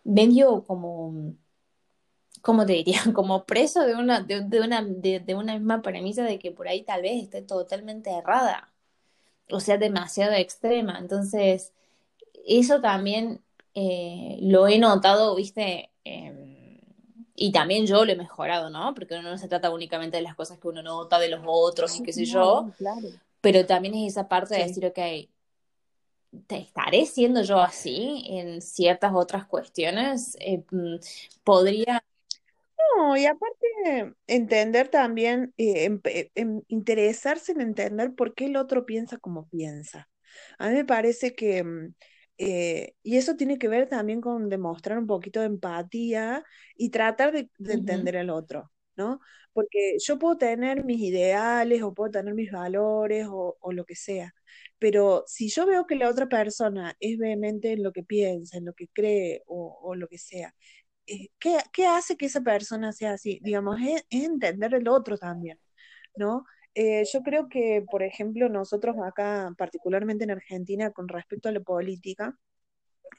medio 0.04 0.64
como, 0.64 1.34
¿cómo 2.46 2.64
te 2.64 2.74
diría? 2.74 3.00
Como 3.12 3.44
preso 3.44 3.80
de 3.84 3.96
una, 3.96 4.20
de, 4.20 4.42
de 4.42 4.60
una, 4.60 4.80
de, 4.80 5.18
de 5.18 5.34
una 5.34 5.54
misma 5.54 5.82
premisa 5.82 6.22
de 6.22 6.38
que 6.38 6.52
por 6.52 6.68
ahí 6.68 6.84
tal 6.84 7.02
vez 7.02 7.24
esté 7.24 7.42
totalmente 7.42 8.08
errada, 8.10 8.72
o 9.50 9.58
sea, 9.58 9.78
demasiado 9.78 10.32
extrema. 10.34 10.96
Entonces, 11.00 11.72
eso 12.46 12.80
también 12.80 13.42
eh, 13.74 14.38
lo 14.42 14.68
he 14.68 14.78
notado, 14.78 15.34
viste, 15.34 15.90
eh, 16.04 16.80
y 17.34 17.50
también 17.50 17.84
yo 17.84 18.04
lo 18.04 18.12
he 18.12 18.16
mejorado, 18.16 18.70
¿no? 18.70 18.94
Porque 18.94 19.16
uno 19.16 19.30
no 19.30 19.38
se 19.38 19.48
trata 19.48 19.70
únicamente 19.70 20.16
de 20.16 20.22
las 20.22 20.36
cosas 20.36 20.58
que 20.60 20.68
uno 20.68 20.82
nota 20.84 21.18
de 21.18 21.28
los 21.28 21.40
otros 21.44 21.98
y 21.98 22.04
qué 22.04 22.12
sé 22.12 22.26
yo, 22.26 22.70
claro, 22.78 23.08
pero 23.40 23.66
también 23.66 23.94
es 23.94 24.12
esa 24.12 24.28
parte 24.28 24.54
de 24.54 24.62
decir, 24.62 24.86
ok, 24.86 24.98
¿te 26.46 26.58
estaré 26.58 27.06
siendo 27.06 27.42
yo 27.42 27.58
así 27.58 28.24
en 28.28 28.62
ciertas 28.62 29.12
otras 29.14 29.46
cuestiones? 29.46 30.36
Eh, 30.38 30.62
mm, 30.70 30.96
podría... 31.42 32.04
No, 32.94 33.16
y 33.16 33.26
aparte 33.26 34.14
entender 34.26 34.88
también, 34.88 35.52
eh, 35.56 35.84
em- 35.84 36.00
eh, 36.04 36.30
em- 36.34 36.62
interesarse 36.68 37.52
en 37.52 37.60
entender 37.60 38.14
por 38.14 38.34
qué 38.34 38.46
el 38.46 38.56
otro 38.56 38.86
piensa 38.86 39.18
como 39.18 39.48
piensa. 39.48 40.08
A 40.58 40.68
mí 40.68 40.74
me 40.74 40.84
parece 40.84 41.34
que, 41.34 41.62
mm, 41.64 41.94
eh, 42.38 42.94
y 43.02 43.16
eso 43.16 43.36
tiene 43.36 43.58
que 43.58 43.68
ver 43.68 43.88
también 43.88 44.20
con 44.20 44.48
demostrar 44.48 44.98
un 44.98 45.06
poquito 45.06 45.40
de 45.40 45.46
empatía 45.46 46.44
y 46.76 46.90
tratar 46.90 47.32
de, 47.32 47.50
entender 47.58 48.16
al 48.18 48.30
otro, 48.30 48.70
¿no? 48.96 49.20
Porque 49.52 49.96
yo 49.98 50.18
puedo 50.18 50.36
tener 50.36 50.84
mis 50.84 51.00
ideales 51.00 51.82
o 51.82 51.94
puedo 51.94 52.10
tener 52.10 52.34
mis 52.34 52.50
valores 52.52 53.26
o, 53.30 53.56
o 53.60 53.72
lo 53.72 53.84
que 53.86 53.94
sea, 53.96 54.34
pero 54.78 55.24
si 55.26 55.48
yo 55.48 55.66
veo 55.66 55.86
que 55.86 55.94
la 55.96 56.08
otra 56.10 56.28
persona 56.28 56.94
es 57.00 57.16
vehemente 57.18 57.72
en 57.72 57.82
lo 57.82 57.92
que 57.92 58.02
piensa, 58.02 58.58
en 58.58 58.66
lo 58.66 58.74
que 58.74 58.88
cree 58.88 59.42
o, 59.46 59.78
o 59.82 59.94
lo 59.94 60.08
que 60.08 60.18
sea, 60.18 60.54
¿qué, 61.38 61.58
qué 61.72 61.86
hace 61.86 62.16
que 62.16 62.26
esa 62.26 62.40
persona 62.42 62.92
sea 62.92 63.12
así? 63.12 63.40
Digamos, 63.42 63.80
es, 63.80 64.04
es 64.10 64.24
entender 64.24 64.74
el 64.74 64.88
otro 64.88 65.18
también, 65.18 65.58
¿no? 66.16 66.44
Eh, 66.74 67.04
yo 67.12 67.22
creo 67.22 67.48
que, 67.48 67.84
por 67.90 68.02
ejemplo, 68.02 68.48
nosotros 68.50 68.96
acá, 69.04 69.52
particularmente 69.58 70.24
en 70.24 70.32
Argentina, 70.32 70.92
con 70.92 71.08
respecto 71.08 71.48
a 71.48 71.52
la 71.52 71.60
política, 71.60 72.36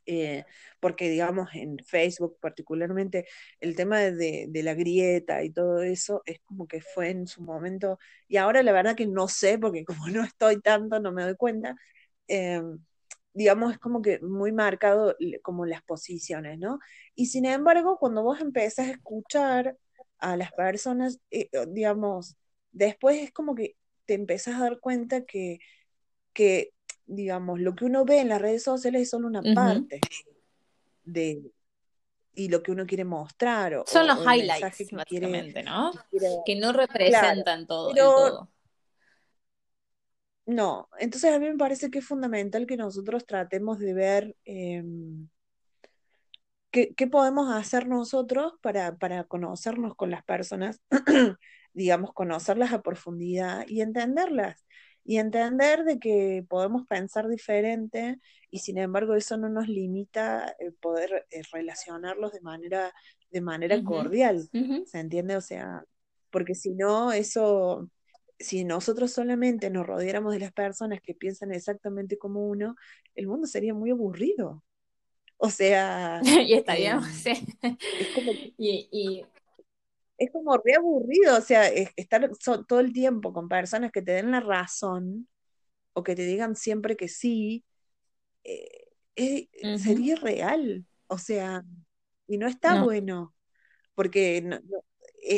eh, 0.06 0.46
porque 0.80 1.10
digamos 1.10 1.50
en 1.54 1.78
Facebook 1.86 2.38
particularmente 2.42 3.26
el 3.60 3.76
tema 3.76 4.00
de, 4.00 4.46
de 4.50 4.64
la 4.64 4.74
grieta 4.74 5.44
y 5.44 5.52
todo 5.52 5.82
eso 5.84 6.22
es 6.26 6.40
como 6.46 6.68
que 6.68 6.82
fue 6.82 7.10
en 7.10 7.28
su 7.28 7.42
momento, 7.44 8.00
y 8.28 8.38
ahora 8.38 8.64
la 8.64 8.72
verdad 8.72 8.96
que 8.96 9.08
no 9.08 9.28
sé, 9.28 9.58
porque 9.60 9.86
como 9.86 10.08
no 10.10 10.24
estoy 10.24 10.62
tanto, 10.62 11.00
no 11.00 11.12
me 11.12 11.24
doy 11.24 11.36
cuenta, 11.36 11.76
eh, 12.28 12.62
digamos, 13.38 13.74
es 13.74 13.78
como 13.78 14.02
que 14.02 14.20
muy 14.20 14.52
marcado 14.52 15.16
como 15.44 15.68
las 15.68 15.84
posiciones, 15.84 16.58
¿no? 16.58 16.80
Y 17.14 17.28
sin 17.28 17.46
embargo, 17.46 18.00
cuando 18.00 18.24
vos 18.24 18.42
empezás 18.42 18.88
a 18.88 18.92
escuchar 18.92 19.78
a 20.18 20.36
las 20.36 20.52
personas, 20.54 21.20
eh, 21.30 21.48
digamos, 21.68 22.36
después 22.72 23.22
es 23.22 23.32
como 23.32 23.54
que 23.54 23.76
te 24.08 24.16
empezás 24.16 24.56
a 24.56 24.62
dar 24.62 24.80
cuenta 24.80 25.24
que, 25.24 25.60
que, 26.34 26.74
digamos, 27.06 27.60
lo 27.60 27.76
que 27.76 27.86
uno 27.86 28.06
ve 28.06 28.22
en 28.22 28.30
las 28.30 28.42
redes 28.42 28.64
sociales 28.64 29.04
es 29.04 29.12
solo 29.12 29.28
una 29.28 29.44
parte 29.44 30.02
de, 31.04 31.44
y 32.34 32.50
lo 32.50 32.64
que 32.64 32.72
uno 32.72 32.88
quiere 32.88 33.06
mostrar 33.06 33.76
o, 33.76 33.86
Son 33.86 34.08
los 34.08 34.18
o 34.18 34.24
highlights, 34.24 34.78
que 34.78 34.88
quiere, 35.06 35.64
¿no? 35.64 35.92
que 35.92 36.00
quiere 36.10 36.28
dar. 36.30 36.44
Que 36.44 36.56
no 36.56 36.74
Claro, 36.74 36.88
representan 36.88 37.68
todo 37.68 37.90
el 37.90 37.96
pero 37.98 38.14
todo. 38.16 38.50
No, 40.48 40.90
entonces 40.98 41.34
a 41.34 41.40
mí 41.40 41.46
me 41.46 41.58
parece 41.58 41.92
que 41.92 42.00
es 42.00 42.06
fundamental 42.06 42.66
que 42.66 42.78
nosotros 42.78 43.26
tratemos 43.26 43.80
de 43.80 43.94
ver 43.94 44.36
eh, 44.46 44.82
qué, 46.72 46.94
qué 46.96 47.08
podemos 47.08 47.54
hacer 47.54 47.88
nosotros 47.88 48.54
para, 48.62 48.96
para 48.96 49.26
conocernos 49.26 49.94
con 49.96 50.10
las 50.10 50.24
personas, 50.24 50.82
digamos, 51.74 52.14
conocerlas 52.14 52.72
a 52.72 52.82
profundidad 52.82 53.66
y 53.68 53.82
entenderlas. 53.82 54.66
Y 55.04 55.20
entender 55.20 55.84
de 55.86 56.00
que 56.00 56.46
podemos 56.50 56.86
pensar 56.86 57.30
diferente 57.30 58.20
y 58.50 58.60
sin 58.60 58.78
embargo 58.78 59.16
eso 59.16 59.38
no 59.38 59.48
nos 59.48 59.68
limita 59.68 60.54
el 60.60 60.74
poder 60.74 61.26
eh, 61.30 61.44
relacionarlos 61.52 62.34
de 62.34 62.42
manera, 62.42 62.94
de 63.32 63.42
manera 63.42 63.84
cordial. 63.84 64.50
¿se 64.86 65.00
entiende? 65.00 65.36
O 65.38 65.42
sea, 65.42 65.86
porque 66.30 66.56
si 66.56 66.74
no, 66.74 67.12
eso, 67.12 67.90
si 68.40 68.64
nosotros 68.64 69.12
solamente 69.12 69.70
nos 69.70 69.86
rodeáramos 69.88 70.34
de 70.34 70.40
las 70.40 70.52
personas 70.54 71.02
que 71.02 71.14
piensan 71.14 71.52
exactamente 71.54 72.18
como 72.18 72.48
uno, 72.48 72.76
el 73.16 73.28
mundo 73.28 73.48
sería 73.48 73.74
muy 73.74 73.92
aburrido. 73.92 74.64
O 75.38 75.50
sea, 75.50 76.22
Y 76.48 76.54
eh, 76.54 76.58
estaríamos, 76.58 77.08
sí. 77.10 77.32
es 78.00 78.08
como, 78.14 78.32
Y, 78.58 78.90
y 78.92 79.26
es 80.18 80.32
como 80.32 80.54
o 80.56 81.42
sea, 81.42 81.68
es- 81.68 81.92
estar 81.96 82.30
so- 82.40 82.64
todo 82.66 82.80
el 82.80 82.94
tiempo 82.94 83.34
con 83.34 83.50
personas 83.50 83.92
que 83.92 84.02
te 84.02 84.14
den 84.14 84.32
la 84.32 84.40
razón 84.40 85.28
o 85.94 86.04
que 86.04 86.16
te 86.16 86.24
digan 86.26 86.56
siempre 86.56 86.96
que 86.98 87.08
sí, 87.08 87.66
eh, 88.44 88.88
eh, 89.16 89.50
sería 89.80 90.14
irreal, 90.14 90.86
o 91.08 91.18
sea, 91.18 91.64
y 92.28 92.38
no 92.38 92.48
está 92.48 92.76
No. 92.76 92.86
bueno, 92.86 93.34
porque 93.96 94.42
no- 94.42 94.60
no- 94.62 94.84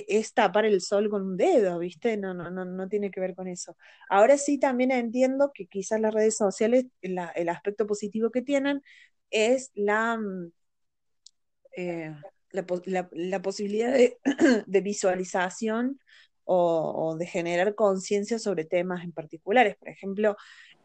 es 0.07 0.33
tapar 0.33 0.65
el 0.65 0.81
sol 0.81 1.09
con 1.09 1.23
un 1.23 1.37
dedo, 1.37 1.79
¿viste? 1.79 2.17
No, 2.17 2.33
no, 2.33 2.49
no, 2.51 2.65
no 2.65 2.87
tiene 2.89 3.11
que 3.11 3.19
ver 3.19 3.35
con 3.35 3.47
eso. 3.47 3.75
Ahora 4.09 4.37
sí 4.37 4.59
también 4.59 4.91
entiendo 4.91 5.51
que 5.53 5.67
quizás 5.67 5.99
las 6.01 6.13
redes 6.13 6.37
sociales, 6.37 6.85
el 7.01 7.49
aspecto 7.49 7.87
positivo 7.87 8.31
que 8.31 8.41
tienen 8.41 8.81
es 9.31 9.71
la, 9.75 10.17
mm, 10.17 10.51
eh, 11.77 12.13
la, 12.51 12.65
pos- 12.65 12.85
la- 12.87 13.09
la 13.11 13.41
posibilidad 13.41 13.93
de, 13.93 14.17
visualización 14.81 15.99
o, 16.45 17.15
de 17.17 17.25
generar 17.27 17.75
conciencia 17.75 18.39
sobre 18.39 18.65
temas 18.65 19.03
en 19.03 19.11
particulares. 19.11 19.75
Por 19.77 19.89
ejemplo, 19.89 20.35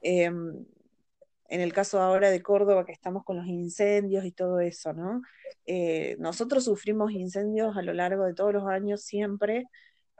eh, 0.03 0.31
en 1.49 1.61
el 1.61 1.73
caso 1.73 2.01
ahora 2.01 2.31
de 2.31 2.43
Córdoba, 2.43 2.85
que 2.87 2.93
estamos 2.93 3.25
con 3.25 3.37
los 3.37 3.47
incendios 3.47 4.25
y 4.25 4.33
todo 4.33 4.61
eso, 4.61 4.93
¿no? 4.93 5.23
Eh, 5.67 6.17
nosotros 6.19 6.65
sufrimos 6.65 7.13
incendios 7.13 7.77
a 7.77 7.83
lo 7.83 7.93
largo 7.93 8.25
de 8.25 8.35
todos 8.35 8.53
los 8.53 8.67
años 8.67 9.03
siempre, 9.03 9.67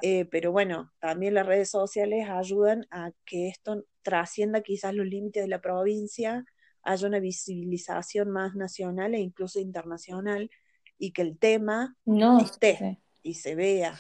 eh, 0.03 0.27
pero 0.27 0.53
bueno, 0.53 0.93
también 1.01 1.35
las 1.35 1.47
redes 1.47 1.71
sociales 1.71 2.29
ayudan 2.29 2.87
a 2.91 3.13
que 3.25 3.49
esto 3.49 3.85
trascienda 4.03 4.61
quizás 4.63 4.95
los 4.95 5.07
límites 5.07 5.43
de 5.45 5.49
la 5.49 5.61
provincia, 5.61 6.45
haya 6.83 7.09
una 7.09 7.21
visibilización 7.21 8.31
más 8.31 8.55
nacional 8.55 9.15
e 9.15 9.21
incluso 9.21 9.61
internacional, 9.61 10.51
y 10.99 11.13
que 11.13 11.23
el 11.23 11.39
tema 11.39 11.97
No, 12.07 12.39
esté 12.39 12.77
sí. 12.79 12.99
y 13.23 13.35
se 13.35 13.55
vea, 13.55 13.99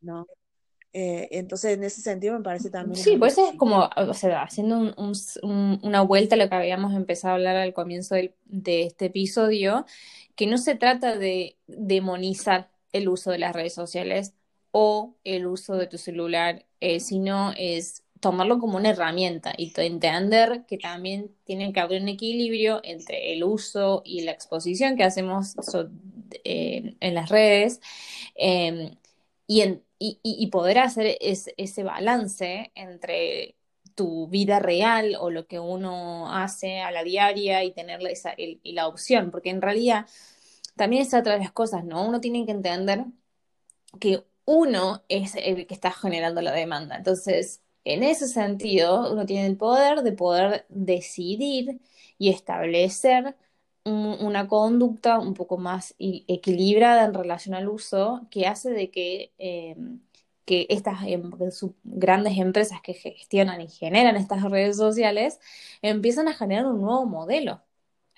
¿no? 0.00 0.26
Eh, 0.98 1.28
entonces, 1.32 1.76
en 1.76 1.84
ese 1.84 2.00
sentido, 2.00 2.38
me 2.38 2.42
parece 2.42 2.70
también 2.70 2.96
Sí, 3.04 3.18
pues 3.18 3.36
es 3.36 3.52
como, 3.58 3.90
o 3.94 4.14
sea, 4.14 4.42
haciendo 4.44 4.78
un- 4.78 4.94
un- 4.96 5.12
un- 5.42 5.78
una 5.82 6.00
vuelta 6.00 6.36
a 6.36 6.38
lo 6.38 6.48
que 6.48 6.54
habíamos 6.54 6.94
empezado 6.94 7.32
a 7.32 7.34
hablar 7.34 7.56
al 7.56 7.74
comienzo 7.74 8.14
del- 8.14 8.32
de 8.46 8.84
este 8.84 9.06
episodio, 9.06 9.84
que 10.36 10.46
no 10.46 10.56
se 10.56 10.74
trata 10.74 11.14
de 11.18 11.58
demonizar 11.66 12.70
el 12.92 13.10
uso 13.10 13.30
de 13.30 13.36
las 13.36 13.54
redes 13.54 13.74
sociales 13.74 14.32
o 14.70 15.14
el 15.24 15.46
uso 15.46 15.74
de 15.76 15.86
tu 15.86 15.98
celular, 15.98 16.64
eh, 16.80 16.98
sino 17.00 17.52
es 17.58 18.02
tomarlo 18.20 18.58
como 18.58 18.78
una 18.78 18.88
herramienta 18.88 19.52
y 19.58 19.74
entender 19.76 20.64
que 20.66 20.78
también 20.78 21.30
tiene 21.44 21.74
que 21.74 21.80
haber 21.80 22.00
un 22.00 22.08
equilibrio 22.08 22.80
entre 22.84 23.34
el 23.34 23.44
uso 23.44 24.00
y 24.02 24.22
la 24.22 24.32
exposición 24.32 24.96
que 24.96 25.04
hacemos 25.04 25.56
so- 25.60 25.90
eh, 26.42 26.96
en 27.00 27.14
las 27.14 27.28
redes 27.28 27.80
eh, 28.34 28.96
y, 29.46 29.60
en- 29.60 29.82
y, 29.98 30.20
y- 30.22 30.36
y 30.42 30.48
poder 30.48 30.78
hacer 30.78 31.16
es- 31.20 31.50
ese 31.56 31.82
balance 31.84 32.72
entre 32.74 33.56
tu 33.94 34.28
vida 34.28 34.58
real 34.60 35.16
o 35.20 35.30
lo 35.30 35.46
que 35.46 35.58
uno 35.60 36.32
hace 36.32 36.80
a 36.80 36.90
la 36.90 37.02
diaria 37.04 37.64
y 37.64 37.72
tener 37.72 38.00
esa, 38.06 38.30
el- 38.32 38.60
y 38.62 38.72
la 38.72 38.88
opción, 38.88 39.30
porque 39.30 39.50
en 39.50 39.62
realidad 39.62 40.06
también 40.76 41.02
es 41.02 41.14
otra 41.14 41.34
de 41.34 41.40
las 41.40 41.52
cosas, 41.52 41.84
¿no? 41.84 42.06
Uno 42.06 42.20
tiene 42.20 42.46
que 42.46 42.52
entender 42.52 43.04
que 44.00 44.24
uno 44.44 45.02
es 45.08 45.34
el 45.36 45.66
que 45.66 45.74
está 45.74 45.90
generando 45.92 46.40
la 46.42 46.52
demanda. 46.52 46.96
Entonces, 46.96 47.62
en 47.84 48.02
ese 48.02 48.28
sentido, 48.28 49.12
uno 49.12 49.26
tiene 49.26 49.46
el 49.46 49.56
poder 49.56 50.02
de 50.02 50.12
poder 50.12 50.66
decidir 50.68 51.80
y 52.18 52.30
establecer 52.30 53.36
un- 53.86 54.18
una 54.26 54.48
conducta 54.48 55.18
un 55.20 55.34
poco 55.34 55.58
más 55.58 55.94
equilibrada 55.98 57.04
en 57.06 57.14
relación 57.14 57.54
al 57.56 57.68
uso 57.68 58.26
que 58.30 58.46
hace 58.48 58.70
de 58.72 58.90
que, 58.90 59.32
eh, 59.38 59.76
que 60.44 60.66
estas 60.70 61.02
em- 61.04 61.30
grandes 61.84 62.38
empresas 62.38 62.80
que 62.82 62.94
gestionan 62.94 63.60
y 63.62 63.68
generan 63.68 64.16
estas 64.16 64.42
redes 64.44 64.76
sociales 64.76 65.40
empiezan 65.82 66.28
a 66.28 66.34
generar 66.34 66.66
un 66.66 66.80
nuevo 66.82 67.06
modelo. 67.06 67.62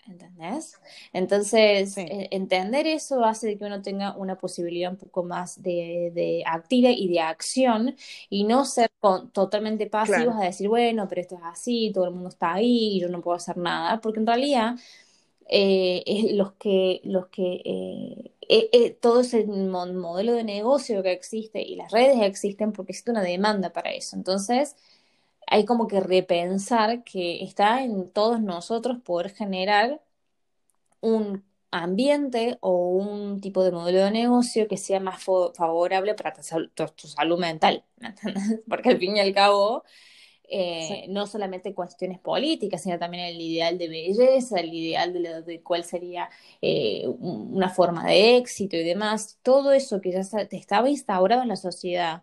¿Entendés? 0.06 0.80
Entonces, 1.12 1.92
Sí, 1.94 2.06
eh, 2.06 2.28
entender 2.30 2.86
eso 2.86 3.24
hace 3.26 3.46
de 3.48 3.58
que 3.58 3.64
uno 3.66 3.82
tenga 3.82 4.16
una 4.16 4.38
posibilidad 4.38 4.90
un 4.92 4.96
poco 4.98 5.22
más 5.22 5.62
de, 5.62 6.10
de 6.14 6.42
activa 6.46 6.88
y 6.90 7.08
de 7.08 7.20
acción 7.20 7.94
y 8.30 8.44
no 8.44 8.64
ser 8.64 8.90
con- 9.00 9.30
totalmente 9.32 9.86
pasivos 9.86 10.34
claro, 10.34 10.40
a 10.40 10.44
decir, 10.44 10.68
bueno, 10.68 11.06
pero 11.08 11.20
esto 11.20 11.34
es 11.36 11.42
así, 11.44 11.92
todo 11.94 12.06
el 12.06 12.12
mundo 12.12 12.30
está 12.30 12.54
ahí 12.54 12.96
y 12.96 13.00
yo 13.00 13.08
no 13.10 13.20
puedo 13.20 13.36
hacer 13.36 13.58
nada, 13.58 14.00
porque 14.00 14.20
en 14.20 14.26
realidad 14.26 14.76
eh, 15.48 16.32
los 16.34 16.52
que, 16.54 17.00
los 17.04 17.28
que 17.28 17.62
eh, 17.64 18.32
eh, 18.48 18.70
eh, 18.72 18.90
todo 19.00 19.20
ese 19.20 19.46
mo- 19.46 19.86
modelo 19.86 20.32
de 20.34 20.44
negocio 20.44 21.02
que 21.02 21.12
existe 21.12 21.62
y 21.62 21.76
las 21.76 21.92
redes 21.92 22.20
existen 22.22 22.72
porque 22.72 22.92
existe 22.92 23.10
una 23.12 23.22
demanda 23.22 23.72
para 23.72 23.92
eso. 23.92 24.16
Entonces, 24.16 24.76
hay 25.46 25.64
como 25.66 25.88
que 25.88 26.00
repensar 26.00 27.04
que 27.04 27.42
está 27.44 27.82
en 27.84 28.10
todos 28.10 28.40
nosotros 28.42 28.98
poder 29.04 29.30
generar 29.34 30.02
un 31.00 31.44
ambiente 31.70 32.56
o 32.60 32.88
un 32.96 33.40
tipo 33.40 33.62
de 33.64 33.72
modelo 33.72 33.98
de 34.04 34.10
negocio 34.10 34.68
que 34.68 34.76
sea 34.78 35.00
más 35.00 35.22
favorable 35.22 36.14
para 36.14 36.32
tu, 36.32 36.42
tu- 36.74 37.08
salud 37.08 37.38
mental, 37.38 37.84
¿me 37.96 38.08
entendés? 38.08 38.60
Porque 38.68 38.90
al 38.90 38.98
fin 38.98 39.16
y 39.16 39.20
al 39.20 39.34
cabo 39.34 39.84
eh, 40.48 41.06
no 41.08 41.26
solamente 41.26 41.74
cuestiones 41.74 42.18
políticas, 42.18 42.82
sino 42.82 42.98
también 42.98 43.24
el 43.24 43.40
ideal 43.40 43.78
de 43.78 43.88
belleza, 43.88 44.60
el 44.60 44.72
ideal 44.74 45.12
de, 45.12 45.42
de 45.42 45.62
cuál 45.62 45.84
sería 45.84 46.30
eh, 46.62 47.06
una 47.08 47.68
forma 47.70 48.06
de 48.06 48.36
éxito 48.36 48.76
y 48.76 48.84
demás, 48.84 49.38
todo 49.42 49.72
eso 49.72 50.00
que 50.00 50.12
ya 50.12 50.20
estaba 50.50 50.88
instaurado 50.90 51.42
en 51.42 51.48
la 51.48 51.56
sociedad 51.56 52.22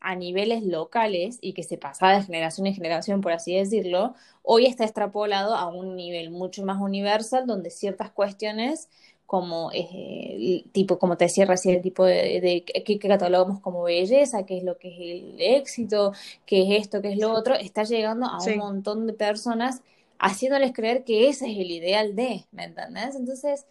a 0.00 0.14
niveles 0.16 0.62
locales 0.64 1.38
y 1.40 1.54
que 1.54 1.62
se 1.62 1.78
pasaba 1.78 2.14
de 2.16 2.22
generación 2.22 2.66
en 2.66 2.74
generación, 2.74 3.20
por 3.22 3.32
así 3.32 3.56
decirlo, 3.56 4.14
hoy 4.42 4.66
está 4.66 4.84
extrapolado 4.84 5.54
a 5.56 5.66
un 5.68 5.96
nivel 5.96 6.30
mucho 6.30 6.64
más 6.64 6.78
universal 6.80 7.46
donde 7.46 7.70
ciertas 7.70 8.10
cuestiones 8.10 8.90
como 9.26 9.70
eh, 9.72 10.64
tipo, 10.72 10.98
como 10.98 11.16
te 11.16 11.24
decía 11.24 11.46
recién, 11.46 11.76
el 11.76 11.82
tipo 11.82 12.04
de, 12.04 12.40
de 12.40 12.64
que, 12.64 12.98
catalogamos 12.98 13.60
como 13.60 13.82
belleza, 13.82 14.44
qué 14.46 14.58
es 14.58 14.64
lo 14.64 14.78
que 14.78 14.88
es 14.88 14.98
el 14.98 15.40
éxito, 15.40 16.12
qué 16.46 16.62
es 16.62 16.82
esto, 16.82 17.00
qué 17.00 17.12
es 17.12 17.18
lo 17.18 17.32
otro, 17.32 17.54
está 17.54 17.84
llegando 17.84 18.26
a 18.26 18.38
un 18.38 18.56
montón 18.58 19.06
de 19.06 19.12
personas 19.14 19.82
haciéndoles 20.18 20.72
creer 20.72 21.04
que 21.04 21.28
ese 21.28 21.50
es 21.50 21.58
el 21.58 21.70
ideal 21.70 22.14
de, 22.14 22.44
¿me 22.52 22.64
entendés? 22.64 23.14
Entonces, 23.16 23.66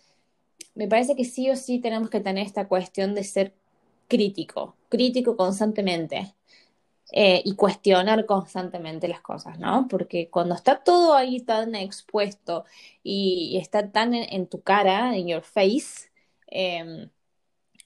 me 0.76 0.88
parece 0.88 1.16
que 1.16 1.26
sí 1.26 1.50
o 1.50 1.56
sí 1.56 1.80
tenemos 1.80 2.10
que 2.10 2.20
tener 2.20 2.46
esta 2.46 2.68
cuestión 2.68 3.16
de 3.16 3.24
ser 3.24 3.54
crítico, 4.08 4.76
crítico 4.90 5.38
constantemente. 5.38 6.34
Eh, 7.16 7.44
y 7.46 7.56
cuestionar 7.56 8.26
constantemente 8.26 9.08
las 9.08 9.22
cosas, 9.22 9.60
¿no? 9.60 9.88
Porque 9.88 10.32
cuando 10.32 10.56
está 10.56 10.84
todo 10.84 11.14
ahí 11.14 11.42
tan 11.42 11.76
expuesto 11.76 12.66
y, 13.04 13.58
está 13.62 13.92
tan 13.92 14.16
en, 14.16 14.48
tu 14.48 14.64
cara, 14.64 15.16
en 15.16 15.28
your 15.28 15.44
face, 15.44 16.10
em, 16.48 17.12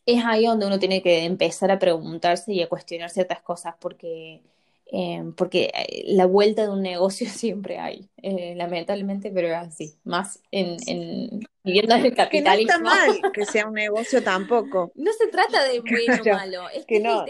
es 0.06 0.26
ahí 0.26 0.46
donde 0.46 0.68
uno 0.68 0.80
tiene 0.80 1.02
que 1.04 1.26
empezar 1.26 1.72
a 1.72 1.80
preguntarse 1.80 2.54
y 2.54 2.62
a 2.62 2.70
cuestionar 2.70 3.10
ciertas 3.10 3.42
cosas, 3.42 3.76
porque 3.80 4.44
Em, 4.90 5.34
porque 5.34 5.70
eh, 5.74 6.04
la 6.08 6.26
vuelta 6.26 6.64
de 6.64 6.70
un 6.70 6.82
negocio 6.82 7.28
siempre 7.30 7.78
hay, 7.78 8.10
eh, 8.22 8.54
lamentablemente, 8.56 9.32
pero 9.32 9.56
así, 9.56 9.96
más 10.04 10.42
en, 10.52 10.78
en 10.88 11.42
viviendo 11.64 11.96
el 11.96 12.16
capitalismo. 12.16 12.74
Que 12.78 12.84
no 12.84 12.90
está 12.90 13.20
mal 13.22 13.32
que 13.34 13.46
sea 13.46 13.68
un 13.68 13.74
negocio 13.74 14.24
tampoco. 14.24 14.92
No 14.96 15.12
se 15.12 15.28
trata 15.28 15.64
de 15.66 15.82
bueno 15.82 16.22
o 16.22 16.36
malo, 16.36 16.70
es 16.70 16.86
que, 16.86 17.00
no, 17.02 17.26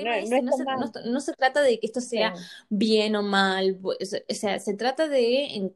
no, 1.05 1.19
se, 1.19 1.33
trata 1.33 1.61
de 1.61 1.79
que 1.79 1.87
esto 1.87 1.99
sea 1.99 2.33
bien 2.69 3.15
o 3.15 3.23
mal, 3.23 3.79
o 3.81 3.93
sea, 4.05 4.59
se 4.59 4.73
trata 4.75 5.07
de, 5.07 5.71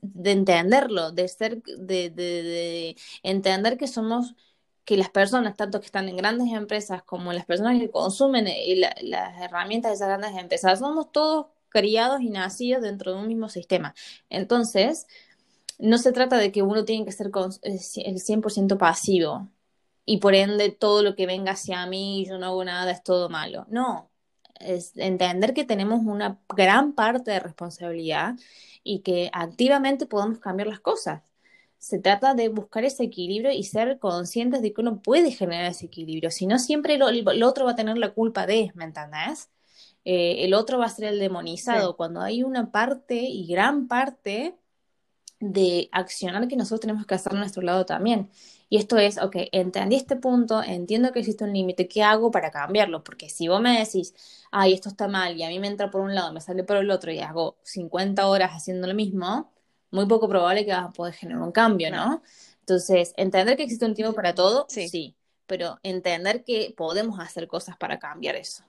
de 0.00 0.30
entenderlo, 0.30 1.12
de 1.12 1.28
ser, 1.28 1.62
de, 1.62 2.08
de, 2.08 2.42
de 2.42 2.96
entender 3.22 3.76
que 3.76 3.86
somos 3.86 4.34
que 4.88 4.96
las 4.96 5.10
personas, 5.10 5.54
tanto 5.54 5.80
que 5.80 5.86
están 5.86 6.08
en 6.08 6.16
grandes 6.16 6.50
empresas 6.50 7.02
como 7.02 7.34
las 7.34 7.44
personas 7.44 7.78
que 7.78 7.90
consumen 7.90 8.46
eh, 8.48 8.80
las 9.02 9.38
herramientas 9.38 9.90
de 9.90 9.96
esas 9.96 10.08
grandes 10.08 10.34
empresas, 10.40 10.78
somos 10.78 11.12
todos 11.12 11.48
criados 11.68 12.22
y 12.22 12.30
nacidos 12.30 12.80
dentro 12.80 13.12
de 13.12 13.18
un 13.18 13.28
mismo 13.28 13.50
sistema. 13.50 13.94
Entonces, 14.30 15.06
no 15.78 15.98
se 15.98 16.12
trata 16.12 16.38
de 16.38 16.52
que 16.52 16.62
uno 16.62 16.86
tiene 16.86 17.04
que 17.04 17.12
ser 17.12 17.26
eh, 17.26 17.78
el 18.06 18.18
100% 18.18 18.78
pasivo 18.78 19.50
y 20.06 20.16
por 20.20 20.34
ende 20.34 20.70
todo 20.70 21.02
lo 21.02 21.14
que 21.14 21.26
venga 21.26 21.52
hacia 21.52 21.84
mí 21.84 22.22
y 22.22 22.24
yo 22.24 22.38
no 22.38 22.46
hago 22.46 22.64
nada 22.64 22.90
es 22.90 23.02
todo 23.02 23.28
malo. 23.28 23.66
No, 23.68 24.10
es 24.58 24.96
entender 24.96 25.52
que 25.52 25.64
tenemos 25.66 26.00
una 26.02 26.40
gran 26.48 26.94
parte 26.94 27.30
de 27.32 27.40
responsabilidad 27.40 28.36
y 28.82 29.00
que 29.00 29.28
activamente 29.34 30.06
podemos 30.06 30.38
cambiar 30.38 30.68
las 30.68 30.80
cosas 30.80 31.20
se 31.78 31.98
trata 31.98 32.34
de 32.34 32.48
buscar 32.48 32.84
ese 32.84 33.04
equilibrio 33.04 33.52
y 33.52 33.62
ser 33.64 33.98
conscientes 33.98 34.62
de 34.62 34.72
que 34.72 34.80
uno 34.80 35.00
puede 35.00 35.30
generar 35.30 35.70
ese 35.70 35.86
equilibrio. 35.86 36.30
Si 36.30 36.46
no, 36.46 36.58
siempre 36.58 36.94
el 36.96 37.42
otro 37.42 37.64
va 37.64 37.72
a 37.72 37.76
tener 37.76 37.98
la 37.98 38.12
culpa 38.12 38.46
de, 38.46 38.72
¿me 38.74 38.84
entendés? 38.84 39.50
Eh, 40.04 40.44
el 40.44 40.54
otro 40.54 40.78
va 40.78 40.86
a 40.86 40.88
ser 40.88 41.06
el 41.06 41.18
demonizado. 41.18 41.96
Cuando 41.96 42.20
hay 42.20 42.42
una 42.42 42.72
parte 42.72 43.16
y 43.16 43.46
gran 43.46 43.88
parte 43.88 44.56
de 45.40 45.88
accionar 45.92 46.48
que 46.48 46.56
nosotros 46.56 46.80
tenemos 46.80 47.06
que 47.06 47.14
hacer 47.14 47.32
a 47.32 47.36
nuestro 47.38 47.62
lado 47.62 47.86
también. 47.86 48.30
Y 48.68 48.76
esto 48.78 48.98
es, 48.98 49.18
ok, 49.18 49.36
entendí 49.52 49.96
este 49.96 50.16
punto, 50.16 50.62
entiendo 50.62 51.12
que 51.12 51.20
existe 51.20 51.44
un 51.44 51.52
límite, 51.52 51.88
¿qué 51.88 52.02
hago 52.02 52.30
para 52.30 52.50
cambiarlo? 52.50 53.04
Porque 53.04 53.28
si 53.30 53.48
vos 53.48 53.60
me 53.60 53.78
decís, 53.78 54.14
ay, 54.50 54.74
esto 54.74 54.88
está 54.90 55.08
mal 55.08 55.36
y 55.36 55.42
a 55.44 55.48
mí 55.48 55.58
me 55.60 55.68
entra 55.68 55.90
por 55.90 56.00
un 56.02 56.14
lado, 56.14 56.32
me 56.32 56.40
sale 56.40 56.64
por 56.64 56.76
el 56.76 56.90
otro 56.90 57.12
y 57.12 57.20
hago 57.20 57.56
50 57.62 58.26
horas 58.26 58.52
haciendo 58.52 58.86
lo 58.86 58.94
mismo, 58.94 59.52
muy 59.90 60.06
poco 60.06 60.28
probable 60.28 60.64
que 60.64 60.72
vas 60.72 60.86
a 60.86 60.92
poder 60.92 61.14
generar 61.14 61.42
un 61.42 61.52
cambio, 61.52 61.90
¿no? 61.90 62.22
Entonces, 62.60 63.14
entender 63.16 63.56
que 63.56 63.62
existe 63.62 63.86
un 63.86 63.94
tiempo 63.94 64.14
para 64.14 64.34
todo, 64.34 64.66
sí. 64.68 65.14
pero 65.46 65.78
entender 65.82 66.44
que 66.44 66.74
podemos 66.76 67.18
hacer 67.18 67.48
cosas 67.48 67.76
para 67.76 67.98
cambiar 67.98 68.36
eso. 68.36 68.64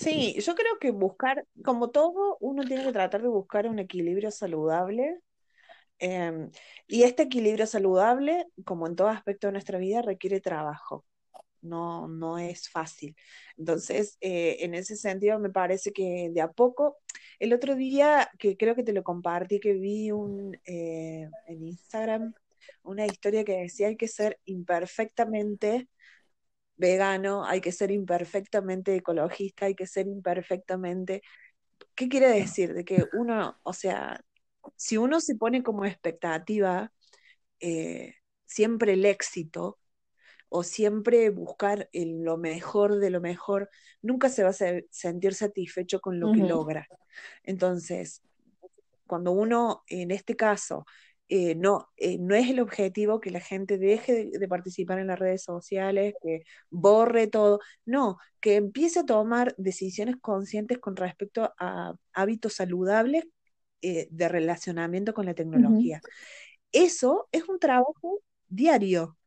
Sí, 0.00 0.34
yo 0.40 0.54
creo 0.54 0.78
que 0.80 0.90
buscar, 0.90 1.46
como 1.64 1.90
todo, 1.90 2.36
uno 2.40 2.64
tiene 2.64 2.84
que 2.84 2.92
tratar 2.92 3.22
de 3.22 3.28
buscar 3.28 3.68
un 3.68 3.78
equilibrio 3.78 4.30
saludable. 4.30 5.20
Em, 6.00 6.50
y 6.86 7.04
este 7.04 7.24
equilibrio 7.24 7.66
saludable, 7.66 8.46
como 8.64 8.86
en 8.86 8.96
todo 8.96 9.08
aspecto 9.08 9.46
de 9.46 9.52
nuestra 9.52 9.78
vida, 9.78 10.02
requiere 10.02 10.40
trabajo. 10.40 11.04
No, 11.62 12.08
no 12.08 12.38
es 12.38 12.68
fácil. 12.70 13.16
Entonces, 13.56 14.16
eh, 14.20 14.58
en 14.60 14.74
ese 14.74 14.96
sentido, 14.96 15.38
me 15.40 15.50
parece 15.50 15.92
que 15.92 16.30
de 16.32 16.40
a 16.40 16.52
poco 16.52 16.98
el 17.40 17.52
otro 17.52 17.74
día, 17.74 18.30
que 18.38 18.56
creo 18.56 18.74
que 18.74 18.84
te 18.84 18.92
lo 18.92 19.02
compartí, 19.02 19.60
que 19.60 19.74
vi 19.74 20.10
un, 20.12 20.56
eh, 20.64 21.28
en 21.46 21.64
Instagram 21.66 22.34
una 22.82 23.06
historia 23.06 23.44
que 23.44 23.56
decía 23.58 23.88
hay 23.88 23.96
que 23.96 24.08
ser 24.08 24.40
imperfectamente 24.44 25.88
vegano, 26.76 27.44
hay 27.44 27.60
que 27.60 27.72
ser 27.72 27.90
imperfectamente 27.90 28.94
ecologista, 28.96 29.66
hay 29.66 29.74
que 29.74 29.86
ser 29.86 30.06
imperfectamente... 30.06 31.22
¿Qué 31.94 32.08
quiere 32.08 32.28
decir? 32.28 32.74
De 32.74 32.84
que 32.84 33.04
uno, 33.14 33.58
o 33.64 33.72
sea, 33.72 34.24
si 34.76 34.96
uno 34.96 35.20
se 35.20 35.36
pone 35.36 35.62
como 35.62 35.84
expectativa 35.84 36.92
eh, 37.60 38.14
siempre 38.46 38.94
el 38.94 39.04
éxito, 39.04 39.78
o 40.48 40.62
siempre 40.62 41.30
buscar 41.30 41.88
lo 41.92 42.36
mejor 42.36 42.96
de 42.96 43.10
lo 43.10 43.20
mejor, 43.20 43.70
nunca 44.02 44.28
se 44.28 44.42
va 44.42 44.50
a 44.50 44.82
sentir 44.90 45.34
satisfecho 45.34 46.00
con 46.00 46.20
lo 46.20 46.32
que 46.32 46.40
logra. 46.40 46.86
Entonces, 47.42 48.22
cuando 49.06 49.32
uno, 49.32 49.84
en 49.88 50.10
este 50.10 50.36
caso, 50.36 50.86
eh, 51.30 51.54
no, 51.54 51.90
eh, 51.98 52.16
no 52.18 52.34
es 52.34 52.48
el 52.48 52.60
objetivo 52.60 53.20
que 53.20 53.30
la 53.30 53.40
gente 53.40 53.76
deje 53.76 54.30
de, 54.32 54.48
participar 54.48 54.98
en 54.98 55.08
las 55.08 55.18
redes 55.18 55.42
sociales, 55.42 56.14
que 56.22 56.44
borre 56.70 57.26
todo, 57.26 57.60
no, 57.84 58.16
que 58.40 58.56
empiece 58.56 59.00
a 59.00 59.06
tomar 59.06 59.54
decisiones 59.58 60.16
conscientes 60.20 60.78
con 60.78 60.96
respecto 60.96 61.52
a 61.58 61.94
hábitos 62.14 62.54
saludables 62.54 63.24
eh, 63.82 64.08
de 64.10 64.28
relacionamiento 64.28 65.12
con 65.12 65.26
la 65.26 65.34
tecnología. 65.34 66.00
Eso 66.72 67.28
es 67.30 67.46
un 67.46 67.58
trabajo 67.58 68.22
diario, 68.48 69.17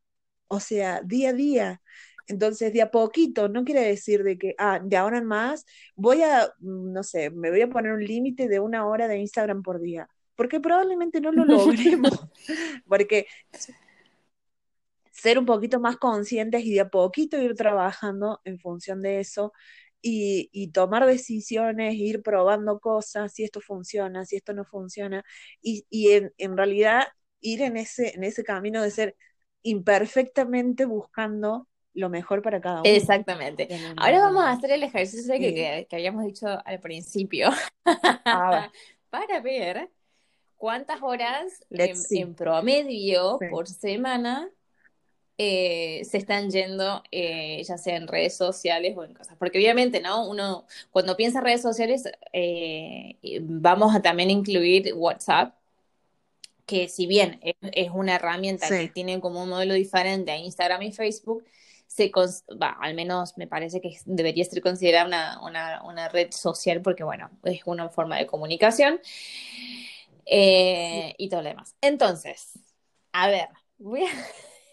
o 0.52 0.60
sea, 0.60 1.02
día 1.02 1.30
a 1.30 1.34
día. 1.34 1.82
Entonces, 2.28 2.74
de 2.74 2.82
a 2.82 2.92
poquito, 2.92 3.50
no 3.50 3.64
quiere 3.64 3.82
decir 3.82 4.24
de 4.24 4.38
que, 4.38 4.54
ah, 4.58 4.80
de 4.84 4.98
ahora 4.98 5.18
en 5.18 5.26
más, 5.26 5.66
voy 5.96 6.24
a, 6.24 6.48
mm, 6.60 6.92
no 6.94 7.04
sé, 7.04 7.30
me 7.32 7.50
voy 7.50 7.62
a 7.62 7.70
poner 7.70 7.94
un 7.94 8.04
límite 8.04 8.48
de 8.50 8.60
una 8.60 8.86
hora 8.86 9.08
de 9.08 9.18
Instagram 9.18 9.64
por 9.64 9.80
día, 9.80 10.10
porque 10.36 10.60
probablemente 10.60 11.22
no 11.22 11.32
lo 11.32 11.46
logremos, 11.46 12.28
porque 12.86 13.28
ser 15.12 15.40
un 15.40 15.46
poquito 15.46 15.80
más 15.80 15.98
conscientes 15.98 16.64
y 16.66 16.74
de 16.74 16.82
a 16.82 16.90
poquito 16.90 17.38
ir 17.42 17.56
trabajando 17.56 18.42
en 18.44 18.60
función 18.60 19.02
de 19.02 19.20
eso 19.20 19.54
y, 20.02 20.72
tomar 20.74 21.06
decisiones, 21.06 21.96
ir 21.96 22.24
probando 22.24 22.80
cosas, 22.80 23.34
si 23.34 23.44
esto 23.44 23.62
funciona, 23.62 24.26
si 24.26 24.36
esto 24.38 24.54
no 24.54 24.66
funciona, 24.66 25.24
y, 25.62 25.86
en, 26.12 26.34
en 26.38 26.58
realidad 26.58 27.08
ir 27.40 27.62
en 27.62 27.78
ese, 27.78 28.16
en 28.16 28.24
ese 28.24 28.44
camino 28.44 28.82
de 28.82 28.92
ser 28.92 29.16
imperfectamente 29.64 30.86
buscando 30.86 31.68
lo 31.94 32.10
mejor 32.10 32.42
para 32.42 32.62
cada 32.62 32.82
uno. 32.82 32.90
Exactamente. 32.90 33.68
Ahora 33.98 34.20
vamos 34.20 34.44
a 34.44 34.52
hacer 34.52 34.72
el 34.72 34.84
ejercicio 34.84 35.34
que, 35.36 35.88
habíamos 35.92 36.26
dicho 36.26 36.48
al 36.64 36.80
principio. 36.80 37.50
Ah, 37.86 38.72
para 39.10 39.42
ver 39.42 39.90
cuántas 40.56 41.02
horas 41.02 41.66
en, 41.70 42.36
promedio 42.36 43.40
por 43.50 43.68
semana 43.68 44.50
eh, 45.38 46.06
se 46.06 46.20
están 46.20 46.52
yendo, 46.52 47.02
eh, 47.10 47.64
ya 47.64 47.76
sea 47.78 47.96
en 47.96 48.08
redes 48.08 48.38
sociales 48.38 48.96
o 48.96 49.04
en 49.04 49.16
cosas. 49.16 49.36
Porque 49.40 49.58
obviamente, 49.58 50.00
¿no? 50.00 50.30
Uno, 50.30 50.68
cuando 50.92 51.18
piensa 51.18 51.40
en 51.40 51.46
redes 51.46 51.64
sociales, 51.64 52.04
eh, 52.32 53.18
vamos 53.42 53.96
a 53.96 54.04
también 54.04 54.30
incluir 54.30 54.94
WhatsApp, 54.94 55.56
que 56.66 56.88
si 56.88 57.08
bien 57.08 57.40
es, 57.42 57.90
una 57.92 58.16
herramienta 58.16 58.68
que 58.68 58.90
tiene 58.90 59.20
como 59.20 59.44
un 59.44 59.50
modelo 59.50 59.74
diferente 59.74 60.32
a 60.32 60.38
Instagram 60.38 60.82
y 60.84 60.92
Facebook, 60.92 61.44
se 61.88 62.10
al 62.80 62.96
menos 62.96 63.38
me 63.38 63.48
parece 63.48 63.82
que 63.82 63.98
debería 64.06 64.46
ser 64.46 64.62
considerada 64.62 65.40
una, 65.42 66.10
red 66.10 66.32
social 66.32 66.82
porque, 66.82 67.04
bueno, 67.04 67.30
es 67.44 67.62
una 67.66 67.90
forma 67.90 68.18
de 68.18 68.28
comunicación 68.28 69.02
eh, 70.26 71.14
y 71.18 71.28
todo 71.28 71.42
lo 71.42 71.50
demás. 71.50 71.76
Entonces, 71.82 72.58
a 73.12 73.28
ver, 73.28 73.50
voy 73.78 74.06
a... 74.06 74.10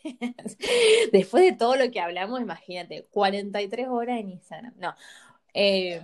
Después 1.13 1.45
de 1.45 1.53
todo 1.53 1.75
lo 1.75 1.91
que 1.91 2.01
hablamos, 2.01 2.41
imagínate, 2.41 3.09
43 3.11 3.89
horas 3.89 4.21
en 4.21 4.31
Instagram. 4.31 4.75
No. 4.77 4.95
Eh, 5.53 6.01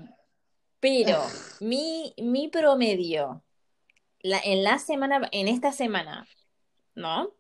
Pero 0.81 1.23
mi, 1.61 2.13
mi 2.19 2.49
promedio 2.49 3.45
la, 4.25 4.41
en 4.45 4.65
la 4.65 4.81
semana, 4.81 5.29
en 5.33 5.49
esta 5.49 5.73
semana, 5.73 6.29
¿no? 6.97 7.35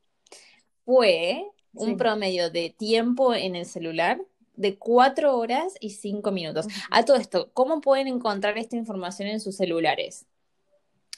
Fue 0.84 1.44
un 1.74 1.96
Sí. 1.96 1.96
promedio 1.96 2.50
de 2.50 2.70
tiempo 2.70 3.34
en 3.34 3.56
el 3.56 3.66
celular 3.66 4.20
de 4.54 4.78
4 4.78 5.36
horas 5.38 5.74
y 5.80 5.90
5 5.90 6.32
minutos. 6.32 6.68
A 6.90 7.04
todo 7.04 7.16
esto, 7.18 7.50
¿cómo 7.54 7.80
pueden 7.82 8.08
encontrar 8.08 8.58
esta 8.58 8.76
información 8.76 9.28
en 9.28 9.40
sus 9.40 9.56
celulares? 9.56 10.26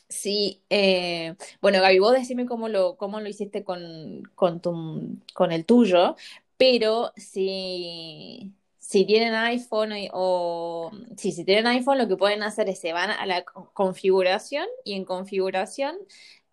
Sí, 0.08 0.62
eh, 0.70 1.34
bueno, 1.60 1.80
Gaby, 1.80 1.98
vos 1.98 2.12
decime 2.12 2.46
cómo 2.46 2.68
lo, 2.68 2.96
cómo 2.96 3.20
lo 3.20 3.28
hiciste 3.28 3.64
con, 3.64 4.22
con 4.36 4.60
tu, 4.60 5.18
con 5.34 5.50
el 5.52 5.66
tuyo, 5.66 6.14
pero 6.56 7.12
si, 7.16 8.54
si 8.88 9.04
tienen 9.04 9.34
iPhone 9.34 9.92
o 10.12 10.90
si 11.16 11.44
tienen 11.44 11.66
iPhone, 11.66 11.98
lo 11.98 12.06
que 12.08 12.16
pueden 12.16 12.42
hacer 12.44 12.68
es 12.68 12.80
se 12.80 12.92
van 12.92 13.10
a 13.10 13.26
la 13.26 13.44
co- 13.44 13.70
configuración 13.74 14.66
y 14.84 14.94
en 14.94 15.04
configuración, 15.04 15.96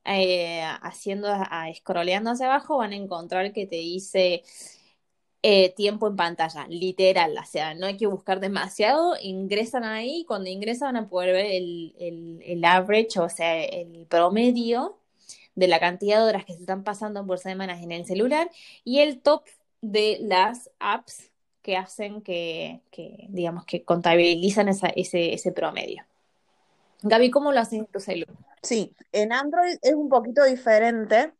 eh, 0.06 0.64
haciendo, 0.82 1.28
a, 1.30 1.68
scrolleando 1.76 2.32
hacia 2.32 2.48
abajo, 2.48 2.78
van 2.78 2.92
a 2.94 2.96
encontrar 2.96 3.54
que 3.54 3.68
te 3.68 3.76
dice 3.78 4.44
eh, 5.42 5.74
tiempo 5.76 6.08
en 6.08 6.16
pantalla, 6.16 6.66
literal, 6.70 7.38
o 7.38 7.46
sea, 7.46 7.74
no 7.76 7.86
hay 7.88 7.98
que 7.98 8.08
buscar 8.08 8.40
demasiado, 8.40 9.16
ingresan 9.22 9.84
ahí, 9.84 10.22
y 10.22 10.26
cuando 10.26 10.50
ingresan 10.50 10.94
van 10.94 11.06
a 11.06 11.10
poder 11.10 11.34
ver 11.34 11.46
el, 11.48 11.96
el, 12.00 12.42
el 12.46 12.66
average, 12.66 13.20
o 13.20 13.28
sea, 13.30 13.62
el 13.64 14.06
promedio 14.08 14.98
de 15.56 15.68
la 15.68 15.80
cantidad 15.82 16.20
de 16.20 16.26
horas 16.30 16.46
que 16.46 16.54
se 16.56 16.62
están 16.62 16.84
pasando 16.86 17.26
por 17.28 17.40
semanas 17.40 17.82
en 17.84 17.92
el 17.94 18.06
celular 18.06 18.50
y 18.86 19.00
el 19.00 19.22
top 19.22 19.46
de 19.82 20.20
las 20.22 20.72
apps 20.80 21.33
que 21.64 21.78
hacen 21.78 22.22
que, 22.22 22.82
que 22.92 23.26
digamos, 23.30 23.66
que 23.66 23.84
contabilizan 23.84 24.68
ese, 24.68 25.34
ese 25.34 25.52
promedio. 25.52 26.04
Gaby, 27.02 27.32
¿cómo 27.32 27.52
lo 27.52 27.60
haces 27.60 27.80
en 27.80 27.86
tu 27.88 28.00
celular? 28.00 28.36
Sí, 28.62 28.96
en 29.12 29.34
Android 29.34 29.78
es 29.82 29.94
un 29.94 30.10
poquito 30.10 30.44
diferente 30.44 31.34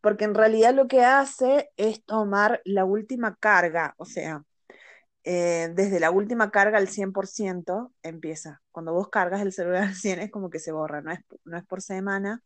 porque 0.00 0.24
en 0.24 0.34
realidad 0.34 0.74
lo 0.74 0.88
que 0.88 1.04
hace 1.04 1.70
es 1.76 2.04
tomar 2.04 2.60
la 2.64 2.84
última 2.84 3.36
carga, 3.36 3.94
o 3.98 4.04
sea, 4.04 4.44
eh, 5.24 5.70
desde 5.74 6.00
la 6.00 6.10
última 6.10 6.50
carga 6.50 6.78
al 6.78 6.88
100% 6.88 7.92
empieza. 8.02 8.60
Cuando 8.72 8.92
vos 8.92 9.08
cargas 9.08 9.40
el 9.42 9.52
celular 9.52 9.84
al 9.84 9.94
100 9.94 10.20
es 10.20 10.30
como 10.30 10.50
que 10.50 10.58
se 10.58 10.72
borra, 10.72 11.00
no 11.00 11.12
es, 11.12 11.20
no 11.44 11.56
es 11.56 11.64
por 11.64 11.82
semana. 11.82 12.42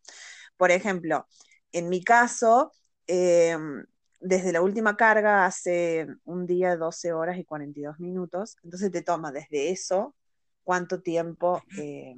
Por 0.56 0.70
ejemplo, 0.70 1.26
en 1.72 1.88
mi 1.88 2.02
caso, 2.02 2.72
eh, 3.06 3.56
desde 4.26 4.52
la 4.52 4.62
última 4.62 4.96
carga 4.96 5.46
hace 5.46 6.06
un 6.24 6.46
día 6.46 6.76
12 6.76 7.12
horas 7.12 7.38
y 7.38 7.44
42 7.44 7.98
minutos, 8.00 8.56
entonces 8.62 8.90
te 8.92 9.02
toma 9.02 9.32
desde 9.32 9.70
eso 9.70 10.14
cuánto 10.64 11.00
tiempo 11.02 11.62
eh, 11.78 12.16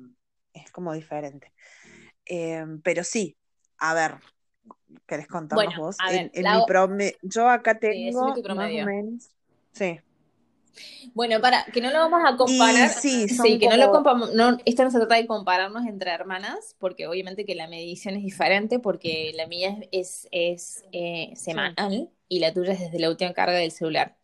es 0.53 0.71
como 0.73 0.93
diferente. 0.95 1.53
Eh, 2.27 2.65
pero 2.83 3.05
sí, 3.05 3.37
a 3.79 3.95
ver, 3.95 4.17
¿querés 5.07 5.27
contarnos 5.29 5.67
Bueno, 5.67 5.83
vos? 5.83 5.99
a 6.01 6.11
En, 6.11 6.13
ver, 6.23 6.31
en 6.35 6.43
la- 6.45 6.53
mi 6.57 6.63
prome- 6.67 7.17
yo 7.23 7.49
acá 7.49 7.75
Sí, 7.75 7.81
tengo 7.81 8.35
tu 8.35 8.43
más 8.43 8.45
promedio. 8.45 8.83
o 8.83 8.87
menos, 8.87 9.31
sí. 9.73 10.01
Bueno, 11.14 11.41
para, 11.41 11.64
que 11.66 11.81
no 11.81 11.91
lo 11.91 11.99
vamos 11.99 12.21
a 12.25 12.37
comparar. 12.37 12.91
Y 12.91 13.01
sí, 13.01 13.29
Sí, 13.29 13.59
que 13.59 13.69
no 13.69 13.77
lo 13.77 13.91
como- 13.91 14.05
compa- 14.27 14.33
no, 14.35 14.59
esto 14.64 14.85
no 14.85 14.91
se 14.91 14.99
trata 14.99 15.16
de 15.16 15.27
compararnos 15.27 15.87
entre 15.87 16.11
hermanas, 16.11 16.77
porque 16.79 17.07
obviamente 17.07 17.45
que 17.45 17.55
la 17.55 17.66
medición 17.69 18.14
es 18.16 18.23
diferente, 18.23 18.79
porque 18.79 19.33
la 19.35 19.47
mía 19.47 19.79
es, 19.93 20.29
es, 20.31 20.85
eh, 20.93 21.33
semanal 21.37 22.11
y 22.29 22.41
la 22.41 22.53
tuya 22.53 22.73
es 22.73 22.81
desde 22.81 22.99
la 22.99 23.11
última 23.11 23.33
carga 23.33 23.57
del 23.59 23.71
celular. 23.73 24.16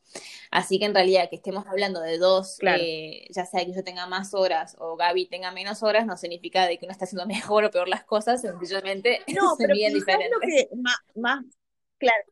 Así 0.50 0.78
que 0.78 0.84
en 0.84 0.94
realidad 0.94 1.28
que 1.28 1.36
estemos 1.36 1.66
hablando 1.66 2.00
de 2.00 2.18
dos, 2.18 2.58
Claro. 2.60 2.80
eh, 2.80 3.26
ya 3.30 3.44
sea 3.46 3.64
que 3.64 3.72
yo 3.74 3.82
tenga 3.82 4.06
más 4.06 4.32
horas 4.34 4.76
o 4.78 4.96
Gaby 4.96 5.26
tenga 5.26 5.50
menos 5.50 5.82
horas, 5.82 6.06
no 6.06 6.16
significa 6.16 6.66
de 6.68 6.78
que 6.78 6.86
uno 6.86 6.92
está 6.92 7.04
haciendo 7.06 7.26
mejor 7.54 7.64
o 7.64 7.70
peor 7.70 7.88
las 7.88 8.04
cosas, 8.04 8.40
sencillamente 8.42 9.20
No, 9.34 9.56
se 9.56 9.64
pero 9.64 9.74
miden 9.74 9.94
quizás 9.94 10.06
lo 10.30 10.38
diferente. 10.40 10.68
que 10.70 10.76
más, 10.76 10.96
más, 11.16 11.44
claro, 11.98 12.24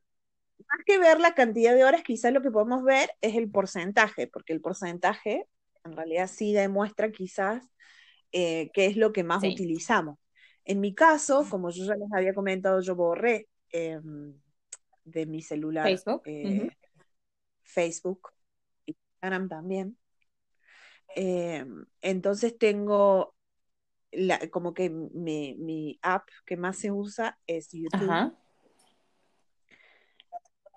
más 0.73 0.85
que 0.87 0.99
ver 0.99 1.21
la 1.21 1.35
cantidad 1.35 1.75
de 1.75 1.85
horas, 1.85 2.03
quizás 2.03 2.33
lo 2.33 2.43
que 2.43 2.51
podemos 2.51 2.83
ver 2.83 3.11
es 3.21 3.37
el 3.37 3.51
porcentaje, 3.51 4.27
porque 4.27 4.53
el 4.53 4.61
porcentaje 4.61 5.47
en 5.85 5.97
realidad 5.97 6.29
sí 6.29 6.53
demuestra 6.53 7.11
quizás 7.11 7.65
eh, 8.33 8.71
qué 8.73 8.87
es 8.87 8.97
lo 8.97 9.13
que 9.13 9.25
más 9.25 9.43
Sí. 9.43 9.49
utilizamos. 9.53 10.19
En 10.65 10.81
mi 10.81 10.95
caso, 10.95 11.47
como 11.51 11.71
yo 11.71 11.85
ya 11.85 11.95
les 11.97 12.13
había 12.13 12.35
comentado, 12.35 12.81
yo 12.81 12.95
borré 12.95 13.49
eh, 13.71 14.01
de 15.05 15.27
mi 15.27 15.43
celular 15.43 15.85
Facebook, 15.85 16.23
eh. 16.25 16.71
Facebook, 17.63 18.31
Instagram 18.87 19.49
también. 19.49 19.99
Eh, 21.15 21.67
entonces 22.01 22.57
tengo 22.57 23.35
la- 24.13 24.49
como 24.51 24.73
que 24.73 24.89
mi, 24.89 25.55
mi 25.57 25.99
app 26.03 26.29
que 26.47 26.57
más 26.57 26.79
se 26.79 26.91
usa 26.91 27.39
es 27.47 27.71
YouTube, 27.73 28.11
Ajá. 28.11 28.35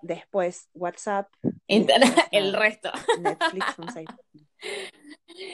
Después 0.06 0.68
WhatsApp 0.74 1.28
Entra- 1.68 1.98
después 1.98 2.26
el 2.32 2.52
resto. 2.52 2.90
Netflix. 3.20 3.64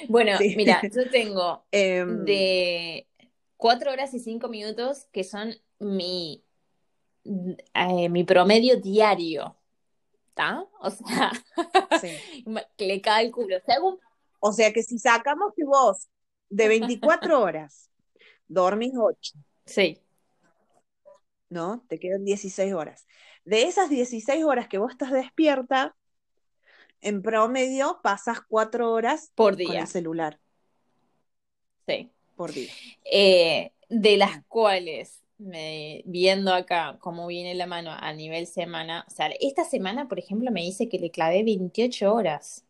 Bueno, 0.08 0.38
Sí. 0.38 0.54
mira, 0.56 0.80
yo 0.94 1.10
tengo 1.10 1.64
Em, 1.72 2.24
de 2.24 3.08
4 3.56 3.90
horas 3.90 4.14
y 4.14 4.20
5 4.20 4.48
minutos 4.48 5.06
que 5.12 5.24
son 5.24 5.54
mi, 5.80 6.44
eh, 7.74 8.08
mi 8.08 8.22
promedio 8.24 8.80
diario, 8.80 9.56
¿está? 10.28 10.64
O 10.80 10.90
sea, 10.90 11.32
sí. 12.00 12.44
le 12.78 13.00
cálculo. 13.00 13.56
O 13.56 13.60
sea, 13.64 13.74
hago 13.76 13.88
un- 13.90 14.00
O 14.40 14.52
sea 14.52 14.72
que 14.72 14.82
si 14.82 14.98
sacamos 14.98 15.52
que 15.56 15.64
vos 15.64 16.08
de 16.48 16.68
24 16.68 17.40
horas 17.40 17.90
dormís 18.46 18.92
8, 18.96 19.32
Sí, 19.66 19.98
¿no? 21.48 21.84
Te 21.88 21.98
quedan 21.98 22.24
16 22.24 22.72
horas. 22.72 23.06
De 23.44 23.62
esas 23.64 23.90
16 23.90 24.44
horas 24.44 24.68
que 24.68 24.78
vos 24.78 24.92
estás 24.92 25.10
despierta, 25.10 25.96
en 27.00 27.22
promedio 27.22 28.00
pasas 28.02 28.40
4 28.48 28.92
horas 28.92 29.32
por 29.34 29.52
con 29.54 29.58
día. 29.58 29.80
el 29.80 29.86
celular 29.88 30.38
Sí. 31.86 32.10
por 32.36 32.52
día. 32.52 32.70
Eh, 33.04 33.72
de 33.88 34.16
las 34.16 34.44
cuales, 34.46 35.20
me- 35.38 36.02
viendo 36.06 36.54
acá 36.54 36.96
cómo 37.00 37.26
viene 37.26 37.54
la 37.54 37.66
mano 37.66 37.90
a 37.90 38.12
nivel 38.12 38.46
semana, 38.46 39.04
o 39.08 39.10
sea, 39.10 39.28
esta 39.40 39.64
semana, 39.64 40.06
por 40.08 40.18
ejemplo, 40.20 40.50
me 40.52 40.62
dice 40.62 40.88
que 40.88 40.98
le 41.00 41.10
clavé 41.10 41.42
28 41.42 42.14
horas. 42.14 42.64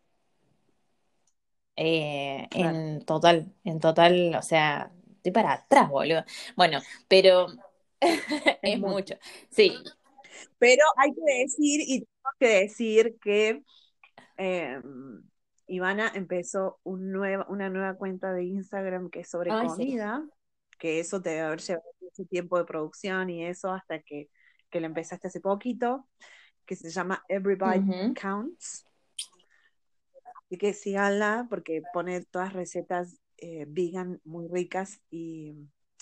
Eh, 1.76 2.46
Claro. 2.50 2.76
en 2.78 3.04
total, 3.04 3.52
en 3.64 3.80
total, 3.80 4.34
o 4.34 4.42
sea, 4.42 4.90
estoy 5.16 5.32
para 5.32 5.52
atrás, 5.54 5.88
boludo. 5.88 6.24
Bueno, 6.56 6.80
pero 7.08 7.46
es 8.62 8.78
mucho. 8.78 8.94
mucho. 8.94 9.14
Sí, 9.50 9.72
Pero 10.58 10.82
hay 10.96 11.12
que 11.12 11.42
decir, 11.42 11.80
y 11.80 12.00
tengo 12.00 12.30
que 12.38 12.48
decir 12.60 13.16
que 13.20 13.62
eh, 14.36 14.80
Ivana 15.66 16.10
empezó 16.14 16.80
un 16.82 17.12
nueva, 17.12 17.46
una 17.48 17.68
nueva 17.68 17.94
cuenta 17.94 18.32
de 18.32 18.44
Instagram 18.44 19.10
que 19.10 19.20
es 19.20 19.30
sobre 19.30 19.50
Ay, 19.50 19.68
sí. 19.68 19.76
comida, 19.76 20.26
que 20.78 21.00
eso 21.00 21.20
te 21.20 21.30
debe 21.30 21.42
haber 21.42 21.60
llevado 21.60 21.86
mucho 22.00 22.24
tiempo 22.28 22.58
de 22.58 22.64
producción 22.64 23.30
y 23.30 23.44
eso 23.46 23.70
hasta 23.70 24.00
que, 24.00 24.28
que 24.70 24.80
lo 24.80 24.86
empezaste 24.86 25.28
hace 25.28 25.40
poquito, 25.40 26.08
que 26.66 26.76
se 26.76 26.90
llama 26.90 27.22
Everybody. 27.28 28.14
Counts. 28.14 28.84
Así 30.46 30.58
que 30.58 30.74
síganla 30.74 31.46
porque 31.48 31.82
pone 31.92 32.24
todas 32.24 32.52
recetas 32.52 33.18
eh, 33.38 33.64
vegan 33.66 34.20
muy 34.24 34.46
ricas 34.48 35.00
y, 35.10 35.54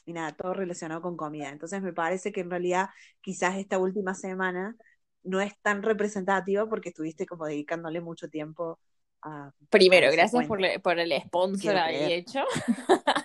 y 0.07 0.13
nada, 0.13 0.33
todo 0.37 0.55
relacionado 0.55 1.03
con 1.03 1.17
comida. 1.17 1.49
Entonces 1.51 1.83
me 1.83 1.93
parece 1.93 2.33
que 2.33 2.41
en 2.41 2.51
realidad 2.51 2.89
quizás 3.21 3.57
esta 3.57 3.79
última 3.79 4.15
semana 4.15 4.77
no 5.23 5.41
es 5.41 5.53
tan 5.61 5.83
representativa 5.83 6.67
porque 6.69 6.89
estuviste 6.91 7.27
como 7.27 7.47
dedicándole 7.47 8.01
mucho 8.01 8.29
tiempo 8.29 8.79
a, 9.23 9.53
Primero, 9.69 10.11
gracias 10.11 10.47
por, 10.47 10.61
le- 10.61 10.81
por 10.81 10.99
el 10.99 11.13
sponsor 11.23 11.77
ahí 11.77 12.13
hecho. 12.13 12.41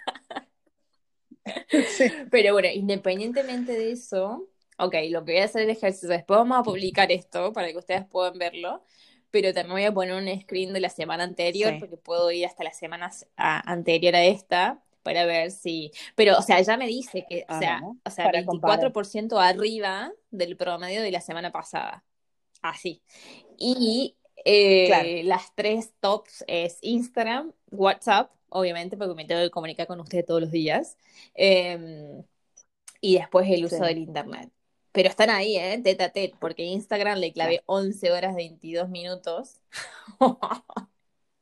Sí. 1.89 2.11
Pero 2.31 2.53
bueno, 2.53 2.67
independientemente 2.73 3.73
de 3.73 3.91
eso, 3.91 4.47
ok, 4.79 4.95
lo 5.09 5.23
que 5.25 5.33
voy 5.33 5.41
a 5.41 5.45
hacer 5.45 5.61
el 5.63 5.69
ejercicio, 5.69 6.09
después 6.09 6.37
vamos 6.39 6.57
a 6.57 6.63
publicar 6.63 7.11
esto 7.11 7.53
para 7.53 7.67
que 7.71 7.77
ustedes 7.77 8.05
puedan 8.07 8.37
verlo, 8.39 8.83
pero 9.31 9.53
también 9.53 9.73
voy 9.75 9.83
a 9.83 9.93
poner 9.93 10.15
un 10.15 10.41
screen 10.41 10.73
de 10.73 10.79
la 10.79 10.89
semana 10.89 11.23
anterior 11.23 11.73
Sí. 11.73 11.79
porque 11.79 11.97
puedo 11.97 12.31
ir 12.31 12.45
hasta 12.47 12.63
la 12.63 12.73
semana 12.73 13.11
a- 13.37 13.71
anterior 13.71 14.15
a 14.15 14.23
esta 14.25 14.83
para 15.05 15.25
ver 15.25 15.51
si... 15.51 15.91
Pero, 16.15 16.37
o 16.37 16.41
sea, 16.41 16.59
ya 16.61 16.75
me 16.77 16.87
dice 16.87 17.25
que, 17.29 17.45
o 17.47 17.59
sea, 17.59 17.81
o 18.03 18.09
sea, 18.09 18.25
para 18.25 18.43
comparar. 18.43 18.79
24% 18.91 19.39
arriba 19.39 20.11
del 20.31 20.57
promedio 20.57 21.01
de 21.03 21.11
la 21.11 21.21
semana 21.21 21.51
pasada. 21.51 22.03
Así. 22.61 23.01
Y 23.57 24.17
eh, 24.43 24.87
Claro. 24.87 25.09
las 25.23 25.53
tres 25.55 25.93
tops 25.99 26.43
es 26.47 26.79
Instagram, 26.81 27.53
WhatsApp, 27.71 28.31
obviamente, 28.49 28.97
porque 28.97 29.13
me 29.13 29.25
tengo 29.25 29.41
que 29.41 29.51
comunicar 29.51 29.85
con 29.87 29.99
ustedes 30.01 30.25
todos 30.25 30.41
los 30.41 30.51
días. 30.51 30.97
eh, 31.35 32.23
y 33.01 33.19
después 33.19 33.47
el 33.51 33.65
uso 33.65 33.77
Sí. 33.77 33.83
del 33.83 33.99
internet. 33.99 34.49
Pero 34.91 35.09
están 35.09 35.29
ahí, 35.29 35.57
¿eh? 35.57 35.79
Tete 35.83 36.03
a 36.05 36.09
tete, 36.11 36.35
porque 36.39 36.63
Instagram 36.63 37.19
le 37.19 37.31
clavé 37.33 37.57
Claro. 37.59 37.63
11 37.67 38.11
horas 38.11 38.33
22 38.35 38.89
minutos. 38.89 39.59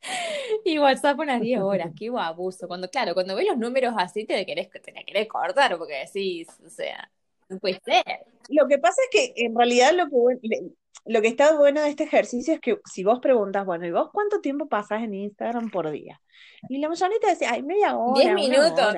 Y 0.65 0.79
WhatsApp 0.79 1.19
unas 1.19 1.41
10 1.41 1.61
horas, 1.61 1.91
qué 1.97 2.11
abuso. 2.15 2.67
Cuando, 2.67 2.89
claro, 2.89 3.13
cuando 3.13 3.35
ves 3.35 3.47
los 3.47 3.57
números 3.57 3.93
así 3.97 4.25
te 4.25 4.45
querés, 4.45 4.69
te 4.69 4.91
la 4.91 5.03
querés 5.03 5.27
cortar 5.27 5.77
porque 5.77 6.05
decís, 6.05 6.47
o 6.65 6.69
sea, 6.69 7.09
no 7.49 7.59
puede 7.59 7.79
ser. 7.83 8.03
Lo 8.49 8.67
que 8.67 8.77
pasa 8.77 9.01
es 9.03 9.09
que 9.11 9.45
en 9.45 9.55
realidad 9.55 9.91
lo 9.93 10.05
que, 10.07 10.71
lo 11.05 11.21
que 11.21 11.27
está 11.27 11.55
bueno 11.57 11.81
de 11.81 11.89
este 11.89 12.03
ejercicio 12.03 12.53
es 12.53 12.59
que 12.59 12.79
si 12.85 13.03
vos 13.03 13.19
preguntas, 13.19 13.65
bueno, 13.65 13.85
¿y 13.85 13.91
vos 13.91 14.09
cuánto 14.11 14.41
tiempo 14.41 14.67
pasás 14.67 15.03
en 15.03 15.13
Instagram 15.13 15.69
por 15.69 15.89
día? 15.91 16.21
Y 16.69 16.79
la 16.79 16.89
mayoría 16.89 17.19
te 17.19 17.27
decía, 17.27 17.51
ay, 17.51 17.63
media 17.63 17.97
hora. 17.97 18.21
10 18.21 18.35
minutos. 18.35 18.95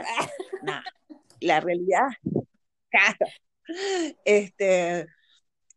Nah, 0.63 0.81
la 1.41 1.59
realidad, 1.59 2.07
claro. 2.89 3.25
Este, 4.23 5.07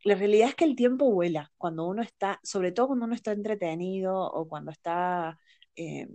la 0.05 0.15
realidad 0.15 0.49
es 0.49 0.55
que 0.55 0.65
el 0.65 0.77
tiempo 0.77 1.11
vuela 1.11 1.53
cuando 1.57 1.87
uno 1.87 2.03
está, 2.03 2.41
sobre 2.43 2.73
todo 2.73 2.89
cuando 2.89 3.07
uno 3.07 3.15
está 3.15 3.33
entretenido 3.33 4.19
o 4.21 4.49
cuando 4.49 4.71
está, 4.71 5.39
eh, 5.75 6.09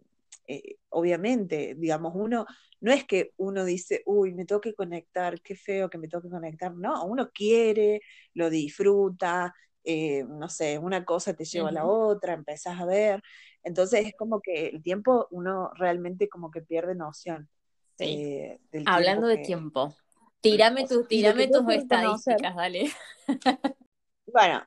eh, 0.48 0.78
obviamente, 0.90 1.76
digamos, 1.76 2.14
uno, 2.16 2.46
no 2.82 2.92
es 2.92 3.06
que 3.06 3.32
uno 3.38 3.66
dice, 3.66 4.04
uy, 4.06 4.34
me 4.34 4.46
tengo 4.46 4.62
que 4.62 4.74
conectar, 4.74 5.42
qué 5.42 5.56
feo 5.56 5.90
que 5.90 5.98
me 5.98 6.08
tengo 6.08 6.22
que 6.22 6.30
conectar, 6.30 6.74
no, 6.74 7.06
uno 7.06 7.30
quiere, 7.32 8.02
lo 8.34 8.50
disfruta, 8.50 9.54
eh, 9.84 10.24
no 10.28 10.50
sé, 10.50 10.80
una 10.80 11.04
cosa 11.04 11.34
te 11.34 11.46
lleva 11.46 11.70
a 11.70 11.74
la 11.74 11.86
otra, 11.86 12.34
empezás 12.34 12.80
a 12.80 12.86
ver, 12.86 13.22
entonces 13.64 14.06
es 14.06 14.14
como 14.18 14.42
que 14.42 14.68
el 14.68 14.82
tiempo 14.82 15.28
uno 15.32 15.72
realmente 15.76 16.30
como 16.30 16.52
que 16.52 16.62
pierde 16.62 16.96
noción. 16.96 17.50
Sí. 17.98 18.58
Hablando 18.86 19.28
de 19.28 19.38
tiempo, 19.38 19.96
tírame, 20.44 20.88
tu, 20.88 21.06
tírame 21.06 21.48
tus 21.48 21.68
estadísticas, 21.70 22.56
dale. 22.56 22.92
Bueno, 24.26 24.64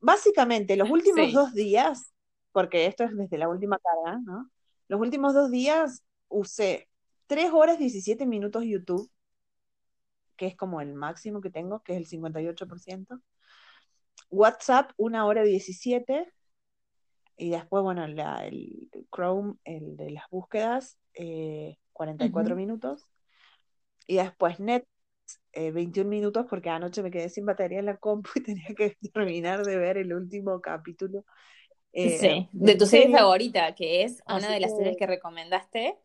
básicamente 0.00 0.76
los 0.76 0.90
últimos 0.90 1.32
dos 1.32 1.54
días, 1.54 2.12
porque 2.52 2.86
esto 2.86 3.04
es 3.04 3.16
desde 3.16 3.38
la 3.38 3.48
última 3.48 3.78
carga, 3.78 4.20
¿no? 4.24 4.50
Los 4.88 5.00
últimos 5.00 5.34
dos 5.34 5.50
días 5.50 6.04
usé 6.28 6.88
3 7.26 7.52
horas 7.52 7.78
17 7.78 8.26
minutos 8.26 8.64
YouTube, 8.64 9.10
que 10.36 10.46
es 10.46 10.56
como 10.56 10.80
el 10.80 10.94
máximo 10.94 11.40
que 11.40 11.50
tengo, 11.50 11.80
que 11.80 11.96
es 11.96 12.12
el 12.12 12.20
58%. 12.20 13.20
WhatsApp, 14.30 14.90
1 14.96 15.26
hora 15.26 15.42
17. 15.42 16.32
Y 17.38 17.50
después, 17.50 17.82
bueno, 17.82 18.04
el 18.04 18.90
Chrome, 19.14 19.54
el 19.64 19.96
de 19.96 20.10
las 20.10 20.28
búsquedas, 20.30 20.98
44 21.92 22.52
eh, 22.52 22.56
minutos. 22.56 23.08
Y 24.06 24.16
después 24.16 24.60
Net, 24.60 24.84
21 25.54 26.06
eh, 26.06 26.10
minutos 26.10 26.46
porque 26.48 26.70
anoche 26.70 27.02
me 27.02 27.10
quedé 27.10 27.28
sin 27.28 27.46
batería 27.46 27.78
en 27.78 27.86
la 27.86 27.96
compu 27.96 28.30
y 28.36 28.42
tenía 28.42 28.74
que 28.76 28.96
terminar 29.12 29.64
de 29.64 29.76
ver 29.76 29.98
el 29.98 30.12
último 30.12 30.60
capítulo. 30.60 31.24
Eh, 31.92 32.18
sí, 32.18 32.48
de, 32.52 32.74
tu 32.76 32.86
serie, 32.86 33.10
favorita, 33.10 33.74
que 33.74 34.02
es 34.02 34.22
una 34.28 34.50
de 34.50 34.60
las 34.60 34.76
series 34.76 34.96
que 34.98 35.06
recomendaste 35.06 35.96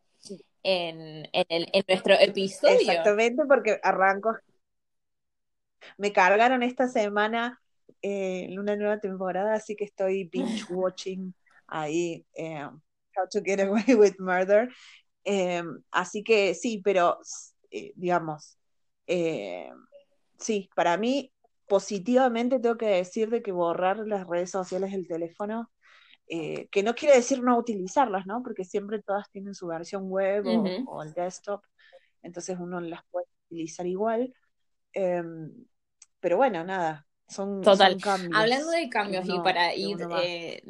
en, 0.64 1.28
en, 1.34 1.66
nuestro 1.88 2.14
episodio. 2.14 2.80
Exactamente, 2.80 3.44
porque 3.46 3.80
arranco. 3.84 4.38
Me 5.98 6.14
cargaron 6.14 6.64
esta 6.64 6.88
semana 6.88 7.62
eh, 8.02 8.56
una 8.58 8.78
nueva 8.78 9.00
temporada, 9.00 9.54
así 9.54 9.76
que 9.76 9.84
estoy 9.84 10.24
binge 10.32 10.64
watching 10.70 11.34
ahí 11.68 12.26
How 12.38 13.28
to 13.30 13.42
Get 13.44 13.60
Away 13.60 13.84
with 13.98 14.16
Murder. 14.18 14.70
así 15.92 16.24
que 16.24 16.54
sí, 16.54 16.82
pero 16.82 17.20
digamos, 17.96 18.58
eh, 19.08 19.72
sí, 20.38 20.70
para 20.76 20.98
mí 20.98 21.34
positivamente 21.68 22.60
tengo 22.60 22.78
que 22.78 22.88
decir 22.88 23.30
de 23.30 23.42
que 23.42 23.52
borrar 23.52 24.00
las 24.00 24.28
redes 24.28 24.52
sociales 24.52 24.92
del 24.92 25.08
teléfono, 25.08 25.72
eh, 26.28 26.68
que 26.70 26.84
no 26.84 26.96
quiere 26.96 27.16
decir 27.16 27.42
no 27.44 27.58
utilizarlas, 27.58 28.26
¿no? 28.26 28.44
Porque 28.44 28.66
siempre 28.66 29.02
todas 29.02 29.30
tienen 29.32 29.56
su 29.56 29.68
versión 29.68 30.10
web 30.10 30.46
o, 30.48 31.04
el 31.04 31.14
desktop, 31.14 31.64
entonces 32.24 32.58
uno 32.60 32.80
las 32.82 33.02
puede 33.10 33.28
utilizar 33.48 33.88
igual. 33.88 34.34
Em, 34.94 35.52
pero 36.20 36.38
bueno, 36.38 36.64
nada, 36.64 37.08
son, 37.32 37.62
Total. 37.62 37.98
Hablando 38.34 38.72
de 38.72 38.90
cambios 38.90 39.26
y 39.28 39.40
para 39.40 39.74
ir 39.74 39.98
eh, 40.22 40.62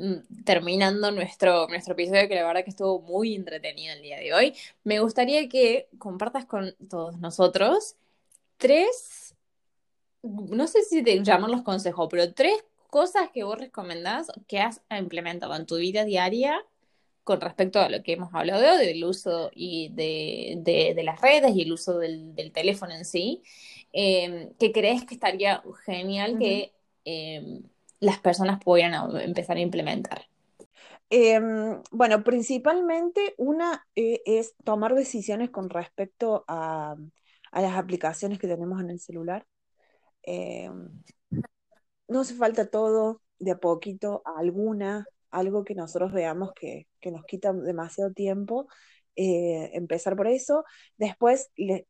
terminando 0.46 1.12
nuestro, 1.12 1.68
nuestro 1.68 1.94
episodio, 1.94 2.28
que 2.28 2.36
la 2.36 2.46
verdad 2.46 2.64
que 2.64 2.70
estuvo 2.70 3.02
muy 3.02 3.36
entretenido 3.36 3.94
el 3.94 4.02
día 4.02 4.20
de 4.20 4.34
hoy, 4.34 4.54
me 4.84 5.00
gustaría 5.00 5.50
que 5.50 5.90
compartas 5.98 6.46
con 6.46 6.76
todos 6.90 7.18
nosotros 7.20 7.96
tres, 8.62 9.36
no 10.22 10.68
sé 10.68 10.84
si 10.84 11.04
te 11.04 11.22
llaman 11.24 11.52
los 11.52 11.64
consejos, 11.64 12.08
pero 12.12 12.32
tres 12.34 12.54
cosas 12.92 13.30
que 13.34 13.44
vos 13.44 13.58
recomendás 13.58 14.28
que 14.48 14.60
has 14.60 14.82
implementado 14.90 15.56
en 15.56 15.66
tu 15.66 15.78
vida 15.78 16.06
diaria 16.06 16.64
con 17.24 17.42
respecto 17.42 17.80
a 17.80 17.90
lo 17.90 18.04
que 18.04 18.14
hemos 18.14 18.34
hablado 18.34 18.78
del 18.78 19.04
uso 19.04 19.50
y 19.56 19.90
de, 19.90 21.02
las 21.04 21.22
redes 21.22 21.56
y 21.56 21.64
el 21.64 21.72
uso 21.72 21.98
del, 21.98 22.52
teléfono 22.54 22.94
en 22.94 23.06
sí, 23.06 23.42
em, 23.94 24.54
que 24.60 24.72
crees 24.72 25.06
que 25.06 25.16
estaría 25.16 25.64
genial 25.86 26.38
que 26.40 26.74
em, 27.06 27.64
las 28.00 28.20
personas 28.20 28.64
pudieran 28.64 29.16
empezar 29.22 29.58
a 29.58 29.62
implementar. 29.62 30.28
Em, 31.10 31.82
bueno, 31.92 32.24
principalmente 32.24 33.36
una 33.38 33.86
eh, 33.96 34.22
es 34.26 34.56
tomar 34.64 34.96
decisiones 34.96 35.50
con 35.50 35.70
respecto 35.70 36.46
a, 36.48 36.96
a 37.52 37.62
las 37.62 37.76
aplicaciones 37.76 38.40
que 38.40 38.48
tenemos 38.48 38.82
en 38.82 38.90
el 38.90 39.00
celular. 39.00 39.46
Eh, 40.24 40.70
no 42.08 42.22
hace 42.22 42.36
falta 42.36 42.70
todo 42.70 43.22
de 43.40 43.52
a 43.52 43.58
poquito, 43.58 44.22
alguna, 44.26 45.06
algo 45.32 45.64
que 45.64 45.76
nosotros 45.76 46.12
veamos 46.12 46.52
que, 46.54 46.88
nos 47.12 47.26
quita 47.26 47.54
demasiado 47.54 48.12
tiempo, 48.14 48.68
eh, 49.16 49.72
empezar 49.74 50.16
por 50.16 50.28
eso. 50.28 50.64
Después 50.98 51.52
les 51.56 51.86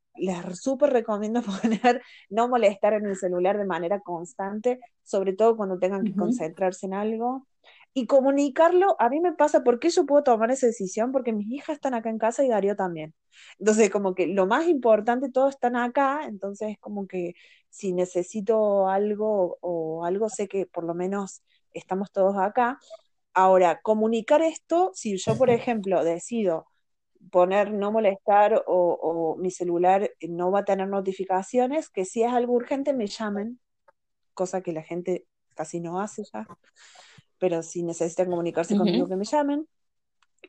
súper 0.60 0.92
recomiendo 0.92 1.42
poner 1.64 2.02
no 2.30 2.48
molestar 2.48 2.94
en 2.94 3.06
el 3.06 3.16
celular 3.16 3.58
de 3.58 3.66
manera 3.66 4.00
constante, 4.02 4.80
sobre 5.04 5.34
todo 5.34 5.58
cuando 5.58 5.80
tengan 5.80 6.04
que 6.04 6.16
concentrarse 6.16 6.86
en 6.86 6.94
algo 6.94 7.48
y 7.94 8.08
comunicarlo, 8.08 8.96
a 9.00 9.10
mí 9.10 9.20
me 9.20 9.34
pasa, 9.34 9.64
¿por 9.64 9.80
qué 9.80 9.90
yo 9.90 10.06
puedo 10.06 10.24
tomar 10.24 10.50
esa 10.52 10.68
decisión? 10.68 11.12
Porque 11.12 11.34
mis 11.34 11.52
hijas 11.52 11.76
están 11.76 11.94
acá 11.94 12.10
en 12.10 12.18
casa 12.18 12.44
y 12.44 12.50
Darío 12.50 12.76
también. 12.76 13.14
Entonces, 13.60 13.90
como 13.90 14.16
que 14.16 14.28
lo 14.28 14.48
más 14.48 14.68
importante, 14.68 15.30
todos 15.30 15.56
están 15.56 15.76
acá, 15.76 16.22
entonces 16.26 16.78
como 16.80 17.08
que 17.08 17.34
si 17.70 17.94
necesito 17.94 18.88
algo 18.88 19.58
o 19.62 20.06
algo, 20.06 20.30
sé 20.30 20.48
que 20.48 20.66
por 20.66 20.86
lo 20.86 20.94
menos 20.94 21.44
estamos 21.74 22.12
todos 22.12 22.38
acá. 22.38 22.80
Ahora, 23.34 23.82
comunicar 23.82 24.42
esto, 24.42 24.92
si 24.94 25.18
yo, 25.18 25.38
por 25.38 25.50
ejemplo, 25.50 26.04
decido 26.04 26.68
poner 27.30 27.72
no 27.72 27.92
molestar 27.92 28.64
o, 28.68 28.98
o 29.02 29.36
mi 29.38 29.52
celular 29.52 30.12
no 30.28 30.52
va 30.52 30.60
a 30.60 30.66
tener 30.66 30.88
notificaciones, 30.88 31.90
que 31.90 32.06
si 32.06 32.24
es 32.24 32.32
algo 32.32 32.54
urgente 32.54 32.94
me 32.94 33.08
llamen, 33.08 33.60
cosa 34.34 34.62
que 34.62 34.74
la 34.74 34.82
gente 34.82 35.28
casi 35.56 35.80
no 35.80 36.02
hace 36.02 36.24
ya 36.34 36.48
pero 37.42 37.64
si 37.64 37.82
necesitan 37.82 38.30
comunicarse 38.30 38.78
conmigo 38.78 39.08
que 39.10 39.16
me 39.16 39.26
llamen. 39.26 39.68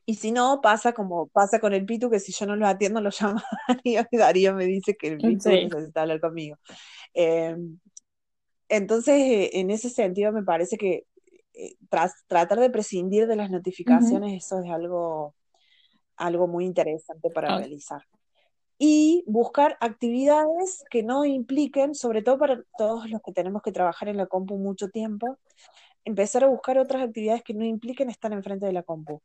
Y 0.04 0.16
si 0.16 0.30
no, 0.30 0.60
pasa 0.60 0.92
como 0.92 1.26
pasa 1.28 1.58
con 1.58 1.72
el 1.72 1.86
Pitu, 1.86 2.10
que 2.10 2.20
si 2.20 2.32
yo 2.32 2.44
no 2.44 2.54
lo 2.54 2.66
atiendo, 2.66 3.00
lo 3.00 3.08
llama 3.18 3.42
Darío 3.66 4.06
y 4.10 4.16
Darío 4.18 4.54
me 4.54 4.66
dice 4.66 4.94
que 4.94 5.08
el 5.08 5.16
Pitu 5.16 5.48
necesita 5.48 6.02
hablar 6.02 6.20
conmigo. 6.20 6.58
Em, 7.14 7.78
entonces, 8.68 9.14
eh, 9.14 9.50
en 9.54 9.70
ese 9.70 9.88
sentido, 9.88 10.32
me 10.32 10.42
parece 10.42 10.76
que 10.76 11.06
eh, 11.54 11.76
tratar 12.26 12.60
de 12.60 12.68
prescindir 12.68 13.26
de 13.26 13.36
las 13.36 13.50
notificaciones, 13.50 14.44
eso 14.44 14.60
es 14.62 14.70
algo, 14.70 15.34
algo 16.22 16.46
muy 16.46 16.64
interesante 16.64 17.30
para 17.30 17.58
realizar. 17.58 18.02
Y 18.78 19.22
buscar 19.26 19.76
actividades 19.80 20.84
que 20.90 21.02
no 21.02 21.24
impliquen, 21.24 21.94
sobre 21.94 22.22
todo 22.22 22.38
para 22.38 22.62
todos 22.76 23.08
los 23.08 23.20
que 23.22 23.32
tenemos 23.32 23.62
que 23.62 23.72
trabajar 23.72 24.08
en 24.08 24.16
la 24.16 24.26
compu 24.26 24.56
mucho 24.58 24.88
tiempo, 24.88 25.38
empezar 26.04 26.44
a 26.44 26.48
buscar 26.48 26.78
otras 26.78 27.02
actividades 27.02 27.42
que 27.42 27.54
no 27.54 27.64
impliquen 27.64 28.10
estar 28.10 28.32
enfrente 28.32 28.66
de 28.66 28.72
la 28.72 28.82
compu. 28.82 29.22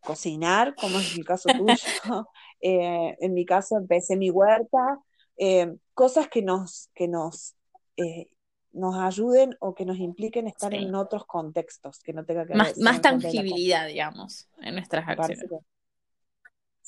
Cocinar, 0.00 0.74
como 0.74 0.98
es 0.98 1.16
el 1.16 1.24
caso 1.24 1.48
tuyo. 1.50 1.74
Eh, 2.60 3.16
en 3.20 3.34
mi 3.34 3.44
caso 3.44 3.76
empecé 3.76 4.16
mi 4.16 4.30
huerta. 4.30 4.98
Eh, 5.36 5.76
cosas 5.94 6.26
que 6.26 6.42
nos, 6.42 6.90
que 6.92 7.06
nos, 7.06 7.54
eh, 7.96 8.30
nos 8.72 8.96
ayuden 8.96 9.56
o 9.60 9.74
que 9.74 9.84
nos 9.84 9.98
impliquen 9.98 10.48
estar 10.48 10.74
en 10.74 10.94
otros 10.94 11.24
contextos, 11.24 12.00
que 12.00 12.12
no 12.12 12.24
tenga 12.24 12.46
que 12.46 12.54
Más, 12.54 12.76
más 12.78 13.00
tangibilidad, 13.00 13.86
digamos, 13.86 14.48
en 14.60 14.74
nuestras 14.74 15.08
acciones. 15.08 15.46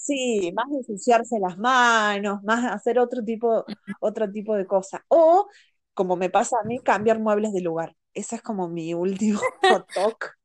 Sí, 0.01 0.53
más 0.55 0.66
ensuciarse 0.72 1.38
las 1.38 1.59
manos, 1.59 2.42
más 2.42 2.72
hacer 2.72 2.98
otro 2.98 3.22
tipo, 3.22 3.64
otro 4.01 4.30
tipo 4.30 4.55
de 4.55 4.66
cosas. 4.66 5.03
O, 5.09 5.46
como 5.94 6.16
me 6.16 6.30
pasa 6.30 6.57
a 6.62 6.66
mí, 6.66 6.78
cambiar 6.78 7.20
muebles 7.20 7.53
de 7.53 7.61
lugar 7.61 7.94
esa 8.14 8.36
es 8.36 8.42
como 8.42 8.68
mi 8.68 8.94
último 8.94 9.40
talk. 9.94 10.36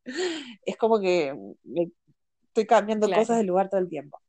Es 0.65 0.77
como 0.77 0.99
que 0.99 1.35
estoy 2.47 2.65
cambiando 2.65 3.09
cosas 3.09 3.37
de 3.37 3.43
lugar 3.43 3.69
todo 3.69 3.81
el 3.81 3.89
tiempo. 3.89 4.19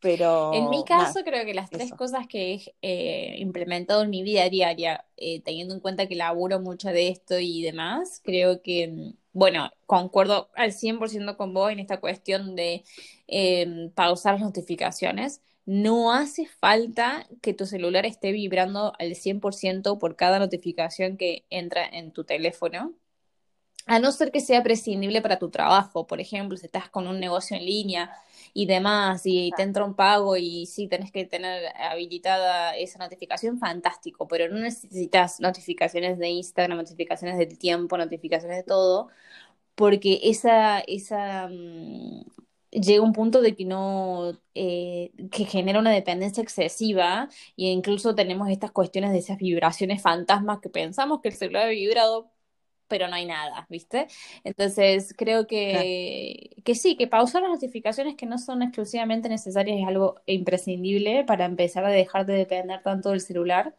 Pero. 0.00 0.52
En 0.54 0.70
mi 0.70 0.84
caso, 0.84 1.20
creo 1.24 1.44
que 1.44 1.54
las 1.54 1.70
tres 1.70 1.92
cosas 1.92 2.28
que 2.28 2.54
he 2.54 2.74
eh, 2.82 3.38
implementado 3.38 4.02
en 4.02 4.10
mi 4.10 4.22
vida 4.22 4.48
diaria, 4.48 5.04
eh, 5.16 5.42
teniendo 5.42 5.74
en 5.74 5.80
cuenta 5.80 6.06
que 6.06 6.14
laburo 6.14 6.60
mucho 6.60 6.88
de 6.88 7.08
esto 7.08 7.38
y 7.38 7.62
demás, 7.62 8.20
creo 8.22 8.62
que 8.62 8.88
mm, 8.88 9.12
bueno, 9.38 9.70
concuerdo 9.86 10.50
al 10.56 10.72
100% 10.72 11.36
con 11.36 11.54
vos 11.54 11.70
en 11.70 11.78
esta 11.78 12.00
cuestión 12.00 12.56
de 12.56 12.84
em, 13.28 13.90
pausar 13.92 14.34
las 14.34 14.42
notificaciones. 14.42 15.42
No 15.64 16.12
hace 16.12 16.46
falta 16.46 17.28
que 17.40 17.54
tu 17.54 17.64
celular 17.64 18.04
esté 18.04 18.32
vibrando 18.32 18.94
al 18.98 19.14
100% 19.14 19.98
por 19.98 20.16
cada 20.16 20.40
notificación 20.40 21.16
que 21.16 21.44
entra 21.50 21.86
en 21.86 22.12
tu 22.12 22.24
teléfono 22.24 22.94
a 23.86 24.00
no 24.00 24.10
ser 24.10 24.32
que 24.32 24.40
sea 24.40 24.62
prescindible 24.64 25.22
para 25.22 25.38
tu 25.38 25.50
trabajo. 25.50 26.06
Por 26.06 26.20
ejemplo, 26.20 26.56
si 26.56 26.66
estás 26.66 26.88
con 26.90 27.06
un 27.06 27.20
negocio 27.20 27.56
en 27.56 27.64
línea 27.64 28.10
y 28.58 28.66
demás, 28.66 29.22
y 29.24 29.52
te 29.56 29.62
entra 29.62 29.84
un 29.84 29.94
pago 29.94 30.36
y 30.36 30.66
sí 30.66 30.88
tenés 30.88 31.12
que 31.12 31.24
tener 31.24 31.62
habilitada 31.76 32.76
esa 32.76 32.98
notificación, 32.98 33.60
fantástico, 33.60 34.26
pero 34.26 34.48
no 34.52 34.58
necesitas 34.58 35.38
notificaciones 35.40 36.18
de 36.18 36.28
Instagram, 36.30 36.78
notificaciones 36.78 37.38
del 37.38 37.56
tiempo, 37.56 37.96
notificaciones 37.96 38.56
de 38.58 38.64
todo, 38.64 39.10
porque 39.76 40.20
esa, 40.24 40.80
esa 40.80 41.48
mm, 41.48 42.22
llega 42.72 43.02
un 43.02 43.12
punto 43.12 43.42
de 43.42 43.54
que 43.56 43.64
no, 43.64 44.32
eh, 44.54 45.12
que 45.30 45.44
genera 45.44 45.78
una 45.80 45.92
dependencia 45.92 46.42
excesiva 46.42 47.28
e 47.56 47.66
incluso 47.66 48.14
tenemos 48.16 48.48
estas 48.50 48.72
cuestiones 48.72 49.12
de 49.12 49.18
esas 49.18 49.38
vibraciones 49.38 50.02
fantasmas 50.02 50.60
que 50.60 50.68
pensamos 50.70 51.20
que 51.20 51.28
el 51.28 51.34
celular 51.36 51.66
ha 51.66 51.68
vibrado, 51.68 52.30
pero 52.88 53.08
no 53.08 53.14
hay 53.14 53.26
nada, 53.26 53.66
¿viste? 53.68 54.08
Entonces, 54.44 55.14
creo 55.16 55.46
que, 55.46 56.56
que 56.64 56.74
sí, 56.74 56.96
que 56.96 57.06
pausar 57.06 57.42
las 57.42 57.50
notificaciones 57.50 58.16
que 58.16 58.26
no 58.26 58.38
son 58.38 58.62
exclusivamente 58.62 59.28
necesarias 59.28 59.78
es 59.80 59.86
algo 59.86 60.16
imprescindible 60.26 61.24
para 61.24 61.44
empezar 61.44 61.84
a 61.84 61.90
dejar 61.90 62.26
de 62.26 62.34
depender 62.34 62.82
tanto 62.82 63.10
del 63.10 63.20
celular. 63.20 63.74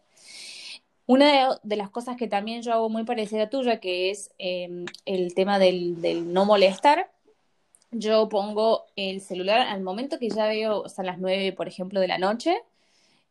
Una 1.05 1.57
de, 1.63 1.75
las 1.75 1.89
cosas 1.89 2.17
que 2.17 2.27
también 2.27 2.61
yo 2.61 2.71
hago 2.71 2.89
muy 2.89 3.03
parecida 3.03 3.43
a 3.43 3.49
tuya, 3.49 3.79
que 3.79 4.11
es 4.11 4.31
em, 4.37 4.85
el 5.05 5.33
tema 5.33 5.57
del, 5.57 6.01
del 6.01 6.31
no 6.31 6.45
molestar, 6.45 7.09
yo 7.91 8.29
pongo 8.29 8.85
el 8.95 9.21
celular 9.21 9.61
al 9.61 9.81
momento 9.81 10.19
que 10.19 10.29
ya 10.29 10.45
veo, 10.47 10.81
o 10.81 10.89
sea, 10.89 11.03
las 11.03 11.17
nueve, 11.17 11.51
por 11.53 11.67
ejemplo, 11.67 11.99
de 11.99 12.07
la 12.07 12.19
noche, 12.19 12.61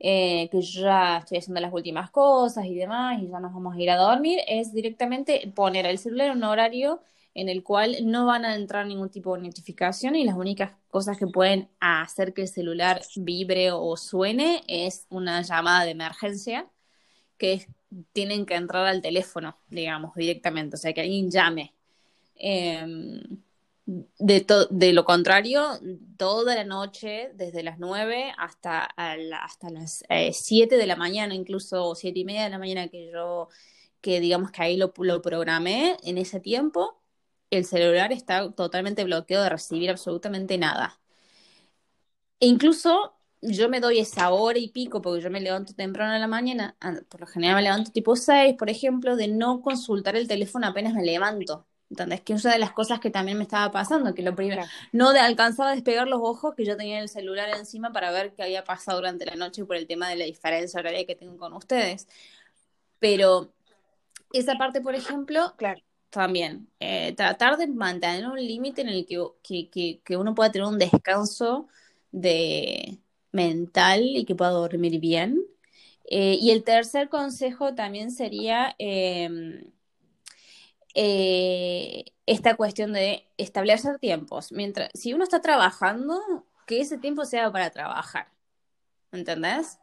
eh, 0.00 0.48
que 0.50 0.60
yo 0.62 0.82
ya 0.82 1.18
estoy 1.18 1.38
haciendo 1.38 1.60
las 1.60 1.72
últimas 1.72 2.10
cosas 2.10 2.64
y 2.66 2.74
demás, 2.74 3.20
y 3.22 3.28
ya 3.28 3.40
nos 3.40 3.52
vamos 3.52 3.76
a 3.76 3.80
ir 3.80 3.90
a 3.90 3.96
dormir, 3.96 4.40
es 4.46 4.72
directamente 4.72 5.52
poner 5.54 5.86
el 5.86 5.98
celular 5.98 6.30
en 6.30 6.38
un 6.38 6.44
horario 6.44 7.00
en 7.34 7.48
el 7.48 7.62
cual 7.62 7.96
no 8.04 8.26
van 8.26 8.44
a 8.44 8.56
entrar 8.56 8.86
ningún 8.86 9.10
tipo 9.10 9.36
de 9.36 9.42
notificación 9.42 10.16
y 10.16 10.24
las 10.24 10.34
únicas 10.36 10.72
cosas 10.88 11.16
que 11.18 11.26
pueden 11.26 11.68
hacer 11.80 12.34
que 12.34 12.42
el 12.42 12.48
celular 12.48 13.00
vibre 13.16 13.70
o 13.72 13.96
suene 13.96 14.62
es 14.66 15.06
una 15.10 15.42
llamada 15.42 15.84
de 15.84 15.92
emergencia 15.92 16.68
que 17.36 17.66
tienen 18.12 18.46
que 18.46 18.54
entrar 18.54 18.86
al 18.86 19.02
teléfono, 19.02 19.56
digamos, 19.68 20.14
directamente, 20.14 20.76
o 20.76 20.78
sea, 20.78 20.92
que 20.92 21.02
alguien 21.02 21.30
llame. 21.30 21.74
Em, 22.34 23.20
de, 24.18 24.46
de 24.70 24.92
lo 24.92 25.04
contrario, 25.04 25.80
toda 26.18 26.54
la 26.54 26.64
noche, 26.64 27.30
desde 27.34 27.62
las 27.62 27.78
9 27.78 28.34
hasta, 28.36 28.84
hasta 28.84 29.70
las 29.70 30.04
7 30.32 30.74
eh, 30.74 30.78
de 30.78 30.86
la 30.86 30.96
mañana, 30.96 31.34
incluso 31.34 31.94
7 31.94 32.20
y 32.20 32.24
media 32.26 32.44
de 32.44 32.50
la 32.50 32.58
mañana 32.58 32.88
que 32.88 33.10
yo, 33.10 33.48
que 34.02 34.20
digamos 34.20 34.50
que 34.50 34.62
ahí 34.62 34.76
lo, 34.76 34.92
lo 34.98 35.22
programé 35.22 35.96
en 36.04 36.18
ese 36.18 36.40
tiempo, 36.40 37.02
el 37.50 37.64
celular 37.64 38.12
está 38.12 38.52
totalmente 38.52 39.04
bloqueado 39.04 39.44
de 39.44 39.50
recibir 39.50 39.90
absolutamente 39.90 40.58
nada. 40.58 41.00
E 42.40 42.46
incluso 42.46 43.14
yo 43.40 43.68
me 43.68 43.80
doy 43.80 44.00
esa 44.00 44.30
hora 44.32 44.58
y 44.58 44.68
pico, 44.70 45.00
porque 45.02 45.22
yo 45.22 45.30
me 45.30 45.40
levanto 45.40 45.74
temprano 45.74 46.14
en 46.14 46.20
la 46.20 46.26
mañana, 46.28 46.76
por 47.08 47.20
lo 47.20 47.26
general 47.28 47.56
me 47.56 47.62
levanto 47.62 47.92
tipo 47.92 48.16
6, 48.16 48.56
por 48.58 48.70
ejemplo, 48.70 49.16
de 49.16 49.28
no 49.28 49.62
consultar 49.62 50.16
el 50.16 50.28
teléfono 50.28 50.66
apenas 50.66 50.94
me 50.94 51.04
levanto. 51.04 51.67
¿Entendés? 51.90 52.20
Que 52.20 52.34
una 52.34 52.52
de 52.52 52.58
las 52.58 52.72
cosas 52.72 53.00
que 53.00 53.10
también 53.10 53.38
me 53.38 53.44
estaba 53.44 53.70
pasando, 53.70 54.14
que 54.14 54.22
lo 54.22 54.34
primero, 54.34 54.62
no 54.92 55.12
de 55.12 55.20
alcanzaba 55.20 55.70
a 55.70 55.74
despegar 55.74 56.06
los 56.06 56.20
ojos, 56.22 56.54
que 56.54 56.66
yo 56.66 56.76
tenía 56.76 57.00
el 57.00 57.08
celular 57.08 57.48
encima 57.56 57.92
para 57.92 58.10
ver 58.10 58.34
qué 58.34 58.42
había 58.42 58.62
pasado 58.62 58.98
durante 58.98 59.24
la 59.24 59.36
noche 59.36 59.64
por 59.64 59.76
el 59.76 59.86
tema 59.86 60.08
de 60.08 60.16
la 60.16 60.26
diferencia 60.26 60.80
horaria 60.80 61.06
que 61.06 61.14
tengo 61.14 61.38
con 61.38 61.54
ustedes. 61.54 62.06
Pero 62.98 63.52
esa 64.34 64.56
parte, 64.56 64.82
por 64.82 64.94
ejemplo, 64.94 65.54
claro. 65.56 65.80
también, 66.10 66.68
eh, 66.78 67.14
tratar 67.16 67.56
de 67.56 67.68
mantener 67.68 68.26
un 68.26 68.36
límite 68.36 68.82
en 68.82 68.88
el 68.88 69.06
que, 69.06 69.70
que, 69.70 70.00
que, 70.04 70.16
uno 70.18 70.34
pueda 70.34 70.52
tener 70.52 70.68
un 70.68 70.78
descanso 70.78 71.68
de 72.12 72.98
mental 73.32 74.02
y 74.04 74.26
que 74.26 74.34
pueda 74.34 74.50
dormir 74.50 75.00
bien. 75.00 75.42
Eh, 76.10 76.36
y 76.40 76.50
el 76.50 76.64
tercer 76.64 77.08
consejo 77.08 77.74
también 77.74 78.10
sería... 78.10 78.74
Eh, 78.78 79.64
eh, 81.00 82.06
esta 82.26 82.56
cuestión 82.56 82.92
de 82.92 83.24
establecer 83.36 84.00
tiempos. 84.00 84.50
Mientras, 84.50 84.90
si 84.94 85.14
uno 85.14 85.22
está 85.22 85.40
trabajando, 85.40 86.20
que 86.66 86.80
ese 86.80 86.98
tiempo 86.98 87.24
sea 87.24 87.52
para 87.52 87.70
trabajar. 87.70 88.26
¿Entendés? 89.12 89.78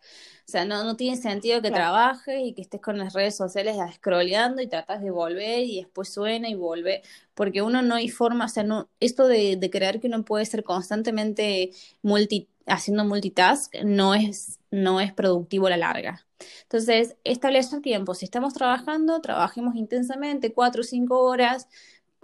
O 0.47 0.51
sea, 0.51 0.66
no, 0.66 0.84
no 0.84 0.97
tiene 0.97 1.16
sentido 1.16 1.61
que 1.61 1.72
trabajes 1.72 2.41
y 2.43 2.53
que 2.53 2.61
estés 2.61 2.82
con 2.82 2.97
las 2.97 3.13
redes 3.13 3.36
sociales 3.38 3.78
scrolleando 3.95 4.61
y 4.61 4.68
tratas 4.68 5.01
de 5.01 5.09
volver 5.09 5.61
y 5.61 5.78
después 5.78 6.13
suena 6.13 6.49
y 6.49 6.55
vuelve, 6.55 7.01
porque 7.34 7.61
uno 7.61 7.82
no 7.82 7.95
hay 7.95 8.09
forma, 8.09 8.45
o 8.45 8.49
sea, 8.49 8.63
no, 8.63 8.89
esto 8.99 9.28
de, 9.28 9.55
de 9.55 9.70
creer 9.70 10.01
que 10.01 10.07
uno 10.07 10.24
puede 10.26 10.45
ser 10.45 10.63
constantemente 10.63 11.72
multi, 12.03 12.49
haciendo 12.68 13.05
multitask 13.05 13.74
no 13.84 14.13
es, 14.16 14.59
no 14.70 14.99
es 14.99 15.13
productivo 15.13 15.68
a 15.68 15.72
la 15.72 15.78
larga. 15.78 16.25
Entonces, 16.64 17.16
establecer 17.24 17.82
tiempo. 17.82 18.14
Si 18.14 18.26
estamos 18.26 18.54
trabajando, 18.54 19.22
trabajemos 19.22 19.76
intensamente, 19.76 20.54
cuatro 20.54 20.82
o 20.82 20.84
cinco 20.84 21.22
horas. 21.24 21.68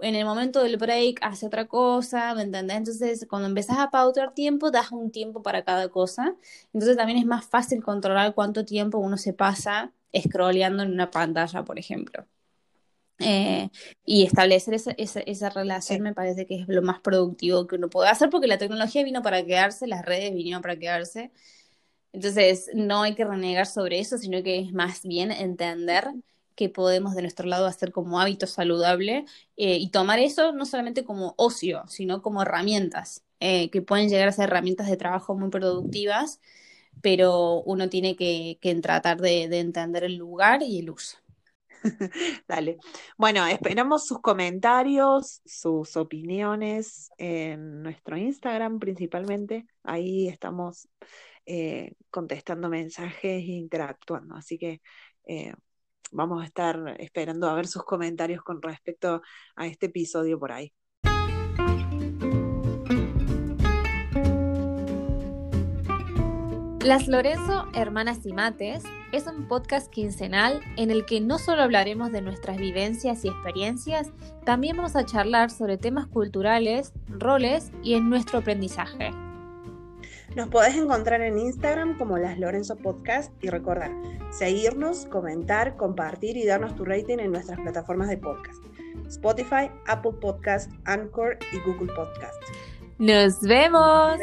En 0.00 0.14
el 0.16 0.24
momento 0.24 0.62
del 0.62 0.76
break, 0.78 1.18
hace 1.22 1.46
otra 1.46 1.66
cosa, 1.68 2.34
¿me 2.34 2.42
entendés? 2.42 2.76
Entonces, 2.78 3.26
cuando 3.28 3.48
empezás 3.48 3.78
a 3.78 3.90
pautar 3.90 4.34
tiempo, 4.34 4.70
das 4.70 4.90
un 4.92 5.10
tiempo 5.12 5.42
para 5.42 5.64
cada 5.64 5.88
cosa. 5.90 6.34
Entonces, 6.72 6.96
también 6.96 7.18
es 7.18 7.26
más 7.26 7.46
fácil 7.46 7.82
controlar 7.82 8.34
cuánto 8.34 8.64
tiempo 8.64 8.98
uno 8.98 9.16
se 9.16 9.32
pasa 9.32 9.92
scrolleando 10.16 10.82
en 10.82 10.92
una 10.92 11.10
pantalla, 11.10 11.64
por 11.64 11.78
ejemplo. 11.78 12.26
Eh, 13.18 13.70
y 14.04 14.24
establecer 14.24 14.74
esa, 14.74 14.92
esa, 14.92 15.20
esa 15.20 15.48
relación 15.50 16.00
me 16.02 16.12
parece 16.12 16.44
que 16.46 16.56
es 16.56 16.68
lo 16.68 16.82
más 16.82 17.00
productivo 17.00 17.66
que 17.68 17.76
uno 17.76 17.88
puede 17.88 18.08
hacer 18.10 18.30
porque 18.30 18.48
la 18.48 18.58
tecnología 18.58 19.04
vino 19.04 19.22
para 19.22 19.44
quedarse, 19.44 19.86
las 19.86 20.04
redes 20.04 20.34
vinieron 20.34 20.60
para 20.60 20.76
quedarse 20.76 21.30
entonces, 22.12 22.70
no 22.74 23.02
hay 23.02 23.14
que 23.14 23.24
renegar 23.24 23.66
sobre 23.66 23.98
eso, 23.98 24.18
sino 24.18 24.42
que 24.42 24.58
es 24.60 24.72
más 24.72 25.02
bien 25.02 25.32
entender 25.32 26.08
que 26.54 26.68
podemos 26.68 27.14
de 27.14 27.22
nuestro 27.22 27.48
lado 27.48 27.66
hacer 27.66 27.92
como 27.92 28.20
hábito 28.20 28.46
saludable 28.46 29.24
eh, 29.56 29.76
y 29.76 29.90
tomar 29.90 30.18
eso 30.18 30.52
no 30.52 30.66
solamente 30.66 31.04
como 31.04 31.34
ocio, 31.38 31.84
sino 31.88 32.20
como 32.22 32.42
herramientas, 32.42 33.24
eh, 33.40 33.70
que 33.70 33.82
pueden 33.82 34.08
llegar 34.08 34.28
a 34.28 34.32
ser 34.32 34.44
herramientas 34.48 34.88
de 34.88 34.96
trabajo 34.98 35.34
muy 35.34 35.50
productivas, 35.50 36.40
pero 37.00 37.62
uno 37.62 37.88
tiene 37.88 38.16
que, 38.16 38.58
tratar 38.82 39.20
de, 39.20 39.44
entender 39.44 40.04
el 40.04 40.16
lugar 40.16 40.62
y 40.62 40.78
el 40.80 40.90
uso. 40.90 41.18
Dale. 42.46 42.78
Bueno, 43.16 43.46
esperamos 43.46 44.06
sus 44.06 44.20
comentarios, 44.20 45.40
sus 45.44 45.96
opiniones 45.96 47.10
en 47.18 47.82
nuestro 47.82 48.16
Instagram 48.16 48.78
principalmente. 48.78 49.66
Ahí 49.82 50.28
estamos 50.28 50.88
eh, 51.46 51.94
contestando 52.10 52.68
mensajes 52.68 53.22
e 53.42 53.52
interactuando. 53.52 54.34
Así 54.36 54.58
que 54.58 54.80
eh, 55.26 55.54
vamos 56.12 56.42
a 56.42 56.46
estar 56.46 56.96
esperando 56.98 57.48
a 57.48 57.54
ver 57.54 57.66
sus 57.66 57.84
comentarios 57.84 58.42
con 58.42 58.62
respecto 58.62 59.22
a 59.56 59.66
este 59.66 59.86
episodio 59.86 60.38
por 60.38 60.52
ahí. 60.52 60.72
Las 66.84 67.06
Lorenzo 67.06 67.68
Hermanas 67.74 68.26
y 68.26 68.32
Mates 68.32 68.82
es 69.12 69.28
un 69.28 69.46
podcast 69.46 69.88
quincenal 69.88 70.60
en 70.76 70.90
el 70.90 71.06
que 71.06 71.20
no 71.20 71.38
solo 71.38 71.62
hablaremos 71.62 72.10
de 72.10 72.22
nuestras 72.22 72.56
vivencias 72.56 73.24
y 73.24 73.28
experiencias, 73.28 74.10
también 74.44 74.76
vamos 74.76 74.96
a 74.96 75.06
charlar 75.06 75.50
sobre 75.50 75.78
temas 75.78 76.08
culturales, 76.08 76.92
roles 77.06 77.70
y 77.84 77.94
en 77.94 78.10
nuestro 78.10 78.40
aprendizaje. 78.40 79.12
Nos 80.34 80.48
podés 80.48 80.76
encontrar 80.76 81.20
en 81.20 81.38
Instagram 81.38 81.98
como 81.98 82.16
Las 82.16 82.38
Lorenzo 82.38 82.76
Podcast 82.76 83.32
y 83.44 83.50
recordar, 83.50 83.92
seguirnos, 84.30 85.04
comentar, 85.06 85.76
compartir 85.76 86.38
y 86.38 86.46
darnos 86.46 86.74
tu 86.74 86.86
rating 86.86 87.18
en 87.18 87.32
nuestras 87.32 87.60
plataformas 87.60 88.08
de 88.08 88.16
podcast. 88.16 88.62
Spotify, 89.08 89.70
Apple 89.86 90.12
Podcast, 90.20 90.72
Anchor 90.86 91.38
y 91.52 91.58
Google 91.68 91.92
Podcast. 91.94 92.42
Nos 92.98 93.40
vemos. 93.42 94.18